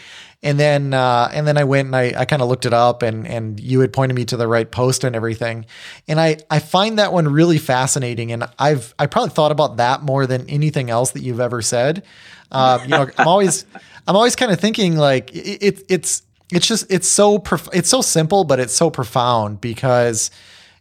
and 0.41 0.57
then, 0.57 0.93
uh, 0.93 1.29
and 1.33 1.45
then 1.45 1.57
I 1.57 1.65
went 1.65 1.87
and 1.87 1.95
I, 1.95 2.13
I 2.17 2.25
kind 2.25 2.41
of 2.41 2.47
looked 2.47 2.65
it 2.65 2.73
up, 2.73 3.03
and 3.03 3.27
and 3.27 3.59
you 3.59 3.81
had 3.81 3.91
pointed 3.91 4.15
me 4.15 4.23
to 4.25 4.37
the 4.37 4.47
right 4.47 4.69
post 4.71 5.03
and 5.03 5.13
everything, 5.13 5.65
and 6.07 6.21
I 6.21 6.37
I 6.49 6.59
find 6.59 6.97
that 6.99 7.11
one 7.11 7.27
really 7.27 7.57
fascinating, 7.57 8.31
and 8.31 8.45
I've 8.57 8.95
I 8.97 9.07
probably 9.07 9.31
thought 9.31 9.51
about 9.51 9.75
that 9.75 10.03
more 10.03 10.25
than 10.25 10.49
anything 10.49 10.89
else 10.89 11.11
that 11.11 11.21
you've 11.21 11.41
ever 11.41 11.61
said. 11.61 12.03
Uh, 12.49 12.79
you 12.83 12.89
know, 12.89 13.07
I'm 13.17 13.27
always 13.27 13.65
I'm 14.07 14.15
always 14.15 14.37
kind 14.37 14.53
of 14.53 14.59
thinking 14.61 14.95
like 14.95 15.35
it, 15.35 15.61
it, 15.61 15.83
it's 15.89 16.23
it's 16.49 16.67
just 16.67 16.89
it's 16.89 17.09
so 17.09 17.39
prof- 17.39 17.69
it's 17.73 17.89
so 17.89 18.01
simple, 18.01 18.45
but 18.45 18.61
it's 18.61 18.73
so 18.73 18.89
profound 18.89 19.59
because 19.59 20.31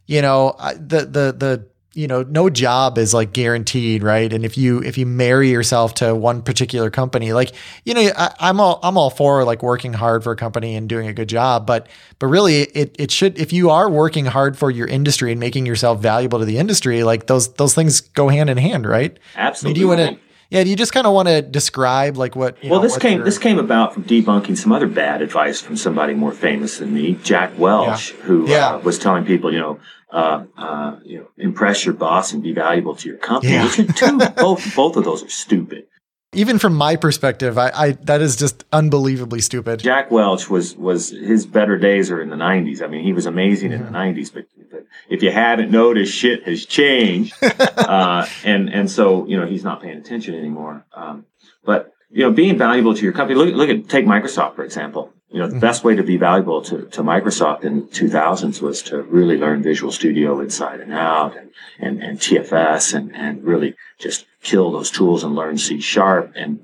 you 0.07 0.23
know 0.23 0.55
the 0.77 1.01
the 1.07 1.35
the 1.37 1.72
you 1.95 2.07
know 2.07 2.23
no 2.23 2.49
job 2.49 2.97
is 2.97 3.13
like 3.13 3.33
guaranteed 3.33 4.03
right 4.03 4.33
and 4.33 4.45
if 4.45 4.57
you 4.57 4.83
if 4.83 4.97
you 4.97 5.05
marry 5.05 5.51
yourself 5.51 5.95
to 5.95 6.15
one 6.15 6.43
particular 6.43 6.91
company 6.91 7.33
like 7.33 7.53
you 7.85 7.93
know 7.95 8.11
I, 8.17 8.49
am 8.49 8.61
all 8.61 8.81
i'm 8.83 8.97
all 8.97 9.11
for 9.11 9.45
like 9.45 9.63
working 9.63 9.93
hard 9.93 10.25
for 10.25 10.33
a 10.33 10.37
company 10.37 10.75
and 10.75 10.89
doing 10.89 11.07
a 11.07 11.13
good 11.13 11.29
job 11.29 11.67
but 11.67 11.89
but 12.19 12.29
really 12.29 12.63
it 12.63 12.97
it 12.99 13.11
should 13.11 13.39
if 13.39 13.53
you 13.53 13.71
are 13.71 13.91
working 13.91 14.27
hard 14.27 14.57
for 14.57 14.71
your 14.71 14.87
industry 14.87 15.33
and 15.33 15.41
making 15.41 15.67
yourself 15.67 16.01
valuable 16.01 16.39
to 16.39 16.45
the 16.45 16.59
industry 16.59 17.05
like 17.05 17.27
those 17.27 17.53
those 17.55 17.75
things 17.75 18.01
go 18.01 18.29
hand 18.29 18.49
in 18.49 18.57
hand 18.57 18.87
right 18.87 19.19
absolutely 19.37 19.69
I 19.69 19.71
mean, 19.71 19.75
do 19.75 19.81
you 19.81 20.07
want 20.07 20.19
to 20.19 20.33
yeah, 20.53 20.65
do 20.65 20.69
you 20.69 20.77
just 20.77 20.93
kind 20.93 21.07
of 21.07 21.15
want 21.15 21.29
to 21.29 21.41
describe 21.41 22.19
like 22.19 22.37
what? 22.37 22.59
well, 22.63 22.75
know, 22.75 22.81
this 22.83 22.99
came 22.99 23.17
your... 23.17 23.25
this 23.25 23.39
came 23.39 23.59
about 23.59 23.95
from 23.95 24.05
debunking 24.05 24.59
some 24.59 24.71
other 24.71 24.87
bad 24.87 25.23
advice 25.23 25.63
from 25.63 25.79
somebody 25.79 26.13
more 26.13 26.31
famous 26.31 26.77
than 26.77 26.93
me, 26.93 27.15
Jack 27.23 27.59
Welch, 27.59 28.11
yeah. 28.11 28.17
who 28.25 28.45
uh, 28.45 28.51
yeah. 28.51 28.75
Uh, 28.75 28.79
was 28.81 28.99
telling 28.99 29.25
people, 29.25 29.51
you 29.51 29.59
know, 29.59 29.81
uh, 30.13 30.45
uh, 30.57 30.97
you 31.05 31.19
know, 31.19 31.27
impress 31.39 31.85
your 31.85 31.95
boss 31.95 32.33
and 32.33 32.43
be 32.43 32.53
valuable 32.53 32.95
to 32.95 33.09
your 33.09 33.19
company. 33.19 33.55
Yeah. 33.55 33.65
Which 33.65 33.97
two, 33.97 34.19
both 34.37 34.77
both 34.77 34.97
of 34.97 35.05
those 35.05 35.25
are 35.25 35.29
stupid. 35.29 35.87
Even 36.35 36.59
from 36.59 36.75
my 36.75 36.97
perspective, 36.97 37.59
I, 37.59 37.71
I 37.75 37.91
that 38.03 38.21
is 38.21 38.37
just 38.37 38.65
unbelievably 38.73 39.41
stupid. 39.41 39.81
Jack 39.81 40.11
Welch 40.11 40.49
was 40.49 40.77
was 40.77 41.11
his 41.11 41.47
better 41.47 41.79
days 41.79 42.11
are 42.11 42.21
in 42.21 42.31
the 42.31 42.37
'90s. 42.37 42.83
I 42.83 42.87
mean, 42.87 43.05
he 43.05 43.13
was 43.13 43.27
amazing 43.27 43.71
mm-hmm. 43.71 43.87
in 43.87 43.93
the 43.93 43.99
'90s, 43.99 44.31
mm-hmm. 44.31 44.39
but, 44.39 44.71
but, 44.71 44.85
if 45.09 45.23
you 45.23 45.31
haven't 45.31 45.71
noticed, 45.71 46.15
shit 46.15 46.45
has 46.45 46.65
changed, 46.65 47.35
uh, 47.43 48.27
and 48.45 48.69
and 48.73 48.91
so 48.91 49.27
you 49.27 49.39
know 49.39 49.47
he's 49.47 49.65
not 49.65 49.83
paying 49.83 49.99
attention 49.99 50.35
anymore. 50.35 50.87
Um, 50.95 51.27
but 51.65 51.93
you 52.11 52.23
know, 52.23 52.31
being 52.31 52.59
valuable 52.59 52.95
to 52.95 53.03
your 53.03 53.13
company. 53.13 53.39
Look, 53.39 53.55
look 53.55 53.71
at 53.71 53.89
take 53.89 54.05
Microsoft 54.05 54.57
for 54.57 54.65
example. 54.65 55.13
You 55.33 55.39
know, 55.41 55.47
the 55.47 55.53
mm-hmm. 55.53 55.61
best 55.61 55.83
way 55.83 55.97
to 55.97 56.03
be 56.03 56.19
valuable 56.19 56.61
to, 56.63 56.87
to 56.87 57.03
Microsoft 57.03 57.65
in 57.65 57.81
the 57.81 57.87
2000s 57.87 58.61
was 58.61 58.83
to 58.83 59.03
really 59.03 59.39
learn 59.39 59.63
Visual 59.63 59.91
Studio 59.91 60.41
inside 60.41 60.81
and 60.81 60.93
out 60.93 61.37
and, 61.37 61.51
and, 61.79 62.03
and 62.03 62.19
TFS 62.19 62.95
and, 62.95 63.15
and 63.17 63.43
really 63.43 63.75
just 63.99 64.27
kill 64.43 64.71
those 64.71 64.91
tools 64.91 65.25
and 65.25 65.35
learn 65.35 65.57
C 65.57 65.81
sharp. 65.81 66.33
And, 66.37 66.63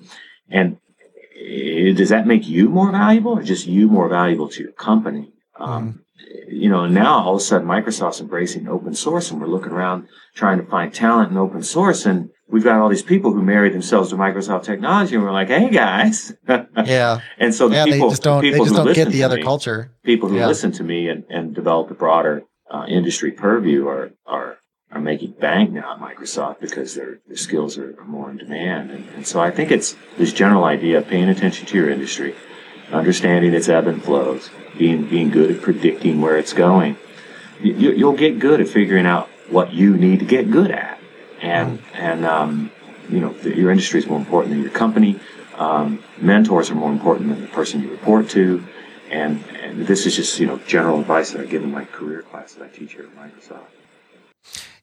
and 0.51 0.77
does 1.97 2.11
that 2.11 2.27
make 2.27 2.47
you 2.47 2.69
more 2.69 2.93
valuable 2.93 3.39
or 3.39 3.43
just 3.43 3.67
you 3.67 3.89
more 3.89 4.09
valuable 4.09 4.49
to 4.51 4.63
your 4.63 4.73
company? 4.73 5.33
Um, 5.59 5.93
mm 5.95 5.99
You 6.49 6.69
know, 6.69 6.87
now 6.87 7.21
all 7.25 7.35
of 7.35 7.41
a 7.41 7.45
sudden 7.45 7.67
Microsoft's 7.67 8.21
embracing 8.21 8.69
open 8.69 8.95
source 8.95 9.31
and 9.31 9.41
we're 9.41 9.47
looking 9.47 9.73
around 9.73 10.09
trying 10.35 10.59
to 10.59 10.65
find 10.65 10.93
talent 10.93 11.31
in 11.31 11.37
open 11.37 11.63
source 11.63 12.07
and 12.07 12.31
we've 12.49 12.65
got 12.65 12.81
all 12.81 12.89
these 12.89 13.03
people 13.03 13.33
who 13.33 13.43
marry 13.43 13.71
themselves 13.71 14.11
to 14.11 14.17
Microsoft 14.17 14.65
technology 14.65 15.15
and 15.15 15.25
we're 15.25 15.33
like, 15.33 15.49
hey 15.49 15.71
guys. 15.71 16.33
yeah. 16.85 17.21
And 17.39 17.55
so 17.55 17.69
the 17.69 17.77
yeah, 17.77 17.85
people, 17.85 18.09
they 18.09 18.13
just 18.13 18.23
don't, 18.23 18.43
people 18.43 18.65
they 18.65 18.71
just 18.71 18.85
don't 18.85 18.95
get 18.95 19.09
the 19.11 19.23
other 19.23 19.37
me, 19.37 19.43
culture. 19.43 19.93
People 20.03 20.29
who 20.29 20.37
yeah. 20.37 20.47
listen 20.47 20.73
to 20.73 20.83
me 20.83 21.09
and, 21.09 21.25
and 21.29 21.55
develop 21.55 21.91
a 21.91 21.95
broader 21.95 22.43
uh, 22.71 22.85
industry 22.89 23.31
purview 23.31 23.87
are, 23.87 24.11
are, 24.27 24.59
are 24.91 25.01
making 25.01 25.33
bank 25.33 25.71
now 25.71 25.95
at 25.95 26.01
Microsoft 26.01 26.61
because 26.61 26.95
their, 26.95 27.21
their 27.27 27.37
skills 27.37 27.77
are, 27.77 27.95
are 28.01 28.07
more 28.07 28.31
in 28.31 28.39
demand. 28.39 28.91
And, 28.91 29.09
and 29.11 29.27
so 29.27 29.41
I 29.41 29.51
think 29.51 29.71
it's 29.71 29.97
this 30.17 30.33
general 30.33 30.65
idea 30.65 30.99
of 30.99 31.09
paying 31.09 31.29
attention 31.29 31.67
to 31.67 31.77
your 31.77 31.91
industry, 31.91 32.35
understanding 32.93 33.55
its 33.55 33.69
ebb 33.69 33.87
and 33.87 34.03
flows, 34.03 34.51
being, 34.77 35.09
being 35.09 35.31
good 35.31 35.51
at 35.51 35.63
predicting 35.63 36.21
where 36.21 36.37
it's 36.37 36.53
going. 36.53 36.97
You, 37.61 37.93
you'll 37.93 38.17
get 38.17 38.39
good 38.39 38.61
at 38.61 38.69
figuring 38.69 39.07
out 39.07 39.29
what 39.49 39.73
you 39.73 39.97
need 39.97 40.21
to 40.21 40.25
get 40.25 40.51
good 40.51 40.71
at. 40.71 40.99
And, 41.41 41.83
and, 41.95 42.25
um, 42.25 42.71
you 43.09 43.21
know, 43.21 43.35
your 43.43 43.71
industry 43.71 44.01
is 44.01 44.07
more 44.07 44.19
important 44.19 44.55
than 44.55 44.63
your 44.63 44.71
company. 44.71 45.19
Um, 45.57 46.03
mentors 46.19 46.71
are 46.71 46.75
more 46.75 46.93
important 46.93 47.31
than 47.31 47.41
the 47.41 47.49
person 47.49 47.83
you 47.83 47.91
report 47.91 48.29
to. 48.31 48.65
And, 49.11 49.43
and 49.63 49.87
this 49.87 50.07
is 50.07 50.17
just, 50.17 50.39
you 50.39 50.47
know, 50.47 50.59
general 50.67 51.01
advice 51.01 51.33
that 51.33 51.41
I 51.41 51.47
give 51.47 51.63
in 51.63 51.73
my 51.73 51.85
career 51.87 52.23
class 52.23 52.55
that 52.55 52.65
I 52.65 52.69
teach 52.69 52.93
here 52.93 53.05
at 53.05 53.17
Microsoft. 53.17 53.78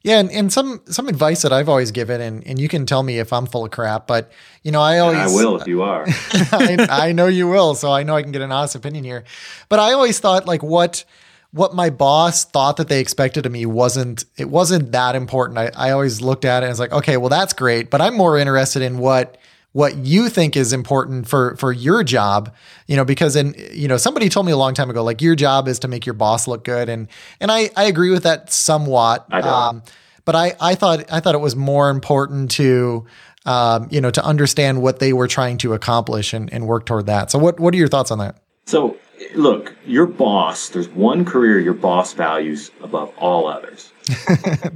Yeah, 0.02 0.20
and, 0.20 0.30
and 0.30 0.52
some 0.52 0.80
some 0.86 1.08
advice 1.08 1.42
that 1.42 1.52
I've 1.52 1.68
always 1.68 1.90
given, 1.90 2.20
and, 2.20 2.46
and 2.46 2.58
you 2.60 2.68
can 2.68 2.86
tell 2.86 3.02
me 3.02 3.18
if 3.18 3.32
I'm 3.32 3.46
full 3.46 3.64
of 3.64 3.70
crap, 3.70 4.06
but 4.06 4.30
you 4.62 4.72
know, 4.72 4.80
I 4.80 4.98
always 4.98 5.18
and 5.18 5.30
I 5.30 5.34
will 5.34 5.60
if 5.60 5.66
you 5.66 5.82
are. 5.82 6.04
I, 6.08 6.86
I 6.90 7.12
know 7.12 7.26
you 7.26 7.48
will, 7.48 7.74
so 7.74 7.90
I 7.92 8.02
know 8.02 8.14
I 8.14 8.22
can 8.22 8.32
get 8.32 8.42
an 8.42 8.52
honest 8.52 8.74
opinion 8.74 9.04
here. 9.04 9.24
But 9.68 9.80
I 9.80 9.92
always 9.92 10.18
thought 10.18 10.46
like 10.46 10.62
what 10.62 11.04
what 11.52 11.74
my 11.74 11.90
boss 11.90 12.44
thought 12.44 12.76
that 12.76 12.88
they 12.88 13.00
expected 13.00 13.46
of 13.46 13.52
me 13.52 13.66
wasn't 13.66 14.24
it 14.36 14.48
wasn't 14.48 14.92
that 14.92 15.16
important. 15.16 15.58
I, 15.58 15.70
I 15.74 15.90
always 15.90 16.20
looked 16.20 16.44
at 16.44 16.62
it 16.62 16.66
and 16.66 16.70
was 16.70 16.80
like, 16.80 16.92
okay, 16.92 17.16
well 17.16 17.30
that's 17.30 17.52
great, 17.52 17.90
but 17.90 18.00
I'm 18.00 18.14
more 18.14 18.38
interested 18.38 18.82
in 18.82 18.98
what 18.98 19.38
what 19.76 19.94
you 19.98 20.30
think 20.30 20.56
is 20.56 20.72
important 20.72 21.28
for 21.28 21.54
for 21.56 21.70
your 21.70 22.02
job 22.02 22.50
you 22.86 22.96
know 22.96 23.04
because 23.04 23.36
in 23.36 23.54
you 23.72 23.86
know 23.86 23.98
somebody 23.98 24.30
told 24.30 24.46
me 24.46 24.52
a 24.52 24.56
long 24.56 24.72
time 24.72 24.88
ago 24.88 25.04
like 25.04 25.20
your 25.20 25.34
job 25.34 25.68
is 25.68 25.78
to 25.78 25.86
make 25.86 26.06
your 26.06 26.14
boss 26.14 26.48
look 26.48 26.64
good. 26.64 26.88
And 26.88 27.08
and 27.42 27.52
i 27.52 27.68
i 27.76 27.84
agree 27.84 28.08
with 28.08 28.22
that 28.22 28.50
somewhat 28.50 29.26
I 29.30 29.40
um, 29.40 29.82
but 30.24 30.34
i 30.34 30.54
i 30.62 30.74
thought 30.74 31.04
i 31.12 31.20
thought 31.20 31.34
it 31.34 31.42
was 31.42 31.54
more 31.54 31.90
important 31.90 32.50
to 32.52 33.04
um, 33.44 33.88
you 33.90 34.00
know 34.00 34.10
to 34.10 34.24
understand 34.24 34.80
what 34.80 34.98
they 34.98 35.12
were 35.12 35.28
trying 35.28 35.58
to 35.58 35.74
accomplish 35.74 36.32
and, 36.32 36.50
and 36.54 36.66
work 36.66 36.86
toward 36.86 37.04
that. 37.06 37.30
So 37.30 37.38
what 37.38 37.60
what 37.60 37.74
are 37.74 37.76
your 37.76 37.88
thoughts 37.88 38.10
on 38.10 38.18
that? 38.18 38.36
So 38.64 38.96
look, 39.34 39.74
your 39.84 40.06
boss, 40.06 40.68
there's 40.68 40.88
one 40.88 41.24
career 41.24 41.58
your 41.58 41.74
boss 41.74 42.12
values 42.12 42.70
above 42.82 43.12
all 43.18 43.46
others. 43.46 43.92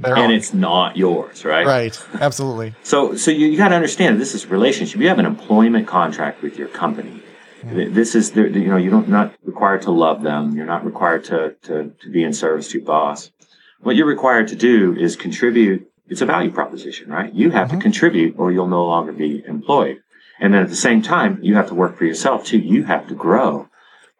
and 0.03 0.31
it's 0.31 0.53
not 0.53 0.97
yours, 0.97 1.45
right? 1.45 1.65
Right. 1.65 2.05
Absolutely. 2.15 2.75
so 2.83 3.15
so 3.15 3.31
you, 3.31 3.47
you 3.47 3.57
got 3.57 3.69
to 3.69 3.75
understand 3.75 4.19
this 4.19 4.35
is 4.35 4.45
a 4.45 4.47
relationship. 4.47 4.99
You 4.99 5.07
have 5.07 5.19
an 5.19 5.25
employment 5.25 5.87
contract 5.87 6.41
with 6.41 6.57
your 6.57 6.67
company. 6.67 7.21
Mm-hmm. 7.61 7.93
This 7.93 8.15
is 8.15 8.31
the, 8.31 8.49
you 8.49 8.67
know 8.67 8.77
you're 8.77 9.05
not 9.07 9.35
required 9.43 9.83
to 9.83 9.91
love 9.91 10.23
them. 10.23 10.55
You're 10.55 10.65
not 10.65 10.83
required 10.85 11.23
to, 11.25 11.55
to 11.63 11.91
to 12.01 12.09
be 12.09 12.23
in 12.23 12.33
service 12.33 12.69
to 12.69 12.79
your 12.79 12.85
boss. 12.85 13.31
What 13.81 13.95
you're 13.95 14.07
required 14.07 14.47
to 14.49 14.55
do 14.55 14.95
is 14.95 15.15
contribute. 15.15 15.87
It's 16.07 16.21
a 16.21 16.25
value 16.25 16.51
proposition, 16.51 17.09
right? 17.09 17.33
You 17.33 17.51
have 17.51 17.69
mm-hmm. 17.69 17.77
to 17.77 17.83
contribute, 17.83 18.35
or 18.37 18.51
you'll 18.51 18.67
no 18.67 18.85
longer 18.85 19.13
be 19.13 19.43
employed. 19.47 20.01
And 20.41 20.53
then 20.53 20.63
at 20.63 20.69
the 20.69 20.75
same 20.75 21.01
time, 21.01 21.39
you 21.41 21.55
have 21.55 21.67
to 21.67 21.75
work 21.75 21.97
for 21.97 22.03
yourself 22.03 22.45
too. 22.45 22.57
You 22.57 22.83
have 22.83 23.07
to 23.07 23.15
grow 23.15 23.69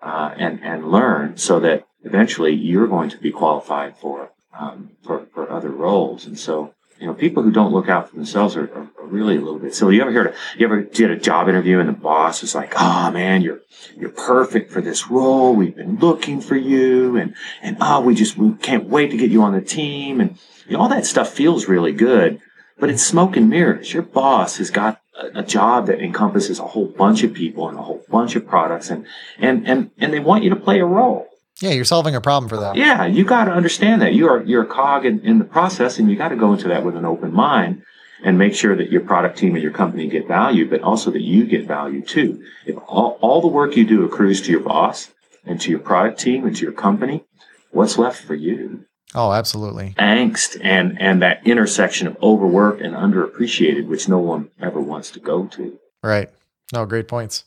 uh, 0.01 0.33
and 0.37 0.63
and 0.63 0.91
learn 0.91 1.37
so 1.37 1.59
that 1.59 1.87
eventually 2.03 2.53
you're 2.53 2.87
going 2.87 3.09
to 3.09 3.17
be 3.17 3.31
qualified 3.31 3.97
for 3.97 4.31
um, 4.57 4.91
for, 5.03 5.27
for 5.33 5.51
other 5.51 5.69
roles. 5.69 6.25
And 6.25 6.37
so 6.37 6.73
you 6.99 7.07
know, 7.07 7.15
people 7.15 7.41
who 7.41 7.51
don't 7.51 7.73
look 7.73 7.89
out 7.89 8.09
for 8.09 8.15
themselves 8.15 8.55
are, 8.55 8.71
are, 8.75 8.87
really 9.01 9.35
a 9.35 9.41
little 9.41 9.59
bit 9.59 9.75
silly. 9.75 9.95
You 9.95 10.03
ever 10.03 10.11
heard? 10.13 10.27
Of, 10.27 10.35
you 10.57 10.65
ever 10.65 10.83
did 10.83 11.11
a 11.11 11.17
job 11.17 11.49
interview 11.49 11.79
and 11.79 11.89
the 11.89 11.93
boss 11.93 12.41
was 12.41 12.55
like, 12.55 12.73
"Oh 12.77 13.11
man, 13.11 13.41
you're 13.41 13.59
you're 13.97 14.11
perfect 14.11 14.71
for 14.71 14.79
this 14.79 15.09
role. 15.09 15.53
We've 15.53 15.75
been 15.75 15.97
looking 15.97 16.39
for 16.39 16.55
you, 16.55 17.17
and 17.17 17.35
and 17.61 17.75
oh, 17.81 17.99
we 17.99 18.15
just 18.15 18.37
we 18.37 18.53
can't 18.53 18.85
wait 18.85 19.11
to 19.11 19.17
get 19.17 19.29
you 19.31 19.41
on 19.41 19.51
the 19.51 19.61
team." 19.61 20.21
And 20.21 20.37
you 20.65 20.77
know, 20.77 20.83
all 20.83 20.89
that 20.89 21.05
stuff 21.05 21.33
feels 21.33 21.67
really 21.67 21.91
good, 21.91 22.39
but 22.79 22.89
it's 22.89 23.03
smoke 23.03 23.35
and 23.35 23.49
mirrors. 23.49 23.93
Your 23.93 24.03
boss 24.03 24.57
has 24.57 24.69
got 24.71 25.00
a 25.35 25.43
job 25.43 25.87
that 25.87 26.01
encompasses 26.01 26.59
a 26.59 26.67
whole 26.67 26.87
bunch 26.87 27.23
of 27.23 27.33
people 27.33 27.69
and 27.69 27.77
a 27.77 27.81
whole 27.81 28.03
bunch 28.09 28.35
of 28.35 28.47
products 28.47 28.89
and 28.89 29.05
and 29.37 29.67
and 29.67 29.91
and 29.97 30.13
they 30.13 30.19
want 30.19 30.43
you 30.43 30.49
to 30.49 30.55
play 30.55 30.79
a 30.79 30.85
role. 30.85 31.27
Yeah 31.61 31.71
you're 31.71 31.85
solving 31.85 32.15
a 32.15 32.21
problem 32.21 32.49
for 32.49 32.57
them. 32.57 32.75
Yeah 32.75 33.05
you 33.05 33.23
got 33.23 33.45
to 33.45 33.51
understand 33.51 34.01
that. 34.01 34.13
You're 34.13 34.43
you're 34.43 34.63
a 34.63 34.67
cog 34.67 35.05
in, 35.05 35.19
in 35.21 35.39
the 35.39 35.45
process 35.45 35.99
and 35.99 36.09
you 36.09 36.15
got 36.15 36.29
to 36.29 36.35
go 36.35 36.53
into 36.53 36.67
that 36.67 36.83
with 36.83 36.95
an 36.95 37.05
open 37.05 37.33
mind 37.33 37.83
and 38.23 38.37
make 38.37 38.53
sure 38.53 38.75
that 38.75 38.91
your 38.91 39.01
product 39.01 39.37
team 39.37 39.55
and 39.55 39.63
your 39.63 39.71
company 39.71 40.07
get 40.07 40.27
value 40.27 40.69
but 40.69 40.81
also 40.81 41.11
that 41.11 41.21
you 41.21 41.45
get 41.45 41.67
value 41.67 42.01
too. 42.01 42.43
If 42.65 42.77
all, 42.87 43.17
all 43.21 43.41
the 43.41 43.47
work 43.47 43.75
you 43.75 43.85
do 43.85 44.05
accrues 44.05 44.41
to 44.43 44.51
your 44.51 44.61
boss 44.61 45.11
and 45.45 45.59
to 45.61 45.69
your 45.69 45.79
product 45.79 46.19
team 46.19 46.45
and 46.45 46.55
to 46.55 46.63
your 46.63 46.73
company 46.73 47.23
what's 47.71 47.97
left 47.97 48.23
for 48.23 48.35
you 48.35 48.85
Oh, 49.13 49.33
absolutely. 49.33 49.93
Angst 49.97 50.57
and 50.63 50.99
and 51.01 51.21
that 51.21 51.45
intersection 51.45 52.07
of 52.07 52.17
overworked 52.21 52.81
and 52.81 52.95
underappreciated, 52.95 53.87
which 53.87 54.07
no 54.07 54.19
one 54.19 54.49
ever 54.61 54.79
wants 54.79 55.11
to 55.11 55.19
go 55.19 55.47
to. 55.47 55.77
Right. 56.03 56.29
No, 56.73 56.85
great 56.85 57.07
points. 57.07 57.43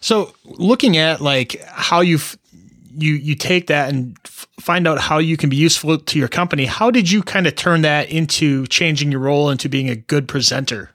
So, 0.00 0.34
looking 0.44 0.96
at 0.96 1.20
like 1.20 1.62
how 1.68 2.00
you 2.00 2.18
you 2.96 3.14
you 3.14 3.34
take 3.34 3.68
that 3.68 3.88
and 3.88 4.16
f- 4.24 4.46
find 4.60 4.86
out 4.86 4.98
how 4.98 5.18
you 5.18 5.36
can 5.36 5.50
be 5.50 5.56
useful 5.56 5.98
to 5.98 6.18
your 6.18 6.28
company. 6.28 6.66
How 6.66 6.90
did 6.90 7.10
you 7.10 7.22
kind 7.22 7.46
of 7.46 7.54
turn 7.54 7.82
that 7.82 8.10
into 8.10 8.66
changing 8.66 9.12
your 9.12 9.20
role 9.20 9.50
into 9.50 9.68
being 9.68 9.88
a 9.88 9.96
good 9.96 10.28
presenter? 10.28 10.90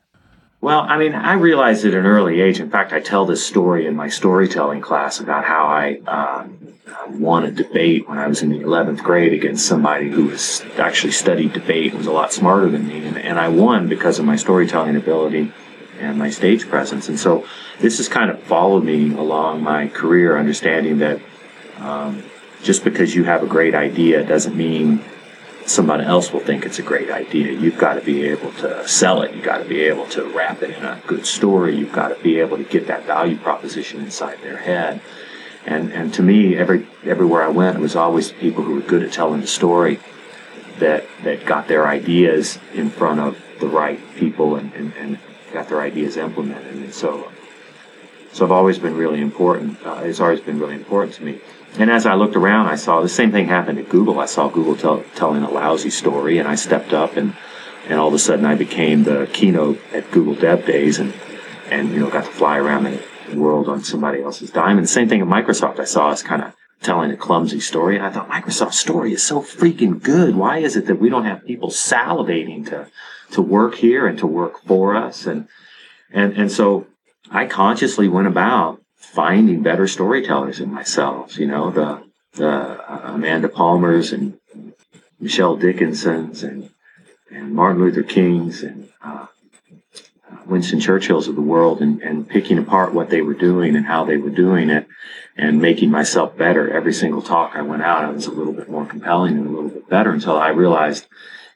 Well, 0.62 0.82
I 0.82 0.98
mean, 0.98 1.13
I 1.13 1.34
realized 1.34 1.86
at 1.86 1.93
an 1.93 2.06
early 2.06 2.41
age. 2.41 2.60
In 2.60 2.69
fact, 2.69 2.91
I 2.91 3.00
tell 3.00 3.26
this 3.26 3.45
story 3.45 3.86
in 3.86 3.95
my 3.95 4.10
storytelling 4.10 4.82
class 4.82 5.22
about 5.22 5.45
how 5.45 5.67
I 5.67 6.00
um, 6.06 6.74
won 7.12 7.45
a 7.45 7.52
debate 7.52 8.10
when 8.10 8.17
I 8.17 8.28
was 8.28 8.41
in 8.41 8.50
the 8.50 8.60
11th 8.60 9.02
grade 9.02 9.32
against 9.32 9.65
somebody 9.65 10.10
who 10.10 10.26
was 10.26 10.62
actually 10.78 11.13
studied 11.13 11.54
debate 11.54 11.91
and 11.91 11.98
was 11.98 12.08
a 12.08 12.12
lot 12.12 12.34
smarter 12.34 12.69
than 12.69 12.88
me. 12.88 13.06
And, 13.06 13.17
and 13.17 13.39
I 13.39 13.48
won 13.48 13.88
because 13.88 14.19
of 14.19 14.26
my 14.26 14.36
storytelling 14.36 14.98
ability 14.98 15.54
and 15.98 16.19
my 16.19 16.30
stage 16.30 16.67
presence. 16.67 17.08
And 17.08 17.17
so 17.17 17.48
this 17.80 17.98
has 17.98 18.10
kind 18.10 18.30
of 18.30 18.41
followed 18.43 18.84
me 18.84 19.13
along 19.13 19.63
my 19.63 19.88
career, 19.88 20.38
understanding 20.38 20.98
that 20.98 21.22
um, 21.78 22.22
just 22.63 22.84
because 22.84 23.15
you 23.15 23.24
have 23.24 23.43
a 23.43 23.48
great 23.48 23.76
idea 23.76 24.26
doesn't 24.26 24.58
mean 24.58 25.06
somebody 25.69 26.03
else 26.03 26.34
will 26.34 26.39
think 26.39 26.65
it's 26.65 26.79
a 26.79 26.84
great 26.84 27.12
idea. 27.12 27.51
You've 27.51 27.77
got 27.77 27.93
to 27.93 28.01
be 28.01 28.23
able 28.23 28.51
to 28.53 28.88
sell 28.88 29.21
it. 29.21 29.36
You've 29.36 29.45
got 29.45 29.60
to 29.60 29.65
be 29.65 29.82
able 29.82 30.08
to 30.08 30.23
wrap 30.25 30.63
it 30.63 30.71
in 30.71 30.84
a 30.84 31.01
good 31.05 31.25
story. 31.25 31.77
You've 31.77 31.93
got 31.93 32.08
to 32.10 32.21
be 32.23 32.39
able 32.39 32.58
to 32.58 32.63
get 32.63 32.88
that 32.88 33.05
value 33.05 33.38
proposition 33.38 34.01
inside 34.01 34.41
their 34.41 34.58
head. 34.58 35.01
And, 35.65 35.93
and 35.93 36.13
to 36.15 36.23
me, 36.23 36.58
every, 36.58 36.88
everywhere 37.03 37.43
I 37.43 37.49
went, 37.49 37.77
it 37.77 37.82
was 37.82 37.95
always 37.95 38.29
the 38.29 38.39
people 38.39 38.63
who 38.63 38.75
were 38.75 38.82
good 38.82 39.03
at 39.03 39.12
telling 39.12 39.41
the 39.41 39.47
story 39.47 39.99
that, 40.79 41.05
that 41.23 41.45
got 41.45 41.67
their 41.67 41.88
ideas 41.88 42.58
in 42.73 42.89
front 42.89 43.19
of 43.19 43.38
the 43.60 43.67
right 43.67 43.99
people 44.15 44.55
and, 44.55 44.73
and, 44.73 44.93
and 44.95 45.19
got 45.53 45.69
their 45.69 45.82
ideas 45.82 46.17
implemented. 46.17 46.75
And 46.75 46.93
so, 46.93 47.32
so 48.32 48.45
I've 48.45 48.51
always 48.51 48.79
been 48.79 48.95
really 48.95 49.21
important. 49.21 49.86
Uh, 49.86 50.01
it's 50.03 50.19
always 50.19 50.39
been 50.39 50.60
really 50.60 50.75
important 50.75 51.13
to 51.15 51.23
me. 51.23 51.41
And 51.80 51.89
as 51.89 52.06
I 52.06 52.15
looked 52.15 52.36
around, 52.36 52.68
I 52.68 52.76
saw 52.76 53.00
the 53.00 53.08
same 53.08 53.32
thing 53.32 53.48
happened 53.48 53.80
at 53.80 53.88
Google. 53.88 54.20
I 54.20 54.26
saw 54.26 54.50
Google 54.50 54.76
tell, 54.76 55.02
telling 55.15 55.44
a 55.44 55.50
lousy 55.50 55.89
story, 55.89 56.38
and 56.38 56.46
I 56.46 56.56
stepped 56.56 56.92
up, 56.92 57.15
and 57.15 57.34
and 57.88 58.00
all 58.00 58.10
of 58.10 58.13
a 58.13 58.20
sudden 58.20 58.46
I 58.46 58.56
became 58.56 59.06
the 59.06 59.30
keynote 59.32 59.80
at 59.94 60.12
Google 60.12 60.36
Dev 60.36 60.65
Days, 60.65 61.00
and 61.00 61.13
and 61.72 61.92
you 61.92 62.00
know 62.02 62.10
got 62.10 62.26
to 62.26 62.32
fly 62.32 62.58
around 62.58 62.84
the 62.84 63.02
world 63.34 63.70
on 63.70 63.82
somebody 63.82 64.22
else's 64.22 64.52
dime. 64.52 64.78
And 64.78 64.84
the 64.84 64.92
same 64.92 65.08
thing 65.08 65.22
at 65.22 65.28
Microsoft. 65.28 65.80
I 65.80 65.86
saw 65.86 66.10
us 66.10 66.22
kind 66.22 66.44
of 66.44 66.54
telling 66.82 67.12
a 67.12 67.18
clumsy 67.18 67.62
story, 67.62 67.96
and 67.96 68.06
I 68.06 68.10
thought 68.10 68.30
Microsoft's 68.30 68.78
story 68.78 69.13
is 69.13 69.24
so 69.24 69.42
freaking 69.42 70.04
good. 70.04 70.36
Why 70.36 70.58
is 70.58 70.76
it 70.76 70.86
that 70.88 71.00
we 71.00 71.08
don't 71.10 71.26
have 71.26 71.46
people 71.46 71.70
salivating 71.70 72.65
to 72.68 72.88
to 73.32 73.42
work 73.42 73.76
here 73.76 74.06
and 74.06 74.20
to 74.20 74.28
work 74.28 74.62
for 74.65 74.98
us? 74.98 75.26
And 75.26 75.48
and 76.12 76.34
and 76.34 76.52
so 76.52 76.88
I 77.32 77.46
consciously 77.46 78.10
went 78.10 78.28
about 78.28 78.82
finding 79.12 79.63
better 79.63 79.88
storytellers 79.88 80.60
in 80.60 80.74
myself. 80.74 81.38
You 81.38 81.47
know, 81.47 81.72
the 81.72 82.03
the 82.34 82.47
uh, 82.47 83.14
Amanda 83.16 83.49
Palmers 83.49 84.14
and 84.14 84.39
Michelle 85.20 85.57
Dickinsons 85.57 86.43
and 86.43 86.70
and 87.32 87.53
Martin 87.53 87.82
Luther 87.82 88.03
Kings 88.03 88.64
and 88.64 88.89
uh, 89.03 89.28
Winston 90.45 90.80
Churchill's 90.80 91.28
of 91.28 91.36
the 91.36 91.41
world, 91.41 91.82
and, 91.82 92.01
and 92.01 92.28
picking 92.28 92.57
apart 92.57 92.93
what 92.93 93.10
they 93.10 93.22
were 93.22 93.34
doing 93.34 93.76
and 93.76 93.86
how 93.86 94.03
they 94.03 94.18
were 94.18 94.30
doing 94.30 94.70
it, 94.70 94.88
and 95.38 95.62
making 95.62 95.91
myself 95.91 96.38
better. 96.38 96.72
Every 96.72 96.93
single 96.93 97.22
talk 97.22 97.51
I 97.55 97.62
went 97.62 97.84
out, 97.84 98.03
I 98.03 98.10
was 98.10 98.26
a 98.26 98.32
little 98.32 98.53
bit 98.53 98.70
more 98.70 98.86
compelling 98.86 99.38
and 99.38 99.47
a 99.47 99.51
little 99.51 99.70
bit 99.70 99.89
better 99.89 100.12
until 100.12 100.38
I 100.38 100.49
realized. 100.49 101.07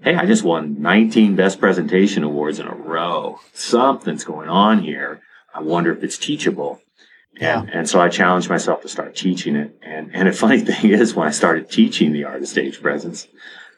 Hey, 0.01 0.15
I 0.15 0.25
just 0.25 0.43
won 0.43 0.81
19 0.81 1.37
best 1.37 1.61
presentation 1.61 2.23
awards 2.23 2.59
in 2.59 2.67
a 2.67 2.75
row. 2.75 3.39
Something's 3.53 4.25
going 4.25 4.49
on 4.49 4.79
here. 4.79 5.21
I 5.55 5.61
wonder 5.61 5.93
if 5.93 6.03
it's 6.03 6.17
teachable 6.17 6.81
And, 7.39 7.69
and 7.69 7.89
so 7.89 7.99
I 7.99 8.09
challenged 8.09 8.49
myself 8.49 8.81
to 8.81 8.89
start 8.89 9.15
teaching 9.15 9.55
it. 9.55 9.75
And, 9.81 10.11
and 10.13 10.27
the 10.27 10.31
funny 10.33 10.59
thing 10.59 10.91
is, 10.91 11.15
when 11.15 11.27
I 11.27 11.31
started 11.31 11.69
teaching 11.69 12.13
the 12.13 12.25
art 12.25 12.41
of 12.41 12.47
stage 12.47 12.81
presence, 12.81 13.27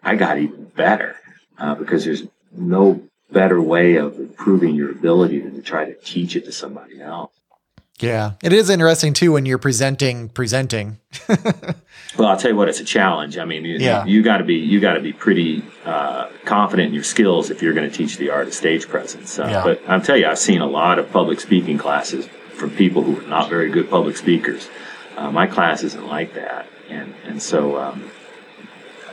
I 0.03 0.15
got 0.15 0.37
even 0.37 0.65
better 0.75 1.15
uh, 1.57 1.75
because 1.75 2.05
there's 2.05 2.23
no 2.51 3.01
better 3.31 3.61
way 3.61 3.95
of 3.95 4.19
improving 4.19 4.75
your 4.75 4.91
ability 4.91 5.39
than 5.39 5.55
to 5.55 5.61
try 5.61 5.85
to 5.85 5.95
teach 5.95 6.35
it 6.35 6.45
to 6.45 6.51
somebody 6.51 7.01
else. 7.01 7.31
Yeah, 7.99 8.33
it 8.43 8.51
is 8.51 8.69
interesting 8.69 9.13
too 9.13 9.31
when 9.31 9.45
you're 9.45 9.57
presenting 9.57 10.27
presenting. 10.27 10.99
well, 11.29 12.27
I'll 12.27 12.35
tell 12.35 12.51
you 12.51 12.57
what, 12.57 12.67
it's 12.67 12.81
a 12.81 12.85
challenge. 12.85 13.37
I 13.37 13.45
mean, 13.45 13.63
you, 13.63 13.77
yeah. 13.77 14.03
you 14.03 14.21
got 14.21 14.37
to 14.37 14.43
be 14.43 14.55
you 14.55 14.81
got 14.81 14.95
to 14.95 14.99
be 14.99 15.13
pretty 15.13 15.63
uh, 15.85 16.29
confident 16.43 16.89
in 16.89 16.93
your 16.93 17.05
skills 17.05 17.49
if 17.51 17.61
you're 17.61 17.73
going 17.73 17.89
to 17.89 17.95
teach 17.95 18.17
the 18.17 18.31
art 18.31 18.47
of 18.47 18.53
stage 18.53 18.89
presence. 18.89 19.39
Uh, 19.39 19.47
yeah. 19.47 19.63
But 19.63 19.81
I'll 19.87 20.01
tell 20.01 20.17
you, 20.17 20.27
I've 20.27 20.37
seen 20.37 20.59
a 20.59 20.67
lot 20.67 20.99
of 20.99 21.09
public 21.09 21.39
speaking 21.39 21.77
classes 21.77 22.27
from 22.55 22.71
people 22.71 23.03
who 23.03 23.19
are 23.19 23.27
not 23.27 23.49
very 23.49 23.69
good 23.69 23.89
public 23.89 24.17
speakers. 24.17 24.69
Uh, 25.17 25.31
my 25.31 25.47
class 25.47 25.83
isn't 25.83 26.07
like 26.07 26.33
that, 26.33 26.67
and 26.89 27.13
and 27.25 27.41
so 27.41 27.77
um, 27.77 28.11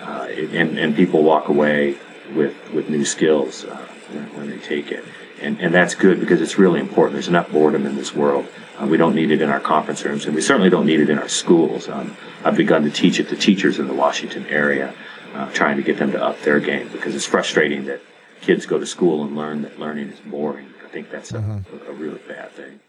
uh, 0.01 0.26
and 0.30 0.78
and 0.78 0.97
people 0.97 1.22
walk 1.22 1.49
away 1.49 1.97
with 2.34 2.57
with 2.72 2.88
new 2.88 3.05
skills 3.05 3.64
uh, 3.64 3.88
when, 4.11 4.24
when 4.36 4.51
they 4.51 4.59
take 4.59 4.90
it 4.90 5.05
and, 5.43 5.61
and 5.61 5.74
that's 5.74 5.95
good 5.95 6.20
because 6.20 6.40
it's 6.40 6.57
really 6.57 6.80
important. 6.80 7.14
There's 7.14 7.28
enough 7.28 7.51
boredom 7.51 7.84
in 7.84 7.97
this 7.97 8.14
world. 8.14 8.47
Uh, 8.78 8.86
we 8.86 8.97
don't 8.97 9.14
need 9.14 9.30
it 9.30 9.43
in 9.43 9.51
our 9.51 9.61
conference 9.61 10.05
rooms, 10.05 10.24
and 10.24 10.34
we 10.34 10.40
certainly 10.40 10.70
don't 10.70 10.86
need 10.86 11.01
it 11.01 11.11
in 11.11 11.18
our 11.18 11.28
schools. 11.28 11.88
Um, 11.88 12.16
I've 12.45 12.57
begun 12.57 12.84
to 12.84 12.90
teach 12.90 13.18
it 13.20 13.28
to 13.28 13.36
teachers 13.36 13.78
in 13.78 13.88
the 13.88 13.95
Washington 13.95 14.47
area, 14.47 14.95
uh, 15.34 15.51
trying 15.53 15.76
to 15.76 15.82
get 15.82 15.99
them 15.99 16.12
to 16.12 16.24
up 16.24 16.40
their 16.43 16.61
game 16.61 16.88
because 16.88 17.14
it's 17.14 17.26
frustrating 17.26 17.86
that 17.86 18.01
kids 18.40 18.66
go 18.66 18.78
to 18.78 18.86
school 18.86 19.24
and 19.24 19.36
learn 19.36 19.62
that 19.62 19.78
learning 19.78 20.11
is 20.11 20.20
boring. 20.20 20.68
I 20.84 20.88
think 20.88 21.11
that's 21.11 21.32
a, 21.32 21.38
mm-hmm. 21.38 21.90
a 21.90 21.93
really 21.93 22.20
bad 22.28 22.53
thing. 22.53 22.80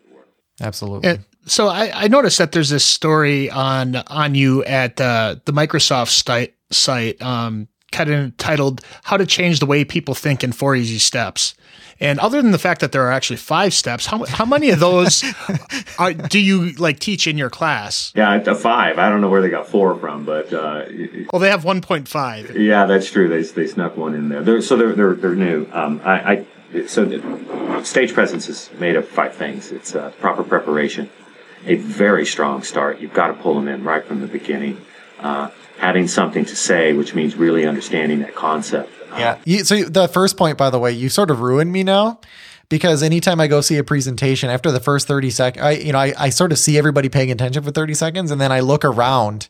Absolutely. 0.62 1.10
And 1.10 1.26
so 1.46 1.68
I, 1.68 1.92
I, 1.94 2.08
noticed 2.08 2.38
that 2.38 2.52
there's 2.52 2.70
this 2.70 2.86
story 2.86 3.50
on 3.50 3.96
on 3.96 4.36
you 4.36 4.64
at 4.64 5.00
uh, 5.02 5.36
the 5.46 5.52
Microsoft 5.52 6.10
site, 6.10 6.56
site 6.72 7.22
um, 7.22 7.68
kind 7.92 8.10
of 8.10 8.20
entitled 8.20 8.82
"How 9.04 9.18
to 9.18 9.26
Change 9.26 9.60
the 9.60 9.66
Way 9.66 9.84
People 9.84 10.16
Think 10.16 10.44
in 10.44 10.52
Four 10.52 10.76
Easy 10.76 11.00
Steps." 11.00 11.56
And 12.00 12.20
other 12.20 12.42
than 12.42 12.52
the 12.52 12.60
fact 12.60 12.82
that 12.82 12.92
there 12.92 13.04
are 13.04 13.12
actually 13.12 13.38
five 13.38 13.74
steps, 13.74 14.06
how 14.06 14.26
how 14.26 14.46
many 14.46 14.70
of 14.70 14.80
those 14.80 15.24
are, 16.00 16.14
do 16.14 16.40
you 16.40 16.72
like 16.74 17.00
teach 17.00 17.28
in 17.28 17.38
your 17.38 17.50
class? 17.50 18.12
Yeah, 18.16 18.36
a 18.36 18.56
five. 18.56 18.98
I 18.98 19.10
don't 19.10 19.22
know 19.22 19.30
where 19.30 19.42
they 19.42 19.50
got 19.50 19.68
four 19.68 19.98
from, 19.98 20.26
but 20.26 20.52
uh, 20.52 20.86
well, 21.32 21.40
they 21.40 21.50
have 21.50 21.64
one 21.64 21.82
point 21.82 22.08
five. 22.08 22.56
Yeah, 22.56 22.86
that's 22.86 23.12
true. 23.12 23.28
They 23.28 23.44
they 23.44 23.68
snuck 23.68 23.96
one 23.98 24.16
in 24.16 24.30
there. 24.30 24.44
They're, 24.44 24.62
so 24.62 24.76
they're 24.76 24.94
they're 24.94 25.14
they're 25.14 25.36
new. 25.36 25.68
Um, 25.72 26.02
I, 26.04 26.34
I 26.34 26.46
so 26.88 27.82
stage 27.84 28.14
presence 28.14 28.50
is 28.50 28.70
made 28.80 28.96
of 28.96 29.08
five 29.08 29.36
things. 29.36 29.72
It's 29.72 29.96
uh, 29.96 30.12
proper 30.20 30.44
preparation, 30.44 31.10
a 31.66 31.76
very 31.76 32.26
strong 32.26 32.64
start. 32.64 33.00
You've 33.00 33.14
got 33.14 33.28
to 33.28 33.34
pull 33.34 33.56
them 33.56 33.68
in 33.68 33.84
right 33.84 34.04
from 34.04 34.22
the 34.22 34.28
beginning. 34.28 34.84
Uh, 35.20 35.50
having 35.78 36.08
something 36.08 36.46
to 36.46 36.56
say, 36.56 36.94
which 36.94 37.16
means 37.16 37.36
really 37.36 37.66
understanding 37.66 38.20
that 38.20 38.36
concept. 38.36 38.92
Yeah. 39.12 39.38
You, 39.46 39.64
so 39.64 39.84
the 39.84 40.08
first 40.08 40.38
point, 40.38 40.58
by 40.58 40.70
the 40.70 40.80
way, 40.80 40.92
you 40.92 41.10
sort 41.10 41.30
of 41.30 41.42
ruined 41.42 41.72
me 41.72 41.84
now 41.84 42.20
because 42.74 43.04
anytime 43.04 43.40
I 43.40 43.46
go 43.46 43.62
see 43.62 43.78
a 43.78 43.84
presentation 43.84 44.50
after 44.50 44.72
the 44.72 44.80
first 44.80 45.08
30 45.08 45.30
seconds, 45.30 45.64
I, 45.64 45.72
you 45.74 45.92
know, 45.92 46.00
I, 46.00 46.12
I 46.18 46.30
sort 46.30 46.52
of 46.52 46.58
see 46.58 46.76
everybody 46.76 47.08
paying 47.08 47.30
attention 47.30 47.62
for 47.62 47.70
30 47.70 47.94
seconds 47.94 48.32
and 48.32 48.42
then 48.42 48.52
I 48.52 48.62
look 48.62 48.84
around 48.84 49.48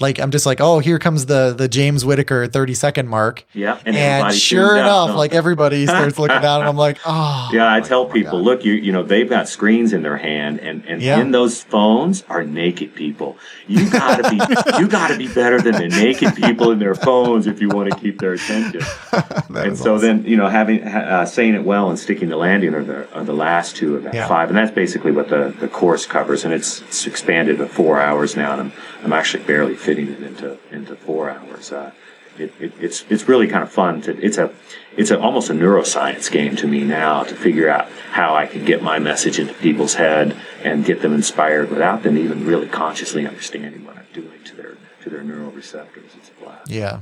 like, 0.00 0.18
I'm 0.18 0.32
just 0.32 0.44
like, 0.44 0.60
oh, 0.60 0.80
here 0.80 0.98
comes 0.98 1.26
the, 1.26 1.54
the 1.56 1.68
James 1.68 2.04
Whittaker 2.04 2.48
30 2.48 2.74
second 2.74 3.08
mark. 3.08 3.44
Yeah. 3.52 3.78
And, 3.86 3.94
and 3.94 4.34
sure 4.34 4.76
enough, 4.76 5.10
down, 5.10 5.16
like 5.16 5.32
everybody 5.32 5.86
starts 5.86 6.18
looking 6.18 6.40
down 6.40 6.62
and 6.62 6.68
I'm 6.68 6.76
like, 6.76 6.98
oh. 7.06 7.48
Yeah. 7.52 7.72
I 7.72 7.80
tell 7.80 8.06
people, 8.06 8.38
God. 8.38 8.44
look, 8.44 8.64
you, 8.64 8.72
you 8.72 8.90
know, 8.90 9.04
they've 9.04 9.28
got 9.28 9.48
screens 9.48 9.92
in 9.92 10.02
their 10.02 10.16
hand 10.16 10.58
and, 10.58 10.84
and 10.84 11.00
yeah. 11.00 11.20
in 11.20 11.30
those 11.30 11.62
phones 11.62 12.24
are 12.24 12.42
naked 12.42 12.96
people. 12.96 13.36
You 13.68 13.88
gotta 13.88 14.28
be, 14.30 14.36
you 14.80 14.88
gotta 14.88 15.16
be 15.16 15.28
better 15.28 15.60
than 15.60 15.74
the 15.74 15.88
naked 15.88 16.34
people 16.34 16.72
in 16.72 16.80
their 16.80 16.96
phones 16.96 17.46
if 17.46 17.60
you 17.60 17.68
want 17.68 17.92
to 17.92 17.96
keep 17.96 18.18
their 18.18 18.32
attention. 18.32 18.82
and 19.54 19.78
so 19.78 19.94
awesome. 19.94 20.00
then, 20.00 20.24
you 20.24 20.36
know, 20.36 20.48
having, 20.48 20.82
uh, 20.82 21.24
saying 21.24 21.54
it 21.54 21.62
well 21.62 21.88
and 21.88 21.98
sticking 22.00 22.30
the 22.30 22.36
landing 22.36 22.63
are 22.72 22.84
the, 22.84 23.12
are 23.12 23.24
the 23.24 23.34
last 23.34 23.74
two 23.76 23.96
of 23.96 24.04
that 24.04 24.14
yeah. 24.14 24.28
five. 24.28 24.48
And 24.48 24.56
that's 24.56 24.70
basically 24.70 25.10
what 25.10 25.28
the, 25.28 25.52
the 25.58 25.68
course 25.68 26.06
covers. 26.06 26.44
And 26.44 26.54
it's, 26.54 26.80
it's 26.82 27.06
expanded 27.06 27.58
to 27.58 27.66
four 27.66 28.00
hours 28.00 28.36
now. 28.36 28.52
And 28.52 28.60
I'm, 28.60 28.72
I'm 29.02 29.12
actually 29.12 29.42
barely 29.42 29.74
fitting 29.74 30.08
it 30.08 30.22
into, 30.22 30.56
into 30.70 30.94
four 30.94 31.28
hours. 31.28 31.72
Uh, 31.72 31.90
it, 32.38 32.52
it, 32.58 32.72
it's 32.80 33.04
it's 33.08 33.28
really 33.28 33.46
kind 33.46 33.62
of 33.62 33.70
fun. 33.70 34.02
To, 34.02 34.24
it's 34.24 34.38
a 34.38 34.52
it's 34.96 35.10
a, 35.10 35.18
almost 35.18 35.50
a 35.50 35.52
neuroscience 35.52 36.30
game 36.30 36.56
to 36.56 36.66
me 36.66 36.84
now 36.84 37.22
to 37.24 37.34
figure 37.34 37.68
out 37.68 37.88
how 38.12 38.34
I 38.34 38.46
can 38.46 38.64
get 38.64 38.82
my 38.82 38.98
message 38.98 39.38
into 39.38 39.54
people's 39.54 39.94
head 39.94 40.36
and 40.62 40.84
get 40.84 41.02
them 41.02 41.14
inspired 41.14 41.70
without 41.70 42.02
them 42.02 42.18
even 42.18 42.44
really 42.46 42.68
consciously 42.68 43.26
understanding 43.26 43.84
what 43.84 43.96
I'm 43.96 44.06
doing 44.12 44.42
to 44.44 44.56
their 44.56 44.76
to 45.02 45.10
their 45.10 45.22
neural 45.22 45.50
receptors. 45.50 46.10
It's 46.16 46.30
a 46.30 46.44
blast. 46.44 46.70
Yeah, 46.70 47.00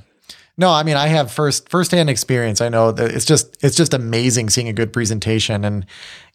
no, 0.56 0.70
I 0.70 0.82
mean 0.82 0.96
I 0.96 1.06
have 1.06 1.30
first 1.30 1.68
firsthand 1.68 2.10
experience. 2.10 2.60
I 2.60 2.68
know 2.68 2.92
that 2.92 3.10
it's 3.10 3.24
just 3.24 3.62
it's 3.64 3.76
just 3.76 3.94
amazing 3.94 4.50
seeing 4.50 4.68
a 4.68 4.72
good 4.72 4.92
presentation 4.92 5.64
and 5.64 5.86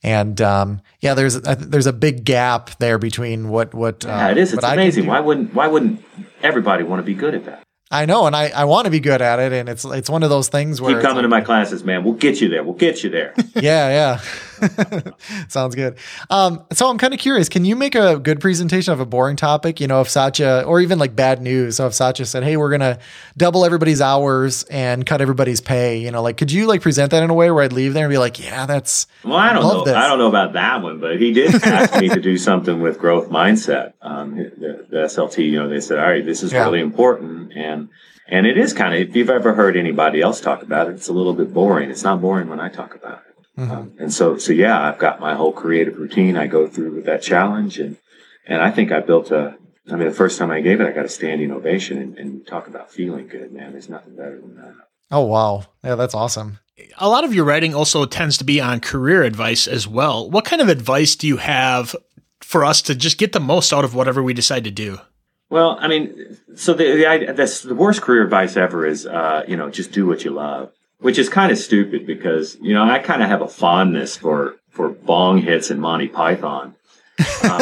and 0.03 0.39
um, 0.41 0.81
yeah, 1.01 1.13
there's 1.13 1.35
a, 1.35 1.55
there's 1.55 1.87
a 1.87 1.93
big 1.93 2.23
gap 2.23 2.77
there 2.79 2.97
between 2.97 3.49
what 3.49 3.73
what 3.73 4.03
yeah, 4.03 4.27
uh, 4.27 4.31
it 4.31 4.37
is. 4.37 4.53
It's 4.53 4.63
amazing. 4.63 5.07
Why 5.07 5.19
wouldn't 5.19 5.53
why 5.53 5.67
wouldn't 5.67 6.03
everybody 6.41 6.83
want 6.83 6.99
to 6.99 7.03
be 7.03 7.13
good 7.13 7.33
at 7.33 7.45
that? 7.45 7.63
I 7.89 8.05
know, 8.05 8.27
and 8.27 8.35
I, 8.35 8.49
I 8.49 8.65
want 8.65 8.83
to 8.83 8.91
be 8.91 8.99
good 8.99 9.21
at 9.21 9.39
it, 9.39 9.53
and 9.53 9.69
it's 9.69 9.85
it's 9.85 10.09
one 10.09 10.21
of 10.21 10.29
those 10.29 10.49
things 10.49 10.81
where 10.81 10.95
keep 10.95 11.01
coming 11.01 11.17
like, 11.17 11.23
to 11.23 11.29
my 11.29 11.41
classes, 11.41 11.85
man. 11.85 12.03
We'll 12.03 12.15
get 12.15 12.41
you 12.41 12.49
there. 12.49 12.61
We'll 12.61 12.73
get 12.73 13.01
you 13.01 13.09
there. 13.09 13.33
yeah, 13.55 13.89
yeah, 13.89 14.21
sounds 15.47 15.75
good. 15.75 15.97
Um, 16.29 16.65
so 16.73 16.89
I'm 16.89 16.97
kind 16.97 17.13
of 17.13 17.19
curious. 17.19 17.47
Can 17.49 17.65
you 17.65 17.75
make 17.75 17.95
a 17.95 18.19
good 18.19 18.41
presentation 18.41 18.91
of 18.91 18.99
a 18.99 19.05
boring 19.05 19.35
topic? 19.35 19.79
You 19.79 19.87
know, 19.87 20.01
if 20.01 20.09
Satya 20.09 20.63
or 20.65 20.81
even 20.81 20.99
like 20.99 21.15
bad 21.15 21.41
news. 21.41 21.77
So 21.77 21.87
if 21.87 21.93
Satya 21.93 22.25
said, 22.25 22.43
"Hey, 22.43 22.57
we're 22.57 22.71
gonna 22.71 22.99
double 23.37 23.65
everybody's 23.65 24.01
hours 24.01 24.63
and 24.65 25.05
cut 25.05 25.21
everybody's 25.21 25.61
pay," 25.61 25.97
you 25.97 26.11
know, 26.11 26.21
like 26.21 26.37
could 26.37 26.51
you 26.51 26.65
like 26.67 26.81
present 26.81 27.11
that 27.11 27.23
in 27.23 27.29
a 27.29 27.35
way 27.35 27.51
where 27.51 27.63
I'd 27.63 27.73
leave 27.73 27.93
there 27.93 28.05
and 28.05 28.11
be 28.11 28.17
like, 28.17 28.43
"Yeah, 28.43 28.65
that's." 28.65 29.07
Well, 29.23 29.37
I 29.37 29.53
don't 29.53 29.63
know. 29.63 29.83
This. 29.83 29.95
I 29.95 30.07
don't 30.07 30.19
know 30.19 30.27
about 30.27 30.53
that 30.53 30.81
one, 30.81 30.99
but 30.99 31.19
he 31.21 31.31
did 31.31 31.55
ask 31.63 31.99
me 32.01 32.09
to 32.09 32.19
do 32.19 32.37
something 32.47 32.81
with 32.81 32.99
growth 32.99 33.29
mindset. 33.29 33.93
Um, 34.01 34.35
the, 34.35 34.85
the, 34.89 34.97
SLT, 35.07 35.49
you 35.49 35.59
know, 35.59 35.69
they 35.69 35.79
said, 35.79 35.99
"All 35.99 36.09
right, 36.09 36.25
this 36.25 36.43
is 36.43 36.51
yeah. 36.51 36.63
really 36.63 36.79
important," 36.79 37.53
and 37.53 37.77
and 37.77 37.89
and 38.27 38.45
it 38.45 38.57
is 38.57 38.73
kind 38.73 38.93
of 38.93 39.09
if 39.09 39.15
you've 39.15 39.29
ever 39.29 39.53
heard 39.53 39.77
anybody 39.77 40.21
else 40.21 40.41
talk 40.41 40.61
about 40.61 40.87
it, 40.87 40.95
it's 40.95 41.07
a 41.07 41.13
little 41.13 41.33
bit 41.33 41.53
boring. 41.53 41.89
It's 41.89 42.03
not 42.03 42.21
boring 42.21 42.49
when 42.49 42.59
I 42.59 42.69
talk 42.69 42.95
about 42.95 43.23
it. 43.26 43.26
Mm-hmm. 43.57 43.71
Um, 43.71 43.93
and 43.99 44.13
so 44.13 44.37
so 44.37 44.53
yeah, 44.53 44.79
I've 44.79 44.99
got 44.99 45.19
my 45.19 45.35
whole 45.35 45.51
creative 45.51 45.97
routine 45.97 46.37
I 46.37 46.47
go 46.47 46.67
through 46.67 46.95
with 46.95 47.05
that 47.05 47.21
challenge, 47.21 47.79
and 47.79 47.97
and 48.45 48.61
I 48.61 48.71
think 48.71 48.91
I 48.91 48.99
built 48.99 49.31
a. 49.31 49.57
I 49.89 49.95
mean, 49.95 50.07
the 50.07 50.13
first 50.13 50.37
time 50.37 50.51
I 50.51 50.59
gave 50.59 50.81
it, 50.81 50.87
I 50.87 50.91
got 50.91 51.05
a 51.05 51.09
standing 51.09 51.51
ovation, 51.51 51.97
and, 51.97 52.17
and 52.17 52.45
talk 52.45 52.67
about 52.67 52.91
feeling 52.91 53.27
good, 53.27 53.51
man. 53.53 53.71
There's 53.71 53.89
nothing 53.89 54.15
better 54.15 54.39
than 54.39 54.55
that. 54.57 54.73
Oh 55.09 55.25
wow, 55.25 55.65
yeah, 55.83 55.95
that's 55.95 56.13
awesome. 56.13 56.59
A 56.99 57.09
lot 57.09 57.23
of 57.23 57.33
your 57.33 57.45
writing 57.45 57.73
also 57.73 58.05
tends 58.05 58.37
to 58.37 58.43
be 58.43 58.61
on 58.61 58.79
career 58.79 59.23
advice 59.23 59.65
as 59.67 59.87
well. 59.87 60.29
What 60.29 60.45
kind 60.45 60.61
of 60.61 60.69
advice 60.69 61.15
do 61.15 61.25
you 61.25 61.37
have 61.37 61.95
for 62.41 62.63
us 62.63 62.83
to 62.83 62.95
just 62.95 63.17
get 63.17 63.33
the 63.33 63.39
most 63.39 63.73
out 63.73 63.83
of 63.83 63.95
whatever 63.95 64.21
we 64.21 64.33
decide 64.33 64.65
to 64.65 64.71
do? 64.71 64.99
Well, 65.49 65.77
I 65.79 65.87
mean, 65.87 66.37
so 66.55 66.73
the 66.73 66.83
the, 66.83 67.63
the 67.67 67.75
worst 67.75 68.01
career 68.01 68.23
advice 68.23 68.57
ever 68.57 68.85
is, 68.85 69.07
uh, 69.07 69.43
you 69.47 69.55
know, 69.55 69.69
just 69.69 69.91
do 69.91 70.05
what 70.05 70.23
you 70.23 70.31
love, 70.31 70.71
which 70.99 71.17
is 71.17 71.29
kind 71.29 71.51
of 71.51 71.57
stupid 71.57 72.05
because 72.05 72.57
you 72.61 72.73
know 72.73 72.83
I 72.83 72.99
kind 72.99 73.21
of 73.21 73.29
have 73.29 73.41
a 73.41 73.47
fondness 73.47 74.17
for 74.17 74.55
for 74.69 74.89
bong 74.89 75.41
hits 75.41 75.69
and 75.69 75.81
Monty 75.81 76.07
Python. 76.07 76.75
um, 77.43 77.61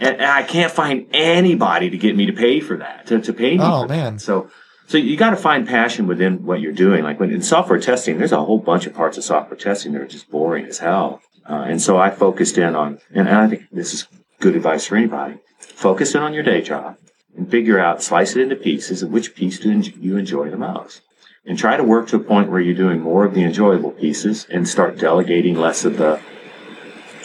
and, 0.00 0.16
and, 0.20 0.22
I 0.22 0.42
can't 0.42 0.70
find 0.70 1.06
anybody 1.14 1.88
to 1.88 1.96
get 1.96 2.14
me 2.14 2.26
to 2.26 2.32
pay 2.32 2.60
for 2.60 2.76
that 2.76 3.06
to, 3.06 3.20
to 3.20 3.32
pay 3.32 3.56
me. 3.56 3.64
Oh 3.64 3.86
man! 3.86 4.14
That. 4.14 4.20
So 4.20 4.50
so 4.86 4.98
you 4.98 5.16
got 5.16 5.30
to 5.30 5.36
find 5.36 5.66
passion 5.66 6.06
within 6.06 6.44
what 6.44 6.60
you're 6.60 6.72
doing. 6.72 7.02
Like 7.02 7.18
when 7.18 7.30
in 7.30 7.40
software 7.40 7.80
testing, 7.80 8.18
there's 8.18 8.32
a 8.32 8.44
whole 8.44 8.58
bunch 8.58 8.86
of 8.86 8.92
parts 8.92 9.16
of 9.16 9.24
software 9.24 9.56
testing 9.56 9.92
that 9.92 10.02
are 10.02 10.06
just 10.06 10.30
boring 10.30 10.66
as 10.66 10.78
hell. 10.78 11.22
Uh, 11.48 11.64
and 11.66 11.80
so 11.80 11.96
I 11.96 12.10
focused 12.10 12.58
in 12.58 12.76
on, 12.76 13.00
and 13.14 13.28
I 13.28 13.48
think 13.48 13.64
this 13.72 13.94
is 13.94 14.06
good 14.40 14.54
advice 14.54 14.86
for 14.86 14.96
anybody. 14.96 15.38
Focus 15.58 16.14
in 16.14 16.22
on 16.22 16.34
your 16.34 16.42
day 16.42 16.60
job 16.60 16.98
and 17.36 17.50
figure 17.50 17.78
out, 17.78 18.02
slice 18.02 18.36
it 18.36 18.42
into 18.42 18.56
pieces, 18.56 19.02
and 19.02 19.12
which 19.12 19.34
piece 19.34 19.58
do 19.58 19.70
you 19.72 20.16
enjoy 20.16 20.50
the 20.50 20.58
most. 20.58 21.00
And 21.44 21.58
try 21.58 21.76
to 21.76 21.82
work 21.82 22.08
to 22.08 22.16
a 22.16 22.20
point 22.20 22.50
where 22.50 22.60
you're 22.60 22.74
doing 22.74 23.00
more 23.00 23.24
of 23.24 23.34
the 23.34 23.42
enjoyable 23.42 23.90
pieces 23.90 24.46
and 24.48 24.68
start 24.68 24.98
delegating 24.98 25.56
less 25.56 25.84
of 25.84 25.96
the 25.96 26.20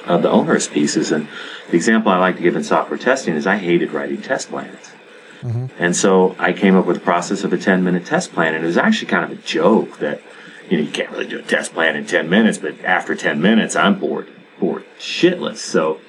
of 0.07 0.21
the 0.23 0.29
onerous 0.29 0.67
pieces. 0.67 1.11
And 1.11 1.27
the 1.69 1.75
example 1.75 2.11
I 2.11 2.17
like 2.17 2.37
to 2.37 2.41
give 2.41 2.55
in 2.55 2.63
software 2.63 2.97
testing 2.97 3.35
is 3.35 3.45
I 3.45 3.57
hated 3.57 3.91
writing 3.91 4.21
test 4.21 4.49
plans. 4.49 4.93
Mm-hmm. 5.41 5.67
And 5.77 5.95
so 5.95 6.35
I 6.39 6.53
came 6.53 6.75
up 6.75 6.85
with 6.85 6.97
a 6.97 7.01
process 7.01 7.43
of 7.43 7.53
a 7.53 7.57
10 7.57 7.83
minute 7.83 8.05
test 8.05 8.33
plan. 8.33 8.55
And 8.55 8.63
it 8.63 8.67
was 8.67 8.77
actually 8.77 9.07
kind 9.07 9.31
of 9.31 9.37
a 9.37 9.41
joke 9.41 9.99
that, 9.99 10.21
you 10.69 10.77
know, 10.77 10.83
you 10.83 10.91
can't 10.91 11.11
really 11.11 11.27
do 11.27 11.39
a 11.39 11.43
test 11.43 11.73
plan 11.73 11.95
in 11.95 12.05
10 12.05 12.29
minutes, 12.29 12.57
but 12.57 12.79
after 12.83 13.15
10 13.15 13.41
minutes, 13.41 13.75
I'm 13.75 13.99
bored, 13.99 14.29
bored 14.59 14.85
shitless. 14.99 15.57
So, 15.57 15.99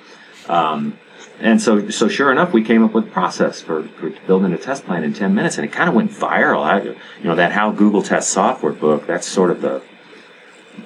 um, 0.48 0.98
and 1.40 1.60
so, 1.60 1.88
so 1.90 2.08
sure 2.08 2.32
enough, 2.32 2.52
we 2.52 2.64
came 2.64 2.82
up 2.84 2.92
with 2.92 3.06
a 3.06 3.10
process 3.10 3.60
for, 3.60 3.84
for 3.84 4.10
building 4.26 4.52
a 4.52 4.58
test 4.58 4.84
plan 4.84 5.04
in 5.04 5.14
10 5.14 5.34
minutes, 5.34 5.56
and 5.56 5.64
it 5.64 5.72
kind 5.72 5.88
of 5.88 5.94
went 5.94 6.10
viral. 6.10 6.62
I, 6.62 6.82
you 6.82 6.96
know, 7.24 7.36
that 7.36 7.52
How 7.52 7.70
Google 7.70 8.02
Tests 8.02 8.32
Software 8.32 8.72
book, 8.72 9.06
that's 9.06 9.26
sort 9.26 9.50
of 9.50 9.60
the, 9.60 9.82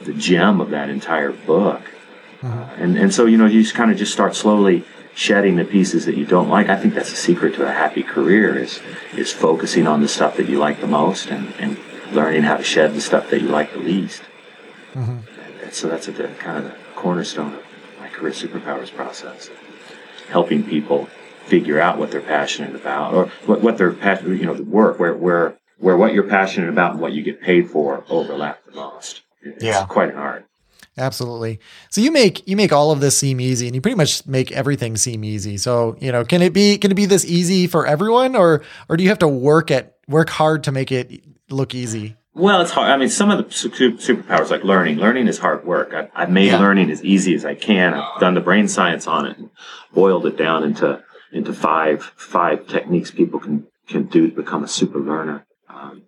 the 0.05 0.13
gem 0.13 0.61
of 0.61 0.71
that 0.71 0.91
entire 0.91 1.33
book. 1.33 1.83
Uh-huh. 2.43 2.75
And, 2.77 2.99
and 2.99 3.15
so, 3.15 3.27
you 3.27 3.39
know, 3.39 3.47
you 3.47 3.63
just 3.63 3.75
kind 3.75 3.91
of 3.91 3.97
just 3.97 4.13
start 4.13 4.35
slowly 4.35 4.85
shedding 5.15 5.57
the 5.57 5.65
pieces 5.65 6.07
that 6.07 6.17
you 6.17 6.27
don't 6.27 6.49
like. 6.49 6.69
I 6.69 6.77
think 6.77 6.95
that's 6.95 7.11
the 7.11 7.17
secret 7.17 7.55
to 7.55 7.67
a 7.67 7.73
happy 7.73 8.03
career 8.03 8.57
is 8.57 8.81
is 9.15 9.31
focusing 9.33 9.87
on 9.87 10.01
the 10.01 10.09
stuff 10.09 10.37
that 10.39 10.49
you 10.49 10.59
like 10.59 10.81
the 10.81 10.87
most 10.87 11.29
and, 11.29 11.53
and 11.59 11.77
learning 12.13 12.43
how 12.43 12.57
to 12.57 12.63
shed 12.63 12.95
the 12.95 13.01
stuff 13.01 13.31
that 13.31 13.43
you 13.43 13.49
like 13.49 13.73
the 13.73 13.79
least. 13.79 14.23
Mm-hmm. 14.95 15.65
And 15.65 15.73
so 15.73 15.89
that's 15.89 16.09
a, 16.09 16.13
the, 16.13 16.29
kind 16.29 16.59
of 16.59 16.65
the 16.65 16.77
cornerstone 16.95 17.55
of 17.55 17.65
my 17.99 18.09
career 18.09 18.33
superpowers 18.33 18.95
process, 18.95 19.51
helping 20.33 20.65
people 20.65 21.07
figure 21.45 21.81
out 21.81 21.99
what 21.99 22.11
they're 22.11 22.21
passionate 22.21 22.75
about 22.75 23.15
or 23.15 23.27
what, 23.47 23.61
what 23.61 23.79
they're 23.79 23.93
passionate, 23.93 24.41
you 24.41 24.47
know, 24.47 24.55
the 24.55 24.65
work 24.65 24.99
where, 24.99 25.15
where, 25.15 25.59
where 25.79 25.97
what 25.97 26.13
you're 26.13 26.29
passionate 26.29 26.71
about 26.71 26.93
and 26.93 27.01
what 27.01 27.13
you 27.13 27.23
get 27.23 27.41
paid 27.41 27.71
for 27.71 28.05
overlap 28.09 28.65
the 28.65 28.73
most. 28.73 29.23
It's 29.43 29.63
yeah. 29.63 29.85
quite 29.85 30.11
an 30.11 30.17
art. 30.17 30.47
Absolutely. 30.99 31.59
So 31.89 32.01
you 32.03 32.11
make 32.11 32.47
you 32.47 32.55
make 32.55 32.71
all 32.71 32.91
of 32.91 33.01
this 33.01 33.17
seem 33.17 33.41
easy 33.41 33.67
and 33.67 33.75
you 33.75 33.81
pretty 33.81 33.97
much 33.97 34.27
make 34.27 34.53
everything 34.53 34.97
seem 34.99 35.25
easy. 35.25 35.57
So, 35.57 35.97
you 36.01 36.13
know, 36.13 36.23
can 36.23 36.43
it 36.43 36.53
be 36.53 36.77
can 36.77 36.91
it 36.91 36.95
be 36.95 37.07
this 37.07 37.25
easy 37.25 37.67
for 37.67 37.87
everyone 37.87 38.37
or 38.37 38.63
or 38.91 38.99
do 38.99 39.03
you 39.03 39.09
have 39.09 39.19
to 39.21 39.29
work 39.29 39.71
at 39.71 39.97
work 40.07 40.29
hard 40.29 40.65
to 40.65 40.73
make 40.73 40.93
it 40.93 41.25
look 41.49 41.75
easy? 41.75 42.17
Well, 42.35 42.63
it's 42.63 42.71
hard. 42.71 42.91
I 42.91 42.97
mean, 42.97 43.11
some 43.11 43.31
of 43.31 43.39
the 43.39 43.45
superpowers, 43.45 44.51
like 44.51 44.65
learning, 44.65 44.97
learning 44.97 45.29
is 45.29 45.39
hard 45.39 45.67
work. 45.67 45.93
I've, 45.93 46.11
I've 46.15 46.31
made 46.31 46.47
yeah. 46.47 46.59
learning 46.59 46.91
as 46.91 47.05
easy 47.05 47.35
as 47.35 47.45
I 47.45 47.55
can. 47.55 47.93
I've 47.93 48.21
done 48.21 48.35
the 48.35 48.41
brain 48.41 48.69
science 48.69 49.07
on 49.07 49.27
it 49.27 49.37
and 49.37 49.51
boiled 49.93 50.25
it 50.27 50.37
down 50.39 50.65
into 50.65 51.03
into 51.31 51.53
five 51.53 52.03
five 52.17 52.67
techniques 52.67 53.11
people 53.11 53.39
can 53.39 53.67
can 53.87 54.05
do 54.05 54.29
to 54.31 54.35
become 54.35 54.65
a 54.65 54.69
super 54.69 54.99
learner. 54.99 55.45
Um, 55.69 56.03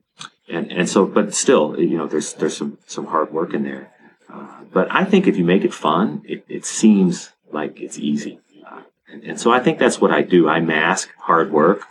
and 0.48 0.72
and 0.72 0.88
so, 0.88 1.04
but 1.04 1.34
still, 1.34 1.78
you 1.78 1.98
know, 1.98 2.06
there's 2.06 2.32
there's 2.34 2.56
some 2.56 2.78
some 2.86 3.06
hard 3.06 3.30
work 3.30 3.52
in 3.52 3.62
there. 3.62 3.92
Uh, 4.32 4.64
but 4.72 4.88
I 4.90 5.04
think 5.04 5.26
if 5.26 5.36
you 5.36 5.44
make 5.44 5.64
it 5.64 5.74
fun, 5.74 6.22
it, 6.24 6.44
it 6.48 6.64
seems 6.64 7.32
like 7.52 7.80
it's 7.80 7.98
easy. 7.98 8.40
Uh, 8.66 8.82
and, 9.12 9.22
and, 9.22 9.40
so 9.40 9.52
I 9.52 9.60
think 9.60 9.78
that's 9.78 10.00
what 10.00 10.10
I 10.10 10.22
do. 10.22 10.48
I 10.48 10.58
mask 10.60 11.10
hard 11.18 11.52
work 11.52 11.82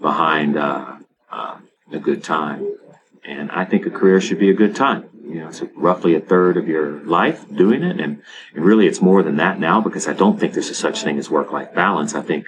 behind 0.00 0.58
uh, 0.58 0.96
uh, 1.30 1.58
a 1.90 1.98
good 1.98 2.22
time. 2.22 2.66
And 3.38 3.50
I 3.50 3.64
think 3.64 3.86
a 3.86 3.90
career 3.90 4.20
should 4.20 4.38
be 4.38 4.50
a 4.50 4.54
good 4.54 4.74
time. 4.74 5.08
You 5.22 5.40
know, 5.40 5.48
it's 5.48 5.62
roughly 5.76 6.14
a 6.14 6.20
third 6.20 6.56
of 6.56 6.68
your 6.68 7.04
life 7.04 7.44
doing 7.54 7.82
it. 7.82 8.00
And, 8.00 8.22
and 8.54 8.64
really 8.64 8.86
it's 8.86 9.00
more 9.02 9.22
than 9.22 9.36
that 9.36 9.60
now 9.60 9.80
because 9.80 10.08
I 10.08 10.14
don't 10.14 10.40
think 10.40 10.54
there's 10.54 10.70
a 10.70 10.74
such 10.74 11.02
thing 11.02 11.18
as 11.18 11.30
work-life 11.30 11.74
balance. 11.74 12.14
I 12.14 12.22
think 12.22 12.46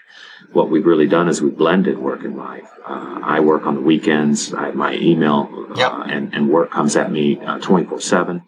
what 0.52 0.70
we've 0.70 0.86
really 0.86 1.06
done 1.06 1.28
is 1.28 1.42
we've 1.42 1.56
blended 1.56 1.98
work 1.98 2.24
and 2.24 2.36
life. 2.36 2.68
Uh, 2.86 3.20
I 3.22 3.40
work 3.40 3.66
on 3.66 3.74
the 3.74 3.80
weekends. 3.82 4.54
I, 4.54 4.70
my 4.70 4.94
email 4.94 5.48
uh, 5.70 5.74
yep. 5.76 5.92
and, 6.06 6.34
and 6.34 6.48
work 6.48 6.70
comes 6.70 6.96
at 6.96 7.12
me 7.12 7.36
24 7.36 7.98
uh, 7.98 8.00
7. 8.00 8.42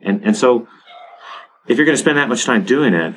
And, 0.00 0.24
and 0.24 0.36
so 0.36 0.68
if 1.66 1.76
you're 1.76 1.86
going 1.86 1.96
to 1.96 2.02
spend 2.02 2.18
that 2.18 2.28
much 2.28 2.44
time 2.44 2.64
doing 2.64 2.94
it, 2.94 3.14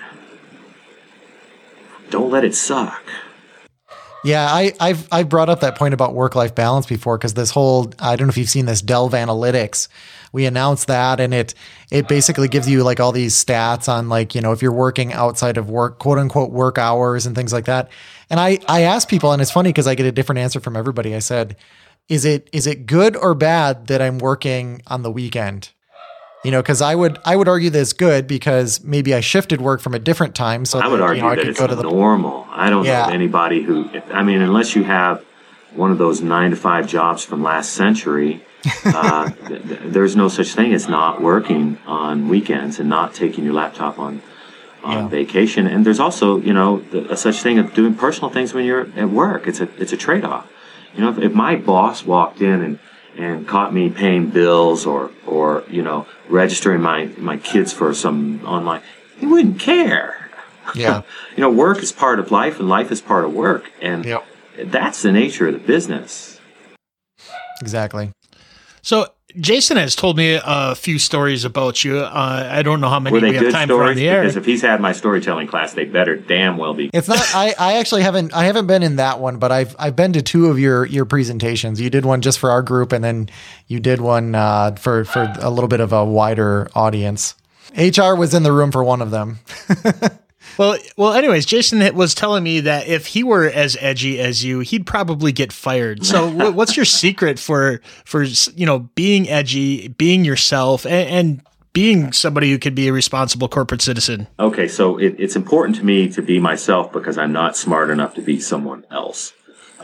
don't 2.09 2.32
let 2.32 2.43
it 2.43 2.55
suck. 2.55 3.03
Yeah, 4.26 4.51
I, 4.51 4.73
have 4.80 5.07
I've 5.11 5.30
brought 5.30 5.49
up 5.49 5.59
that 5.59 5.78
point 5.78 5.93
about 5.93 6.15
work 6.15 6.34
life 6.34 6.55
balance 6.55 6.88
before 6.88 7.15
because 7.15 7.36
this 7.36 7.51
whole 7.51 7.93
I 7.99 8.15
don't 8.15 8.26
know 8.26 8.32
if 8.32 8.38
you've 8.38 8.49
seen 8.49 8.65
this 8.65 8.82
Delve 8.82 9.11
Analytics. 9.11 9.88
We 10.32 10.47
announced 10.47 10.88
that, 10.88 11.19
and 11.19 11.32
it 11.32 11.53
it 11.91 12.07
basically 12.07 12.47
gives 12.47 12.67
you 12.67 12.84
like 12.84 12.99
all 12.99 13.11
these 13.11 13.36
stats 13.36 13.88
on 13.88 14.09
like 14.09 14.34
you 14.34 14.41
know 14.41 14.51
if 14.51 14.63
you're 14.63 14.71
working 14.71 15.13
outside 15.13 15.57
of 15.57 15.69
work, 15.69 15.99
quote 15.99 16.17
unquote 16.17 16.49
work 16.49 16.80
hours 16.80 17.28
and 17.28 17.36
things 17.36 17.53
like 17.53 17.65
that. 17.65 17.91
And 18.32 18.39
I 18.39 18.57
I 18.67 18.82
asked 18.82 19.09
people, 19.09 19.32
and 19.32 19.43
it's 19.43 19.51
funny 19.51 19.69
because 19.69 19.86
I 19.86 19.93
get 19.93 20.07
a 20.07 20.11
different 20.11 20.39
answer 20.39 20.59
from 20.59 20.76
everybody. 20.76 21.13
I 21.13 21.19
said, 21.19 21.55
is 22.09 22.26
it 22.26 22.49
is 22.51 22.65
it 22.65 22.88
good 22.88 23.15
or 23.15 23.36
bad 23.36 23.86
that 23.88 24.01
I'm 24.01 24.17
working 24.17 24.82
on 24.88 25.03
the 25.03 25.11
weekend? 25.11 25.69
You 26.45 26.51
know, 26.51 26.61
because 26.61 26.81
I 26.81 26.93
would 26.93 27.17
I 27.25 27.35
would 27.35 27.47
argue 27.47 27.71
this 27.71 27.91
good 27.91 28.27
because 28.27 28.83
maybe 28.83 29.15
I 29.15 29.19
shifted 29.19 29.61
work 29.61 29.81
from 29.81 29.95
a 29.95 29.99
different 29.99 30.35
time. 30.35 30.63
So 30.65 30.79
I 30.79 30.87
would 30.87 30.99
that, 30.99 31.03
argue 31.03 31.23
you 31.23 31.29
know, 31.29 31.35
that 31.35 31.45
I 31.45 31.49
it's 31.49 31.59
go 31.59 31.65
to 31.65 31.75
the, 31.75 31.83
normal. 31.83 32.45
I 32.51 32.69
don't 32.69 32.85
yeah. 32.85 33.07
know 33.07 33.13
anybody 33.13 33.63
who. 33.63 33.89
I 34.11 34.21
mean, 34.21 34.41
unless 34.41 34.75
you 34.75 34.83
have 34.83 35.25
one 35.73 35.91
of 35.91 35.97
those 35.97 36.21
nine 36.21 36.51
to 36.51 36.55
five 36.55 36.87
jobs 36.87 37.25
from 37.25 37.41
last 37.41 37.73
century. 37.73 38.43
uh, 38.85 39.29
th- 39.47 39.61
th- 39.63 39.79
there's 39.85 40.15
no 40.15 40.27
such 40.27 40.53
thing 40.53 40.73
as 40.73 40.87
not 40.87 41.21
working 41.21 41.77
on 41.85 42.29
weekends 42.29 42.79
and 42.79 42.89
not 42.89 43.13
taking 43.13 43.43
your 43.43 43.53
laptop 43.53 43.97
on 43.97 44.21
on 44.83 45.03
yeah. 45.03 45.07
vacation. 45.07 45.65
And 45.65 45.83
there's 45.83 45.99
also, 45.99 46.39
you 46.39 46.53
know, 46.53 46.79
the, 46.91 47.11
a 47.11 47.17
such 47.17 47.41
thing 47.41 47.57
of 47.57 47.73
doing 47.73 47.95
personal 47.95 48.29
things 48.29 48.53
when 48.53 48.65
you're 48.65 48.87
at 48.95 49.09
work. 49.09 49.47
It's 49.47 49.61
a 49.61 49.69
it's 49.81 49.93
a 49.93 49.97
trade 49.97 50.23
off. 50.23 50.47
You 50.95 51.01
know, 51.01 51.09
if, 51.09 51.17
if 51.17 51.33
my 51.33 51.55
boss 51.55 52.05
walked 52.05 52.39
in 52.39 52.61
and 52.61 52.79
and 53.18 53.47
caught 53.47 53.74
me 53.74 53.89
paying 53.89 54.30
bills 54.30 54.86
or 54.86 55.11
or 55.26 55.63
you 55.70 55.82
know 55.82 56.07
registering 56.30 56.82
my 56.82 57.05
my 57.18 57.38
kids 57.38 57.74
for 57.74 57.93
some 57.93 58.45
online 58.45 58.82
he 59.18 59.26
wouldn't 59.26 59.59
care. 59.59 60.30
Yeah. 60.74 61.01
You 61.36 61.41
know 61.41 61.51
work 61.51 61.80
is 61.80 61.91
part 61.91 62.20
of 62.20 62.32
life 62.32 62.61
and 62.61 62.70
life 62.70 62.93
is 62.93 63.01
part 63.01 63.26
of 63.26 63.34
work 63.34 63.70
and 63.82 64.05
yep. 64.05 64.26
that's 64.57 65.01
the 65.01 65.11
nature 65.11 65.47
of 65.47 65.53
the 65.53 65.59
business. 65.59 66.39
Exactly. 67.59 68.13
So 68.82 69.07
Jason 69.39 69.77
has 69.77 69.95
told 69.95 70.17
me 70.17 70.39
a 70.43 70.75
few 70.75 70.99
stories 70.99 71.45
about 71.45 71.83
you. 71.83 71.99
Uh, 71.99 72.49
I 72.51 72.61
don't 72.61 72.81
know 72.81 72.89
how 72.89 72.99
many 72.99 73.13
Were 73.13 73.19
they 73.19 73.31
we 73.31 73.36
have 73.38 73.51
time 73.51 73.67
stories? 73.67 73.86
for 73.88 73.89
on 73.91 73.95
the 73.95 74.07
air. 74.07 74.21
Because 74.21 74.38
if 74.38 74.45
he's 74.45 74.61
had 74.61 74.79
my 74.81 74.91
storytelling 74.91 75.47
class, 75.47 75.73
they 75.73 75.86
better 75.86 76.15
damn 76.15 76.57
well 76.57 76.73
be. 76.73 76.89
It's 76.93 77.07
not. 77.07 77.19
I, 77.33 77.53
I 77.57 77.73
actually 77.77 78.03
haven't. 78.03 78.33
I 78.33 78.45
haven't 78.45 78.67
been 78.67 78.83
in 78.83 78.95
that 78.97 79.19
one, 79.19 79.38
but 79.38 79.51
I've 79.51 79.75
I've 79.77 79.95
been 79.95 80.13
to 80.13 80.21
two 80.21 80.47
of 80.47 80.59
your 80.59 80.86
your 80.86 81.05
presentations. 81.05 81.81
You 81.81 81.89
did 81.89 82.05
one 82.05 82.21
just 82.21 82.39
for 82.39 82.49
our 82.51 82.61
group, 82.61 82.91
and 82.91 83.03
then 83.03 83.29
you 83.67 83.79
did 83.79 84.01
one 84.01 84.36
uh, 84.36 84.75
for 84.75 85.05
for 85.05 85.33
a 85.39 85.49
little 85.49 85.67
bit 85.67 85.79
of 85.79 85.91
a 85.93 86.05
wider 86.05 86.69
audience. 86.75 87.36
HR 87.77 88.15
was 88.15 88.33
in 88.33 88.43
the 88.43 88.51
room 88.53 88.71
for 88.71 88.83
one 88.83 89.01
of 89.01 89.11
them. 89.11 89.39
Well, 90.58 90.78
well. 90.97 91.14
Anyways, 91.14 91.45
Jason 91.45 91.95
was 91.95 92.14
telling 92.14 92.43
me 92.43 92.62
that 92.62 92.88
if 92.88 93.08
he 93.08 93.24
were 93.24 93.45
as 93.45 93.78
edgy 93.80 94.20
as 94.20 94.43
you, 94.43 94.60
he'd 94.60 94.86
probably 94.86 95.32
get 95.32 95.51
fired. 95.51 96.06
So, 96.06 96.51
what's 96.51 96.76
your 96.76 96.86
secret 96.86 97.39
for 97.39 97.82
for 98.06 98.24
you 98.24 98.66
know 98.66 98.80
being 98.95 99.30
edgy, 99.30 99.89
being 99.89 100.26
yourself, 100.26 100.86
and, 100.86 101.10
and 101.10 101.41
being 101.74 102.14
somebody 102.14 102.49
who 102.51 102.58
could 102.58 102.74
be 102.74 102.88
a 102.88 102.93
responsible 102.93 103.49
corporate 103.49 103.82
citizen? 103.82 104.28
Okay, 104.39 104.68
so 104.68 104.97
it, 104.97 105.16
it's 105.20 105.36
important 105.36 105.76
to 105.78 105.84
me 105.84 106.08
to 106.10 106.22
be 106.22 106.39
myself 106.39 106.91
because 106.91 107.18
I'm 107.18 107.34
not 107.34 107.58
smart 107.58 107.89
enough 107.89 108.16
to 108.16 108.22
be 108.22 108.39
someone 108.39 108.86
else 108.89 109.34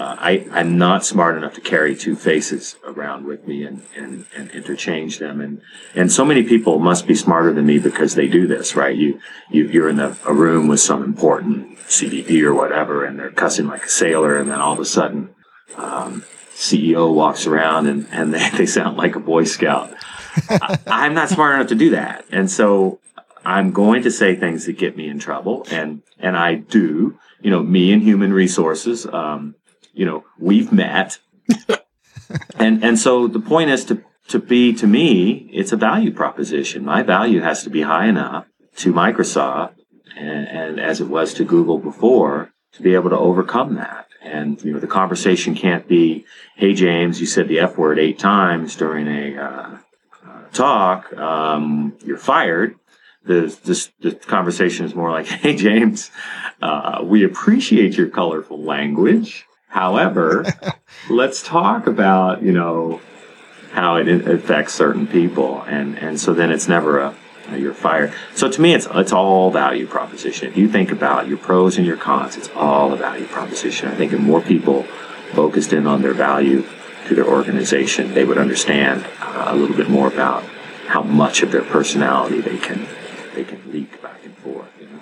uh, 0.02 0.16
I, 0.18 0.48
I'm 0.52 0.80
not 0.80 1.06
smart 1.06 1.38
enough 1.38 1.54
to 1.54 1.62
carry 1.62 1.96
two 1.96 2.16
faces 2.16 2.76
around 2.84 3.28
with 3.28 3.46
me 3.46 3.64
and, 3.64 3.84
and, 3.96 4.26
and 4.36 4.50
interchange 4.50 5.20
them. 5.20 5.40
And, 5.40 5.62
and 5.94 6.12
so 6.12 6.26
many 6.26 6.42
people 6.42 6.80
must 6.80 7.06
be 7.06 7.14
smarter 7.14 7.54
than 7.54 7.68
me 7.68 7.78
because 7.78 8.16
they 8.16 8.28
do 8.28 8.48
this, 8.48 8.76
right? 8.76 8.96
You, 8.96 9.20
you, 9.52 9.68
you're 9.68 9.90
in 9.90 10.00
a, 10.00 10.18
a 10.26 10.34
room 10.34 10.68
with 10.68 10.80
some 10.80 11.04
important 11.04 11.78
CVP 11.82 12.42
or 12.42 12.56
whatever, 12.56 13.06
and 13.06 13.20
they're 13.20 13.30
cussing 13.30 13.68
like 13.68 13.84
a 13.84 13.90
sailor. 13.90 14.38
And 14.38 14.50
then 14.50 14.60
all 14.60 14.74
of 14.74 14.80
a 14.80 14.86
sudden, 14.86 15.36
um, 15.76 16.24
CEO 16.56 17.14
walks 17.14 17.46
around 17.46 17.86
and, 17.86 18.08
and 18.12 18.34
they, 18.34 18.50
they 18.58 18.66
sound 18.66 18.98
like 18.98 19.16
a 19.16 19.20
Boy 19.20 19.44
Scout. 19.44 19.94
I, 20.50 20.80
I'm 20.88 21.14
not 21.14 21.30
smart 21.30 21.54
enough 21.54 21.68
to 21.68 21.76
do 21.76 21.92
that. 21.92 22.26
And 22.32 22.50
so 22.50 23.00
I'm 23.46 23.72
going 23.72 24.02
to 24.02 24.10
say 24.10 24.36
things 24.36 24.66
that 24.66 24.80
get 24.80 24.98
me 24.98 25.08
in 25.08 25.20
trouble. 25.20 25.68
And, 25.70 26.02
and 26.18 26.36
I 26.36 26.56
do, 26.56 27.20
you 27.40 27.52
know, 27.52 27.62
me 27.62 27.94
and 27.94 28.02
human 28.02 28.34
resources, 28.34 29.06
um, 29.06 29.54
you 29.94 30.06
know, 30.06 30.26
we've 30.40 30.72
met. 30.72 31.20
and 32.56 32.84
and 32.84 32.98
so 32.98 33.28
the 33.28 33.40
point 33.40 33.70
is 33.70 33.86
to 33.86 34.04
to 34.30 34.40
be 34.40 34.74
to 34.74 34.88
me, 34.88 35.50
it's 35.52 35.72
a 35.72 35.78
value 35.78 36.12
proposition. 36.12 36.86
My 36.86 37.04
value 37.04 37.42
has 37.42 37.64
to 37.64 37.70
be 37.70 37.82
high 37.82 38.08
enough 38.08 38.46
to 38.78 38.94
Microsoft 38.94 39.76
and, 40.16 40.48
and 40.48 40.80
as 40.80 41.02
it 41.02 41.08
was 41.08 41.34
to 41.36 41.44
Google 41.44 41.78
before 41.78 42.52
to 42.74 42.82
be 42.82 42.94
able 42.94 43.10
to 43.10 43.18
overcome 43.18 43.76
that. 43.76 44.08
And 44.22 44.64
you 44.64 44.74
know, 44.74 44.80
the 44.80 44.88
conversation 44.88 45.56
can't 45.56 45.88
be, 45.88 46.26
"Hey 46.56 46.74
James, 46.74 47.20
you 47.20 47.26
said 47.26 47.48
the 47.48 47.60
F 47.60 47.78
word 47.78 48.00
eight 48.00 48.20
times 48.20 48.76
during 48.76 49.08
a 49.08 49.38
uh, 49.38 49.78
uh, 50.26 50.44
talk. 50.54 51.12
Um, 51.18 51.98
you're 52.06 52.18
fired." 52.18 52.76
The, 53.24 53.56
this, 53.64 53.92
the 54.00 54.14
conversation 54.14 54.86
is 54.86 54.96
more 54.96 55.12
like, 55.12 55.26
"Hey 55.44 55.56
James, 55.56 56.12
uh, 56.62 57.02
we 57.04 57.24
appreciate 57.24 57.98
your 57.98 58.10
colorful 58.10 58.62
language. 58.62 59.46
However, 59.72 60.46
let's 61.10 61.42
talk 61.42 61.88
about, 61.88 62.44
you 62.44 62.52
know, 62.52 63.00
how 63.72 63.96
it 63.96 64.08
affects 64.10 64.74
certain 64.74 65.08
people. 65.08 65.62
And, 65.64 65.98
and 65.98 66.20
so 66.20 66.34
then 66.34 66.52
it's 66.52 66.68
never 66.68 67.00
a, 67.00 67.16
a 67.50 67.58
you're 67.58 67.74
fired. 67.74 68.14
So 68.36 68.52
to 68.52 68.62
me, 68.62 68.74
it's, 68.74 68.86
it's 68.94 69.14
all 69.14 69.50
value 69.50 69.88
proposition. 69.88 70.50
If 70.50 70.58
you 70.58 70.68
think 70.68 70.92
about 70.92 71.30
your 71.30 71.38
pros 71.38 71.78
and 71.78 71.88
your 71.88 71.96
cons, 71.96 72.36
it's 72.36 72.50
all 72.50 72.92
a 72.92 72.98
value 72.98 73.26
proposition. 73.28 73.88
I 73.88 73.96
think 73.96 74.12
if 74.12 74.20
more 74.20 74.42
people 74.42 74.84
focused 75.32 75.72
in 75.72 75.88
on 75.88 76.02
their 76.02 76.14
value 76.14 76.66
to 77.08 77.16
their 77.16 77.26
organization, 77.26 78.14
they 78.14 78.26
would 78.26 78.38
understand 78.38 79.06
uh, 79.22 79.46
a 79.48 79.56
little 79.56 79.78
bit 79.78 79.90
more 79.90 80.10
about 80.10 80.44
how 80.88 81.02
much 81.02 81.44
of 81.44 81.54
their 81.54 81.64
personality 81.64 82.42
they 82.42 82.58
can, 82.58 82.86
they 83.36 83.46
can 83.46 83.72
leak 83.72 84.02
back 84.02 84.20
and 84.26 84.38
forth. 84.40 84.68
You 84.82 84.88
know? 84.88 85.02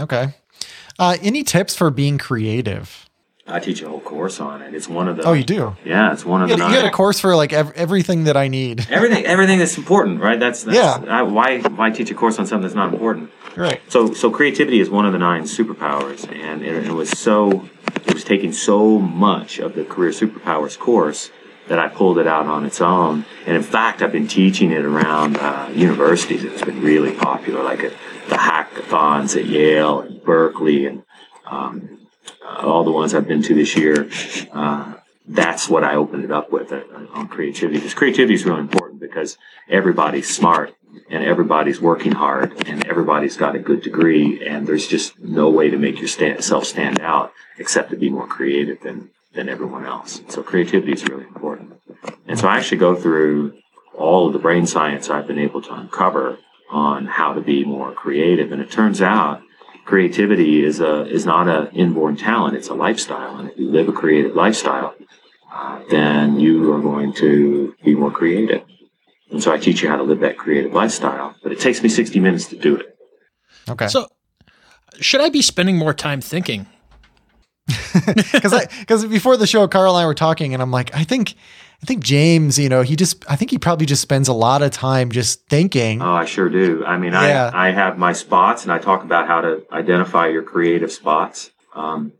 Okay. 0.00 0.34
Uh, 0.98 1.16
any 1.22 1.44
tips 1.44 1.76
for 1.76 1.90
being 1.90 2.18
creative? 2.18 3.08
I 3.50 3.60
teach 3.60 3.82
a 3.82 3.88
whole 3.88 4.00
course 4.00 4.40
on 4.40 4.62
it. 4.62 4.74
It's 4.74 4.88
one 4.88 5.08
of 5.08 5.16
the. 5.16 5.24
Oh, 5.24 5.32
you 5.32 5.44
do? 5.44 5.76
Yeah, 5.84 6.12
it's 6.12 6.24
one 6.24 6.42
of 6.42 6.50
you 6.50 6.56
the. 6.56 6.66
you 6.66 6.70
get 6.72 6.84
a 6.84 6.90
course 6.90 7.20
for 7.20 7.34
like 7.36 7.52
ev- 7.52 7.72
everything 7.74 8.24
that 8.24 8.36
I 8.36 8.48
need. 8.48 8.86
everything, 8.90 9.24
everything 9.26 9.58
that's 9.58 9.76
important, 9.76 10.20
right? 10.20 10.38
That's, 10.38 10.64
that's 10.64 10.76
yeah. 10.76 11.04
I, 11.08 11.22
why 11.22 11.60
why 11.60 11.90
teach 11.90 12.10
a 12.10 12.14
course 12.14 12.38
on 12.38 12.46
something 12.46 12.62
that's 12.62 12.74
not 12.74 12.92
important? 12.92 13.30
Right. 13.56 13.80
So, 13.88 14.14
so 14.14 14.30
creativity 14.30 14.80
is 14.80 14.88
one 14.90 15.06
of 15.06 15.12
the 15.12 15.18
nine 15.18 15.42
superpowers, 15.42 16.30
and 16.30 16.62
it, 16.62 16.86
it 16.86 16.92
was 16.92 17.10
so 17.10 17.68
it 18.06 18.14
was 18.14 18.24
taking 18.24 18.52
so 18.52 18.98
much 18.98 19.58
of 19.58 19.74
the 19.74 19.84
career 19.84 20.10
superpowers 20.10 20.78
course 20.78 21.30
that 21.68 21.78
I 21.78 21.88
pulled 21.88 22.18
it 22.18 22.26
out 22.26 22.46
on 22.46 22.66
its 22.66 22.80
own. 22.80 23.24
And 23.46 23.56
in 23.56 23.62
fact, 23.62 24.02
I've 24.02 24.10
been 24.10 24.26
teaching 24.26 24.72
it 24.72 24.84
around 24.84 25.36
uh, 25.36 25.70
universities. 25.72 26.42
It's 26.42 26.62
been 26.62 26.80
really 26.80 27.12
popular, 27.12 27.62
like 27.62 27.80
at 27.80 27.92
the 28.28 28.36
hackathons 28.36 29.36
at 29.36 29.46
Yale 29.46 30.00
and 30.00 30.22
Berkeley 30.22 30.86
and 30.86 31.04
um, 31.46 31.99
uh, 31.99 31.99
all 32.58 32.84
the 32.84 32.90
ones 32.90 33.14
I've 33.14 33.28
been 33.28 33.42
to 33.42 33.54
this 33.54 33.76
year. 33.76 34.08
Uh, 34.52 34.94
that's 35.26 35.68
what 35.68 35.84
I 35.84 35.94
opened 35.94 36.24
it 36.24 36.32
up 36.32 36.50
with 36.50 36.72
uh, 36.72 36.82
on 37.12 37.28
creativity. 37.28 37.78
Because 37.78 37.94
creativity 37.94 38.34
is 38.34 38.44
really 38.44 38.60
important 38.60 39.00
because 39.00 39.38
everybody's 39.68 40.28
smart 40.28 40.74
and 41.08 41.24
everybody's 41.24 41.80
working 41.80 42.12
hard 42.12 42.66
and 42.66 42.86
everybody's 42.86 43.36
got 43.36 43.54
a 43.54 43.58
good 43.58 43.82
degree 43.82 44.44
and 44.46 44.66
there's 44.66 44.86
just 44.86 45.18
no 45.20 45.48
way 45.48 45.70
to 45.70 45.78
make 45.78 46.00
yourself 46.00 46.64
stand 46.64 47.00
out 47.00 47.32
except 47.58 47.90
to 47.90 47.96
be 47.96 48.10
more 48.10 48.26
creative 48.26 48.80
than, 48.80 49.10
than 49.34 49.48
everyone 49.48 49.86
else. 49.86 50.22
So 50.28 50.42
creativity 50.42 50.92
is 50.92 51.06
really 51.08 51.24
important. 51.24 51.80
And 52.26 52.38
so 52.38 52.48
I 52.48 52.56
actually 52.56 52.78
go 52.78 52.96
through 52.96 53.54
all 53.96 54.26
of 54.26 54.32
the 54.32 54.38
brain 54.38 54.66
science 54.66 55.10
I've 55.10 55.26
been 55.26 55.38
able 55.38 55.62
to 55.62 55.74
uncover 55.74 56.38
on 56.70 57.06
how 57.06 57.34
to 57.34 57.40
be 57.40 57.64
more 57.64 57.92
creative. 57.92 58.52
And 58.52 58.62
it 58.62 58.70
turns 58.70 59.02
out 59.02 59.42
creativity 59.90 60.64
is 60.64 60.78
a, 60.78 61.04
is 61.06 61.26
not 61.26 61.48
an 61.48 61.66
inborn 61.74 62.16
talent. 62.16 62.56
It's 62.56 62.68
a 62.68 62.74
lifestyle. 62.74 63.36
And 63.38 63.50
if 63.50 63.58
you 63.58 63.68
live 63.68 63.88
a 63.88 63.92
creative 63.92 64.36
lifestyle, 64.36 64.94
uh, 65.52 65.82
then 65.90 66.38
you 66.38 66.72
are 66.72 66.80
going 66.80 67.12
to 67.14 67.74
be 67.84 67.96
more 67.96 68.12
creative. 68.12 68.62
And 69.32 69.42
so 69.42 69.52
I 69.52 69.58
teach 69.58 69.82
you 69.82 69.88
how 69.88 69.96
to 69.96 70.04
live 70.04 70.20
that 70.20 70.38
creative 70.38 70.72
lifestyle, 70.72 71.34
but 71.42 71.50
it 71.50 71.58
takes 71.58 71.82
me 71.82 71.88
60 71.88 72.20
minutes 72.20 72.46
to 72.46 72.56
do 72.56 72.76
it. 72.76 72.96
Okay. 73.68 73.88
So, 73.88 74.06
should 75.00 75.20
I 75.20 75.28
be 75.28 75.42
spending 75.42 75.76
more 75.76 75.92
time 75.92 76.20
thinking? 76.20 76.66
Because 78.32 78.66
because 78.80 79.04
before 79.06 79.36
the 79.36 79.46
show, 79.46 79.66
Carl 79.68 79.96
and 79.96 80.02
I 80.02 80.06
were 80.06 80.14
talking, 80.14 80.54
and 80.54 80.62
I'm 80.62 80.70
like, 80.70 80.94
I 80.94 81.04
think 81.04 81.34
I 81.82 81.86
think 81.86 82.04
James, 82.04 82.58
you 82.58 82.68
know, 82.68 82.82
he 82.82 82.94
just 82.94 83.24
I 83.30 83.36
think 83.36 83.50
he 83.50 83.58
probably 83.58 83.86
just 83.86 84.02
spends 84.02 84.28
a 84.28 84.34
lot 84.34 84.62
of 84.62 84.70
time 84.70 85.10
just 85.10 85.46
thinking. 85.46 86.02
Oh, 86.02 86.12
I 86.12 86.26
sure 86.26 86.48
do. 86.48 86.84
I 86.84 86.98
mean, 86.98 87.12
yeah. 87.12 87.50
I 87.54 87.68
I 87.68 87.70
have 87.70 87.98
my 87.98 88.12
spots, 88.12 88.64
and 88.64 88.72
I 88.72 88.78
talk 88.78 89.02
about 89.02 89.26
how 89.26 89.40
to 89.40 89.64
identify 89.72 90.28
your 90.28 90.42
creative 90.42 90.92
spots. 90.92 91.50
Um, 91.74 92.12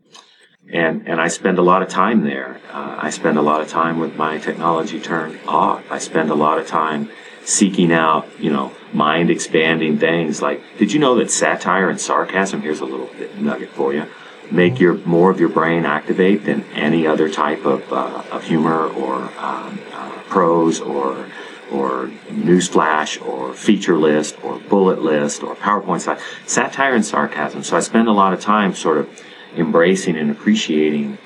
and 0.71 1.07
and 1.07 1.21
I 1.21 1.27
spend 1.27 1.59
a 1.59 1.61
lot 1.61 1.83
of 1.83 1.89
time 1.89 2.23
there. 2.23 2.59
Uh, 2.71 2.97
I 2.99 3.09
spend 3.11 3.37
a 3.37 3.41
lot 3.41 3.61
of 3.61 3.67
time 3.67 3.99
with 3.99 4.15
my 4.15 4.39
technology 4.39 4.99
turned 4.99 5.39
off. 5.47 5.83
I 5.91 5.99
spend 5.99 6.31
a 6.31 6.35
lot 6.35 6.57
of 6.57 6.67
time 6.67 7.09
seeking 7.43 7.91
out, 7.91 8.27
you 8.39 8.51
know, 8.51 8.71
mind 8.93 9.29
expanding 9.29 9.97
things. 9.97 10.41
Like, 10.41 10.61
did 10.77 10.91
you 10.93 10.99
know 10.99 11.15
that 11.15 11.31
satire 11.31 11.89
and 11.89 11.99
sarcasm? 11.99 12.61
Here's 12.61 12.79
a 12.79 12.85
little 12.85 13.09
nugget 13.37 13.69
for 13.69 13.93
you. 13.93 14.05
Make 14.51 14.79
your 14.79 14.95
more 14.95 15.31
of 15.31 15.39
your 15.39 15.49
brain 15.49 15.85
activate 15.85 16.45
than 16.45 16.63
any 16.73 17.07
other 17.07 17.29
type 17.29 17.65
of, 17.65 17.91
uh, 17.91 18.23
of 18.31 18.43
humor 18.43 18.87
or 18.87 19.15
um, 19.39 19.79
uh, 19.93 20.19
prose 20.27 20.79
or 20.79 21.27
or 21.71 22.07
newsflash 22.27 23.25
or 23.25 23.53
feature 23.53 23.97
list 23.97 24.35
or 24.43 24.59
bullet 24.59 25.01
list 25.01 25.41
or 25.41 25.55
PowerPoint 25.55 26.01
slide. 26.01 26.19
Satire 26.45 26.93
and 26.93 27.05
sarcasm. 27.05 27.63
So 27.63 27.77
I 27.77 27.79
spend 27.79 28.09
a 28.09 28.11
lot 28.11 28.33
of 28.33 28.41
time 28.41 28.75
sort 28.75 28.97
of 28.97 29.23
embracing 29.55 30.17
and 30.17 30.29
appreciating 30.29 31.17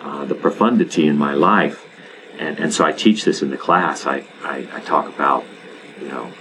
uh, 0.00 0.24
the 0.24 0.34
profundity 0.34 1.06
in 1.08 1.18
my 1.18 1.34
life. 1.34 1.86
And, 2.38 2.58
and 2.58 2.72
so 2.72 2.84
I 2.84 2.92
teach 2.92 3.24
this 3.24 3.42
in 3.42 3.50
the 3.50 3.56
class. 3.56 4.06
I, 4.06 4.24
I, 4.42 4.66
I 4.72 4.80
talk 4.80 5.08
about, 5.08 5.44
you 6.00 6.08
know, 6.08 6.32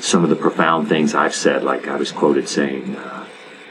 some 0.00 0.24
of 0.24 0.30
the 0.30 0.36
profound 0.36 0.88
things 0.88 1.14
I've 1.14 1.34
said, 1.34 1.62
like 1.62 1.86
I 1.88 1.96
was 1.96 2.10
quoted 2.10 2.48
saying, 2.48 2.96
uh, 2.96 3.25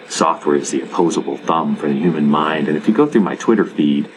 software 0.08 0.56
is 0.56 0.72
the 0.72 0.82
opposable 0.82 1.38
thumb 1.38 1.76
for 1.76 1.88
the 1.88 1.95
human 1.95 2.28
mind. 2.28 2.68
And 2.68 2.78
if 2.78 2.88
you 2.88 2.93
go 2.93 3.06
through 3.08 3.22
my 3.22 3.36
Twitter 3.36 3.66
feed, 3.66 4.10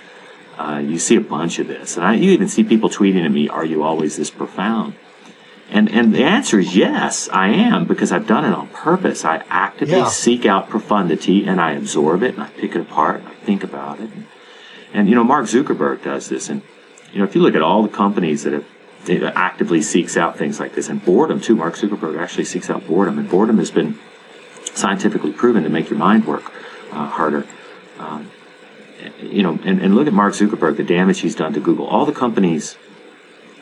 uh, 0.58 0.82
you 0.84 0.98
see 0.98 1.16
a 1.16 1.20
bunch 1.20 1.58
of 1.58 1.68
this. 1.68 1.96
And 1.96 2.04
I, 2.04 2.14
you 2.14 2.30
even 2.30 2.48
see 2.48 2.64
people 2.64 2.88
tweeting 2.88 3.24
at 3.24 3.30
me, 3.30 3.48
are 3.48 3.64
you 3.64 3.82
always 3.82 4.16
this 4.16 4.30
profound? 4.30 4.94
And 5.70 5.90
and 5.90 6.14
the 6.14 6.24
answer 6.24 6.58
is 6.58 6.74
yes, 6.74 7.28
I 7.28 7.48
am 7.48 7.84
because 7.84 8.10
I've 8.10 8.26
done 8.26 8.46
it 8.46 8.54
on 8.54 8.68
purpose. 8.68 9.22
I 9.24 9.44
actively 9.50 9.98
yeah. 9.98 10.08
seek 10.08 10.46
out 10.46 10.70
profundity 10.70 11.46
and 11.46 11.60
I 11.60 11.72
absorb 11.72 12.22
it 12.22 12.34
and 12.34 12.42
I 12.42 12.48
pick 12.48 12.74
it 12.74 12.80
apart 12.80 13.20
and 13.20 13.28
I 13.28 13.34
think 13.34 13.62
about 13.62 14.00
it. 14.00 14.10
And, 14.10 14.26
and, 14.94 15.08
you 15.10 15.14
know, 15.14 15.24
Mark 15.24 15.44
Zuckerberg 15.44 16.02
does 16.02 16.30
this. 16.30 16.48
And 16.48 16.62
you 17.12 17.18
know, 17.18 17.24
if 17.24 17.34
you 17.34 17.42
look 17.42 17.54
at 17.54 17.60
all 17.60 17.82
the 17.82 17.90
companies 17.90 18.44
that 18.44 18.54
have 18.54 18.64
actively 19.08 19.80
seeks 19.80 20.16
out 20.16 20.36
things 20.36 20.60
like 20.60 20.74
this 20.74 20.88
and 20.88 21.04
boredom 21.04 21.40
too. 21.40 21.56
Mark 21.56 21.74
Zuckerberg 21.76 22.20
actually 22.20 22.44
seeks 22.44 22.68
out 22.68 22.86
boredom, 22.86 23.18
and 23.18 23.28
boredom 23.28 23.58
has 23.58 23.70
been 23.70 23.98
scientifically 24.78 25.32
proven 25.32 25.64
to 25.64 25.68
make 25.68 25.90
your 25.90 25.98
mind 25.98 26.26
work 26.26 26.52
uh, 26.92 27.06
harder. 27.08 27.46
Um, 27.98 28.30
you 29.20 29.42
know, 29.42 29.58
and, 29.64 29.80
and 29.80 29.94
look 29.94 30.06
at 30.06 30.12
Mark 30.12 30.34
Zuckerberg, 30.34 30.76
the 30.76 30.84
damage 30.84 31.20
he's 31.20 31.34
done 31.34 31.52
to 31.54 31.60
Google. 31.60 31.86
All 31.86 32.06
the 32.06 32.12
companies 32.12 32.76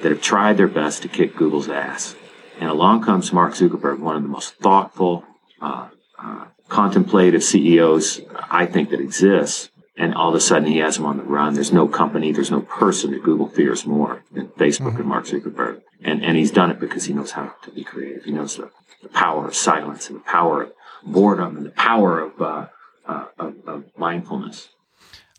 that 0.02 0.10
have 0.10 0.20
tried 0.20 0.56
their 0.56 0.68
best 0.68 1.02
to 1.02 1.08
kick 1.08 1.36
Google's 1.36 1.68
ass. 1.68 2.14
And 2.60 2.70
along 2.70 3.02
comes 3.02 3.32
Mark 3.32 3.54
Zuckerberg, 3.54 3.98
one 3.98 4.16
of 4.16 4.22
the 4.22 4.28
most 4.28 4.54
thoughtful, 4.56 5.24
uh, 5.60 5.88
uh, 6.18 6.46
contemplative 6.68 7.42
CEOs 7.44 8.20
I 8.50 8.66
think 8.66 8.90
that 8.90 9.00
exists. 9.00 9.70
And 9.98 10.14
all 10.14 10.28
of 10.28 10.34
a 10.34 10.40
sudden 10.40 10.68
he 10.68 10.78
has 10.78 10.96
them 10.96 11.06
on 11.06 11.16
the 11.16 11.22
run. 11.22 11.54
There's 11.54 11.72
no 11.72 11.88
company, 11.88 12.32
there's 12.32 12.50
no 12.50 12.60
person 12.60 13.12
that 13.12 13.22
Google 13.22 13.48
fears 13.48 13.86
more 13.86 14.22
than 14.32 14.48
Facebook 14.48 14.88
mm-hmm. 14.88 15.00
and 15.00 15.06
Mark 15.06 15.24
Zuckerberg. 15.24 15.80
And, 16.02 16.22
and 16.22 16.36
he's 16.36 16.50
done 16.50 16.70
it 16.70 16.78
because 16.78 17.04
he 17.04 17.14
knows 17.14 17.32
how 17.32 17.54
to 17.62 17.70
be 17.70 17.82
creative. 17.82 18.24
He 18.24 18.32
knows 18.32 18.56
the, 18.56 18.70
the 19.02 19.08
power 19.08 19.46
of 19.48 19.54
silence 19.54 20.08
and 20.10 20.18
the 20.18 20.24
power 20.24 20.64
of 20.64 20.72
boredom 21.06 21.56
and 21.56 21.66
the 21.66 21.70
power 21.70 22.20
of, 22.20 22.40
uh, 22.40 22.66
uh 23.06 23.24
of, 23.38 23.54
of 23.66 23.84
mindfulness. 23.96 24.68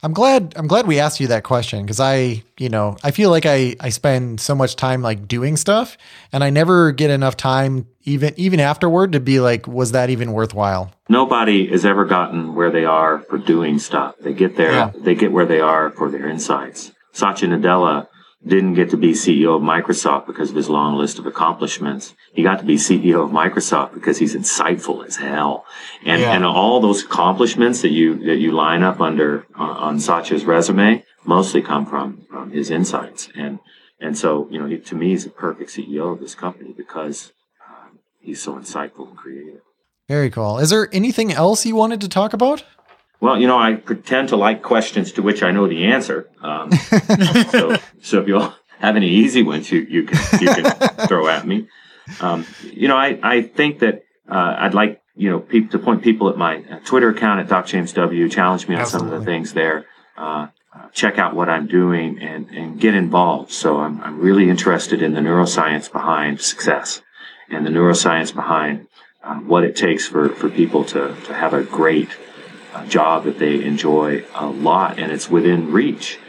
I'm 0.04 0.14
glad 0.14 0.54
I'm 0.56 0.68
glad 0.68 0.86
we 0.86 1.00
asked 1.00 1.20
you 1.20 1.28
that 1.28 1.44
question 1.44 1.84
because 1.84 2.00
I, 2.00 2.44
you 2.60 2.70
know, 2.70 2.98
I 3.04 3.10
feel 3.10 3.32
like 3.32 3.48
I 3.48 3.76
I 3.80 3.90
spend 3.90 4.40
so 4.40 4.54
much 4.54 4.76
time 4.76 5.02
like 5.02 5.28
doing 5.28 5.58
stuff 5.58 5.98
and 6.32 6.44
I 6.44 6.52
never 6.52 6.92
get 6.92 7.10
enough 7.10 7.36
time 7.36 7.88
even 8.04 8.34
even 8.38 8.60
afterward 8.60 9.14
to 9.14 9.20
be 9.20 9.40
like 9.40 9.68
was 9.68 9.94
that 9.94 10.12
even 10.12 10.34
worthwhile? 10.34 10.92
Nobody 11.10 11.68
has 11.68 11.84
ever 11.84 12.06
gotten 12.06 12.54
where 12.54 12.70
they 12.70 12.86
are 12.86 13.20
for 13.20 13.40
doing 13.40 13.80
stuff. 13.80 14.16
They 14.20 14.34
get 14.34 14.56
there 14.56 14.72
yeah. 14.72 14.92
they 14.96 15.16
get 15.16 15.32
where 15.32 15.48
they 15.48 15.62
are 15.62 15.90
for 15.90 16.12
their 16.12 16.30
insights. 16.30 16.92
Satya 17.14 17.48
Nadella 17.48 18.08
didn't 18.48 18.74
get 18.74 18.90
to 18.92 18.98
be 18.98 19.12
CEO 19.12 19.56
of 19.56 19.62
Microsoft 19.62 20.28
because 20.28 20.50
of 20.50 20.56
his 20.56 20.70
long 20.70 20.96
list 20.96 21.20
of 21.20 21.26
accomplishments. 21.26 22.16
He 22.34 22.44
got 22.44 22.60
to 22.60 22.66
be 22.66 22.76
CEO 22.76 23.24
of 23.24 23.32
Microsoft 23.32 23.94
because 23.94 24.18
he's 24.18 24.36
insightful 24.36 25.06
as 25.06 25.18
hell. 25.18 25.66
And, 26.06 26.22
yeah. 26.22 26.34
and 26.34 26.46
all 26.46 26.80
those 26.80 27.04
accomplishments 27.04 27.82
that 27.82 27.90
you, 27.90 28.16
that 28.26 28.38
you 28.38 28.52
line 28.52 28.84
up 28.84 29.02
under, 29.02 29.46
uh, 29.58 29.64
on 29.64 30.00
Satya's 30.00 30.46
resume 30.46 31.04
mostly 31.26 31.62
come 31.62 31.86
from, 31.86 32.26
from 32.30 32.52
his 32.52 32.72
insights. 32.72 33.30
And, 33.36 33.60
and 34.00 34.18
so, 34.18 34.48
you 34.50 34.60
know, 34.60 34.66
he, 34.66 34.78
to 34.78 34.96
me, 34.96 35.10
he's 35.10 35.26
a 35.26 35.30
perfect 35.30 35.72
CEO 35.72 36.14
of 36.14 36.20
this 36.20 36.36
company 36.36 36.74
because 36.76 37.34
uh, 37.68 37.90
he's 38.20 38.42
so 38.42 38.56
insightful 38.56 39.10
and 39.10 39.18
creative. 39.18 39.62
Very 40.08 40.30
cool. 40.30 40.58
Is 40.60 40.70
there 40.70 40.88
anything 40.94 41.34
else 41.34 41.66
you 41.66 41.76
wanted 41.76 42.00
to 42.02 42.08
talk 42.08 42.32
about? 42.32 42.64
Well, 43.20 43.40
you 43.40 43.48
know, 43.48 43.58
I 43.58 43.74
pretend 43.74 44.30
to 44.30 44.36
like 44.36 44.62
questions 44.62 45.12
to 45.14 45.22
which 45.22 45.42
I 45.42 45.52
know 45.52 45.68
the 45.68 45.86
answer. 45.86 46.30
Um, 46.42 46.72
so, 47.52 47.78
so 48.02 48.22
if 48.22 48.28
you 48.28 48.38
all 48.38 48.56
have 48.80 48.96
any 48.96 49.10
easy 49.10 49.44
ones, 49.44 49.72
you, 49.72 49.80
you 49.80 50.04
can 50.04 50.40
you 50.40 50.48
can 50.48 50.66
throw 51.08 51.28
at 51.28 51.48
me. 51.48 51.68
Um, 52.22 52.46
you 52.62 52.88
know, 52.88 52.98
I, 52.98 53.20
I 53.24 53.42
think 53.42 53.80
that 53.80 54.04
uh, 54.30 54.56
I'd 54.60 54.74
like 54.74 55.02
you 55.16 55.32
know 55.32 55.40
people 55.40 55.72
to 55.72 55.84
point 55.84 56.04
people 56.04 56.30
at 56.30 56.38
my 56.38 56.64
uh, 56.64 56.80
Twitter 56.86 57.10
account 57.10 57.40
at 57.40 57.48
Doc 57.48 57.66
James 57.66 57.92
W. 57.94 58.30
Challenge 58.30 58.68
me 58.68 58.76
on 58.76 58.82
Absolutely. 58.82 59.10
some 59.10 59.18
of 59.18 59.26
the 59.26 59.26
things 59.26 59.54
there. 59.54 59.86
Uh, 60.16 60.48
uh, 60.74 60.88
check 60.94 61.18
out 61.18 61.36
what 61.36 61.50
I'm 61.50 61.66
doing 61.66 62.20
and 62.20 62.50
and 62.50 62.80
get 62.80 62.94
involved. 62.94 63.52
So 63.52 63.78
I'm 63.80 64.00
I'm 64.02 64.20
really 64.20 64.50
interested 64.50 65.02
in 65.02 65.14
the 65.14 65.22
neuroscience 65.22 65.92
behind 65.92 66.40
success 66.42 67.02
and 67.50 67.66
the 67.66 67.72
neuroscience 67.72 68.34
behind 68.34 68.88
uh, 69.24 69.36
what 69.36 69.64
it 69.64 69.76
takes 69.76 70.08
for 70.08 70.30
for 70.30 70.50
people 70.50 70.84
to 70.86 71.16
to 71.26 71.34
have 71.34 71.54
a 71.54 71.64
great 71.64 72.10
job 72.86 73.24
that 73.26 73.40
they 73.40 73.64
enjoy 73.64 74.24
a 74.34 74.48
lot 74.48 75.00
and 75.00 75.12
it's 75.12 75.30
within 75.30 75.72
reach. 75.72 76.20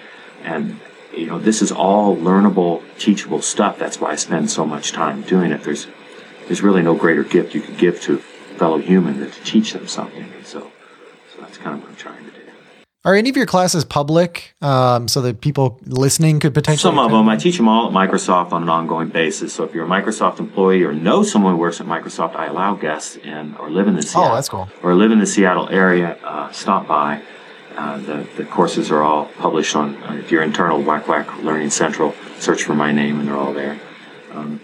And, 0.42 0.80
you 1.16 1.26
know, 1.26 1.38
this 1.38 1.62
is 1.62 1.72
all 1.72 2.16
learnable, 2.16 2.82
teachable 2.98 3.42
stuff. 3.42 3.78
That's 3.78 4.00
why 4.00 4.10
I 4.10 4.14
spend 4.16 4.50
so 4.50 4.64
much 4.64 4.92
time 4.92 5.22
doing 5.22 5.52
it. 5.52 5.62
There's, 5.64 5.86
there's 6.46 6.62
really 6.62 6.82
no 6.82 6.94
greater 6.94 7.24
gift 7.24 7.54
you 7.54 7.60
could 7.60 7.78
give 7.78 8.00
to 8.02 8.14
a 8.14 8.18
fellow 8.18 8.78
human 8.78 9.20
than 9.20 9.30
to 9.30 9.40
teach 9.42 9.72
them 9.72 9.86
something. 9.86 10.32
So, 10.44 10.70
so 11.34 11.40
that's 11.40 11.58
kind 11.58 11.76
of 11.76 11.82
what 11.82 11.90
I'm 11.90 11.96
trying 11.96 12.24
to 12.24 12.30
do. 12.30 12.47
Are 13.04 13.14
any 13.14 13.30
of 13.30 13.36
your 13.36 13.46
classes 13.46 13.84
public 13.84 14.54
um, 14.60 15.06
so 15.06 15.20
that 15.22 15.40
people 15.40 15.78
listening 15.84 16.40
could 16.40 16.52
potentially? 16.52 16.90
Some 16.90 16.98
of 16.98 17.12
them. 17.12 17.28
I 17.28 17.36
teach 17.36 17.56
them 17.56 17.68
all 17.68 17.86
at 17.86 17.92
Microsoft 17.92 18.50
on 18.50 18.64
an 18.64 18.68
ongoing 18.68 19.08
basis. 19.08 19.52
So 19.52 19.62
if 19.62 19.72
you're 19.72 19.84
a 19.84 19.88
Microsoft 19.88 20.40
employee 20.40 20.82
or 20.82 20.92
know 20.92 21.22
someone 21.22 21.54
who 21.54 21.58
works 21.60 21.80
at 21.80 21.86
Microsoft, 21.86 22.34
I 22.34 22.46
allow 22.46 22.74
guests 22.74 23.14
in 23.16 23.54
or 23.56 23.70
live 23.70 23.86
in 23.86 23.94
the 23.94 24.02
Seattle. 24.02 24.32
Oh, 24.32 24.34
that's 24.34 24.48
cool. 24.48 24.68
Or 24.82 24.94
live 24.94 25.12
in 25.12 25.20
the 25.20 25.26
Seattle 25.26 25.68
area. 25.68 26.18
Uh, 26.24 26.50
stop 26.50 26.88
by. 26.88 27.22
Uh, 27.76 27.98
the, 27.98 28.28
the 28.36 28.44
courses 28.44 28.90
are 28.90 29.02
all 29.02 29.26
published 29.38 29.76
on, 29.76 29.94
uh, 30.02 30.14
if 30.14 30.32
you're 30.32 30.42
internal, 30.42 30.82
Whack 30.82 31.06
Whack 31.06 31.44
Learning 31.44 31.70
Central, 31.70 32.12
search 32.40 32.64
for 32.64 32.74
my 32.74 32.90
name 32.90 33.20
and 33.20 33.28
they're 33.28 33.36
all 33.36 33.52
there. 33.54 33.78
Um, 34.32 34.60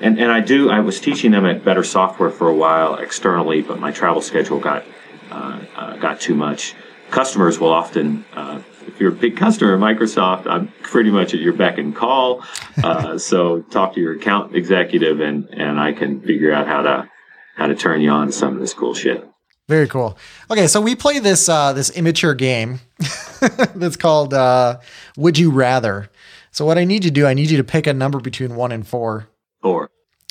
and 0.00 0.18
and 0.20 0.30
I 0.30 0.40
do. 0.40 0.68
I 0.68 0.80
was 0.80 1.00
teaching 1.00 1.30
them 1.30 1.46
at 1.46 1.64
Better 1.64 1.82
Software 1.82 2.30
for 2.30 2.48
a 2.48 2.54
while 2.54 2.96
externally, 2.96 3.62
but 3.62 3.80
my 3.80 3.90
travel 3.90 4.20
schedule 4.20 4.60
got 4.60 4.84
uh, 5.30 5.58
uh, 5.74 5.96
got 5.96 6.20
too 6.20 6.34
much. 6.34 6.74
Customers 7.10 7.58
will 7.58 7.72
often, 7.72 8.24
uh, 8.34 8.60
if 8.86 9.00
you're 9.00 9.12
a 9.12 9.14
big 9.14 9.36
customer 9.36 9.74
of 9.74 9.80
Microsoft, 9.80 10.46
I'm 10.46 10.68
pretty 10.82 11.10
much 11.10 11.34
at 11.34 11.40
your 11.40 11.52
beck 11.52 11.78
and 11.78 11.94
call. 11.94 12.44
Uh, 12.82 13.18
so 13.30 13.62
talk 13.62 13.94
to 13.94 14.00
your 14.00 14.14
account 14.14 14.54
executive, 14.54 15.20
and 15.20 15.48
and 15.50 15.80
I 15.80 15.92
can 15.92 16.20
figure 16.20 16.52
out 16.52 16.66
how 16.66 16.82
to 16.82 17.10
how 17.56 17.66
to 17.66 17.74
turn 17.74 18.00
you 18.00 18.10
on 18.10 18.28
to 18.28 18.32
some 18.32 18.54
of 18.54 18.60
this 18.60 18.74
cool 18.74 18.94
shit. 18.94 19.28
Very 19.68 19.86
cool. 19.86 20.16
Okay, 20.50 20.66
so 20.66 20.80
we 20.80 20.94
play 20.94 21.18
this 21.18 21.48
uh, 21.48 21.72
this 21.72 21.90
immature 21.90 22.34
game 22.34 22.80
that's 23.74 23.96
called 23.96 24.32
uh, 24.32 24.78
Would 25.16 25.38
You 25.38 25.50
Rather. 25.50 26.10
So 26.50 26.64
what 26.64 26.78
I 26.78 26.84
need 26.84 27.04
you 27.04 27.10
to 27.10 27.14
do, 27.14 27.26
I 27.26 27.34
need 27.34 27.50
you 27.50 27.58
to 27.58 27.64
pick 27.64 27.86
a 27.86 27.92
number 27.92 28.18
between 28.18 28.56
one 28.56 28.72
and 28.72 28.86
four. 28.86 29.28
Four. 29.62 29.90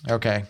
Okay. 0.09 0.45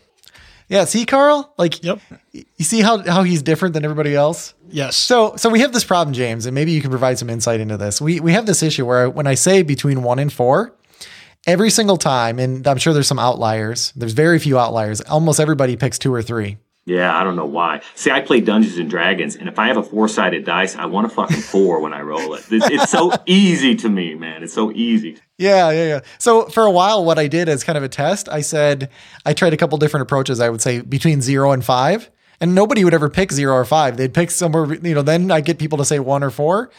Yeah. 0.67 0.85
See, 0.85 1.05
Carl. 1.05 1.53
Like, 1.57 1.83
Yep. 1.83 1.99
you 2.33 2.65
see 2.65 2.81
how 2.81 2.97
how 2.99 3.23
he's 3.23 3.41
different 3.41 3.73
than 3.73 3.83
everybody 3.85 4.15
else. 4.15 4.53
Yes. 4.69 4.95
So 4.97 5.35
so 5.37 5.49
we 5.49 5.61
have 5.61 5.71
this 5.73 5.83
problem, 5.83 6.13
James, 6.13 6.45
and 6.45 6.53
maybe 6.53 6.71
you 6.71 6.81
can 6.81 6.89
provide 6.89 7.17
some 7.17 7.29
insight 7.29 7.59
into 7.59 7.77
this. 7.77 8.01
We 8.01 8.19
we 8.19 8.33
have 8.33 8.45
this 8.45 8.61
issue 8.63 8.85
where 8.85 9.09
when 9.09 9.27
I 9.27 9.35
say 9.35 9.63
between 9.63 10.03
one 10.03 10.19
and 10.19 10.31
four, 10.31 10.73
every 11.45 11.69
single 11.69 11.97
time, 11.97 12.37
and 12.39 12.67
I'm 12.67 12.77
sure 12.77 12.93
there's 12.93 13.07
some 13.07 13.19
outliers. 13.19 13.93
There's 13.95 14.13
very 14.13 14.39
few 14.39 14.59
outliers. 14.59 14.99
Almost 15.01 15.39
everybody 15.39 15.75
picks 15.77 15.97
two 15.97 16.13
or 16.13 16.21
three. 16.21 16.57
Yeah, 16.85 17.13
I 17.17 17.25
don't 17.25 17.35
know 17.35 17.45
why. 17.45 17.81
See, 17.95 18.11
I 18.11 18.21
play 18.21 18.39
Dungeons 18.39 18.77
and 18.77 18.89
Dragons, 18.89 19.35
and 19.35 19.49
if 19.49 19.59
I 19.59 19.67
have 19.67 19.75
a 19.75 19.83
four-sided 19.83 20.45
dice, 20.45 20.77
I 20.77 20.85
want 20.85 21.05
a 21.05 21.09
fucking 21.09 21.41
four 21.41 21.81
when 21.81 21.93
I 21.93 21.99
roll 21.99 22.33
it. 22.35 22.45
It's, 22.49 22.65
it's 22.69 22.89
so 22.89 23.11
easy 23.25 23.75
to 23.75 23.89
me, 23.89 24.15
man. 24.15 24.41
It's 24.41 24.53
so 24.53 24.71
easy. 24.71 25.17
Yeah, 25.37 25.69
yeah, 25.71 25.85
yeah. 25.87 25.99
So 26.17 26.45
for 26.47 26.63
a 26.63 26.71
while, 26.71 27.05
what 27.05 27.19
I 27.19 27.27
did 27.27 27.47
as 27.47 27.63
kind 27.63 27.77
of 27.77 27.83
a 27.83 27.89
test, 27.89 28.27
I 28.29 28.41
said 28.41 28.89
I 29.25 29.33
tried 29.33 29.53
a 29.53 29.57
couple 29.57 29.77
different 29.77 30.01
approaches. 30.03 30.39
I 30.39 30.49
would 30.49 30.61
say 30.61 30.81
between 30.81 31.21
zero 31.21 31.51
and 31.51 31.63
five, 31.63 32.09
and 32.41 32.55
nobody 32.55 32.83
would 32.83 32.93
ever 32.93 33.09
pick 33.09 33.31
zero 33.31 33.53
or 33.55 33.65
five. 33.65 33.97
They'd 33.97 34.13
pick 34.13 34.31
somewhere, 34.31 34.73
you 34.73 34.95
know. 34.95 35.01
Then 35.03 35.29
I 35.31 35.41
get 35.41 35.59
people 35.59 35.77
to 35.77 35.85
say 35.85 35.99
one 35.99 36.23
or 36.23 36.31
four, 36.31 36.71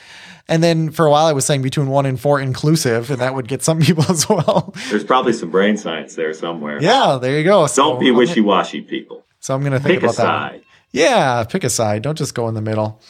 and 0.48 0.62
then 0.62 0.90
for 0.90 1.06
a 1.06 1.11
while 1.11 1.26
I 1.26 1.32
was 1.32 1.44
saying 1.44 1.62
between 1.62 1.86
one 1.88 2.04
and 2.04 2.20
four 2.20 2.40
inclusive, 2.40 3.11
and 3.12 3.20
that 3.20 3.34
would 3.34 3.46
get 3.46 3.62
some 3.62 3.78
people 3.88 4.04
as 4.09 4.28
well. 4.28 4.74
There's 4.90 5.04
probably 5.04 5.34
some 5.34 5.50
brain 5.50 5.76
science 5.76 6.16
there 6.16 6.32
somewhere. 6.34 6.82
Yeah, 6.82 7.18
there 7.20 7.38
you 7.38 7.44
go. 7.44 7.66
So, 7.68 7.82
Don't 7.90 8.00
be 8.00 8.11
wishy-washy, 8.11 8.80
people. 8.82 9.24
So 9.40 9.54
I'm 9.54 9.62
gonna 9.62 9.78
think 9.78 10.00
Pick 10.00 10.02
a 10.02 10.06
about 10.06 10.16
that. 10.16 10.52
one. 10.54 10.62
Yeah, 10.90 11.44
pick 11.44 11.62
a 11.64 11.70
side. 11.70 12.02
Don't 12.02 12.18
just 12.18 12.34
go 12.34 12.48
in 12.48 12.54
the 12.54 12.62
middle. 12.62 13.00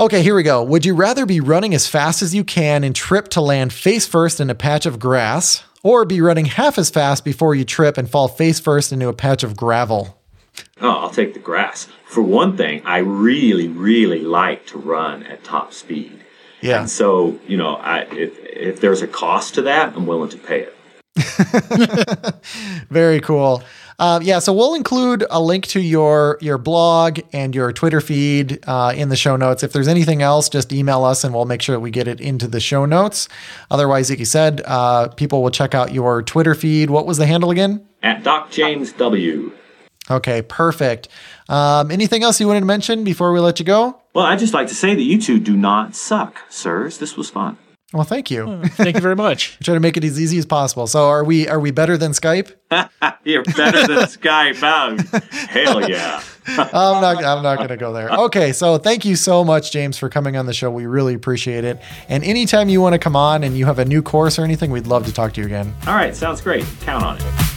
Okay, 0.00 0.24
here 0.24 0.34
we 0.34 0.42
go. 0.42 0.60
Would 0.60 0.84
you 0.84 0.92
rather 0.92 1.24
be 1.24 1.38
running 1.38 1.72
as 1.72 1.86
fast 1.86 2.20
as 2.20 2.34
you 2.34 2.42
can 2.42 2.82
and 2.82 2.96
trip 2.96 3.28
to 3.28 3.40
land 3.40 3.72
face 3.72 4.08
first 4.08 4.40
in 4.40 4.50
a 4.50 4.54
patch 4.54 4.86
of 4.86 4.98
grass, 4.98 5.62
or 5.84 6.04
be 6.04 6.20
running 6.20 6.46
half 6.46 6.78
as 6.78 6.90
fast 6.90 7.24
before 7.24 7.54
you 7.54 7.64
trip 7.64 7.96
and 7.96 8.10
fall 8.10 8.26
face 8.26 8.58
first 8.58 8.90
into 8.90 9.06
a 9.06 9.12
patch 9.12 9.44
of 9.44 9.56
gravel? 9.56 10.18
Oh, 10.80 10.90
I'll 10.90 11.10
take 11.10 11.32
the 11.32 11.38
grass. 11.38 11.86
For 12.06 12.22
one 12.22 12.56
thing, 12.56 12.82
I 12.84 12.98
really, 12.98 13.68
really 13.68 14.22
like 14.22 14.66
to 14.66 14.78
run 14.78 15.22
at 15.26 15.44
top 15.44 15.72
speed. 15.72 16.24
Yeah. 16.60 16.80
And 16.80 16.90
so, 16.90 17.38
you 17.46 17.56
know, 17.56 17.76
I, 17.76 18.00
if, 18.10 18.36
if 18.40 18.80
there's 18.80 19.00
a 19.00 19.06
cost 19.06 19.54
to 19.54 19.62
that, 19.62 19.94
I'm 19.94 20.06
willing 20.06 20.30
to 20.30 20.38
pay 20.38 20.66
it. 20.66 20.74
Very 22.90 23.20
cool. 23.20 23.62
Um, 23.98 24.22
yeah, 24.22 24.38
so 24.38 24.52
we'll 24.52 24.74
include 24.74 25.24
a 25.30 25.40
link 25.40 25.66
to 25.68 25.80
your 25.80 26.38
your 26.40 26.58
blog 26.58 27.20
and 27.32 27.54
your 27.54 27.72
Twitter 27.72 28.00
feed 28.00 28.58
uh, 28.66 28.92
in 28.96 29.08
the 29.08 29.16
show 29.16 29.36
notes. 29.36 29.62
If 29.62 29.72
there's 29.72 29.88
anything 29.88 30.22
else, 30.22 30.48
just 30.48 30.72
email 30.72 31.04
us 31.04 31.24
and 31.24 31.34
we'll 31.34 31.44
make 31.44 31.62
sure 31.62 31.76
that 31.76 31.80
we 31.80 31.90
get 31.90 32.08
it 32.08 32.20
into 32.20 32.48
the 32.48 32.60
show 32.60 32.84
notes. 32.84 33.28
Otherwise, 33.70 34.10
like 34.10 34.18
you 34.18 34.24
said, 34.24 34.62
uh, 34.64 35.08
people 35.08 35.42
will 35.42 35.50
check 35.50 35.74
out 35.74 35.92
your 35.92 36.22
Twitter 36.22 36.54
feed. 36.54 36.90
What 36.90 37.06
was 37.06 37.18
the 37.18 37.26
handle 37.26 37.50
again? 37.50 37.86
At 38.02 38.22
Doc 38.22 38.50
James 38.50 38.92
W. 38.94 39.52
Okay, 40.10 40.42
perfect. 40.42 41.08
Um, 41.48 41.90
anything 41.90 42.22
else 42.22 42.38
you 42.38 42.46
wanted 42.46 42.60
to 42.60 42.66
mention 42.66 43.04
before 43.04 43.32
we 43.32 43.40
let 43.40 43.58
you 43.58 43.64
go? 43.64 44.00
Well, 44.12 44.26
I'd 44.26 44.38
just 44.38 44.52
like 44.52 44.68
to 44.68 44.74
say 44.74 44.94
that 44.94 45.02
you 45.02 45.20
two 45.20 45.40
do 45.40 45.56
not 45.56 45.94
suck, 45.94 46.40
sirs. 46.50 46.98
This 46.98 47.16
was 47.16 47.30
fun. 47.30 47.56
Well, 47.94 48.02
thank 48.02 48.28
you. 48.28 48.44
Hmm. 48.44 48.62
Thank 48.64 48.96
you 48.96 49.00
very 49.00 49.14
much. 49.14 49.56
Try 49.62 49.74
to 49.74 49.80
make 49.80 49.96
it 49.96 50.02
as 50.02 50.20
easy 50.20 50.36
as 50.36 50.44
possible. 50.44 50.88
So, 50.88 51.04
are 51.04 51.22
we 51.22 51.46
are 51.48 51.60
we 51.60 51.70
better 51.70 51.96
than 51.96 52.10
Skype? 52.10 52.52
You're 53.24 53.44
better 53.44 53.86
than 53.86 53.98
Skype. 54.08 54.58
Oh, 54.62 55.28
hell 55.30 55.88
yeah. 55.88 56.20
I'm 56.48 57.00
not. 57.00 57.24
I'm 57.24 57.42
not 57.44 57.58
going 57.58 57.68
to 57.68 57.76
go 57.76 57.92
there. 57.92 58.10
Okay. 58.10 58.52
So, 58.52 58.78
thank 58.78 59.04
you 59.04 59.14
so 59.14 59.44
much, 59.44 59.70
James, 59.70 59.96
for 59.96 60.08
coming 60.08 60.36
on 60.36 60.46
the 60.46 60.52
show. 60.52 60.72
We 60.72 60.86
really 60.86 61.14
appreciate 61.14 61.62
it. 61.62 61.80
And 62.08 62.24
anytime 62.24 62.68
you 62.68 62.80
want 62.80 62.94
to 62.94 62.98
come 62.98 63.14
on 63.14 63.44
and 63.44 63.56
you 63.56 63.64
have 63.66 63.78
a 63.78 63.84
new 63.84 64.02
course 64.02 64.40
or 64.40 64.42
anything, 64.42 64.72
we'd 64.72 64.88
love 64.88 65.06
to 65.06 65.12
talk 65.12 65.32
to 65.34 65.40
you 65.40 65.46
again. 65.46 65.72
All 65.86 65.94
right, 65.94 66.16
sounds 66.16 66.40
great. 66.40 66.66
Count 66.80 67.04
on 67.04 67.16
it. 67.18 67.53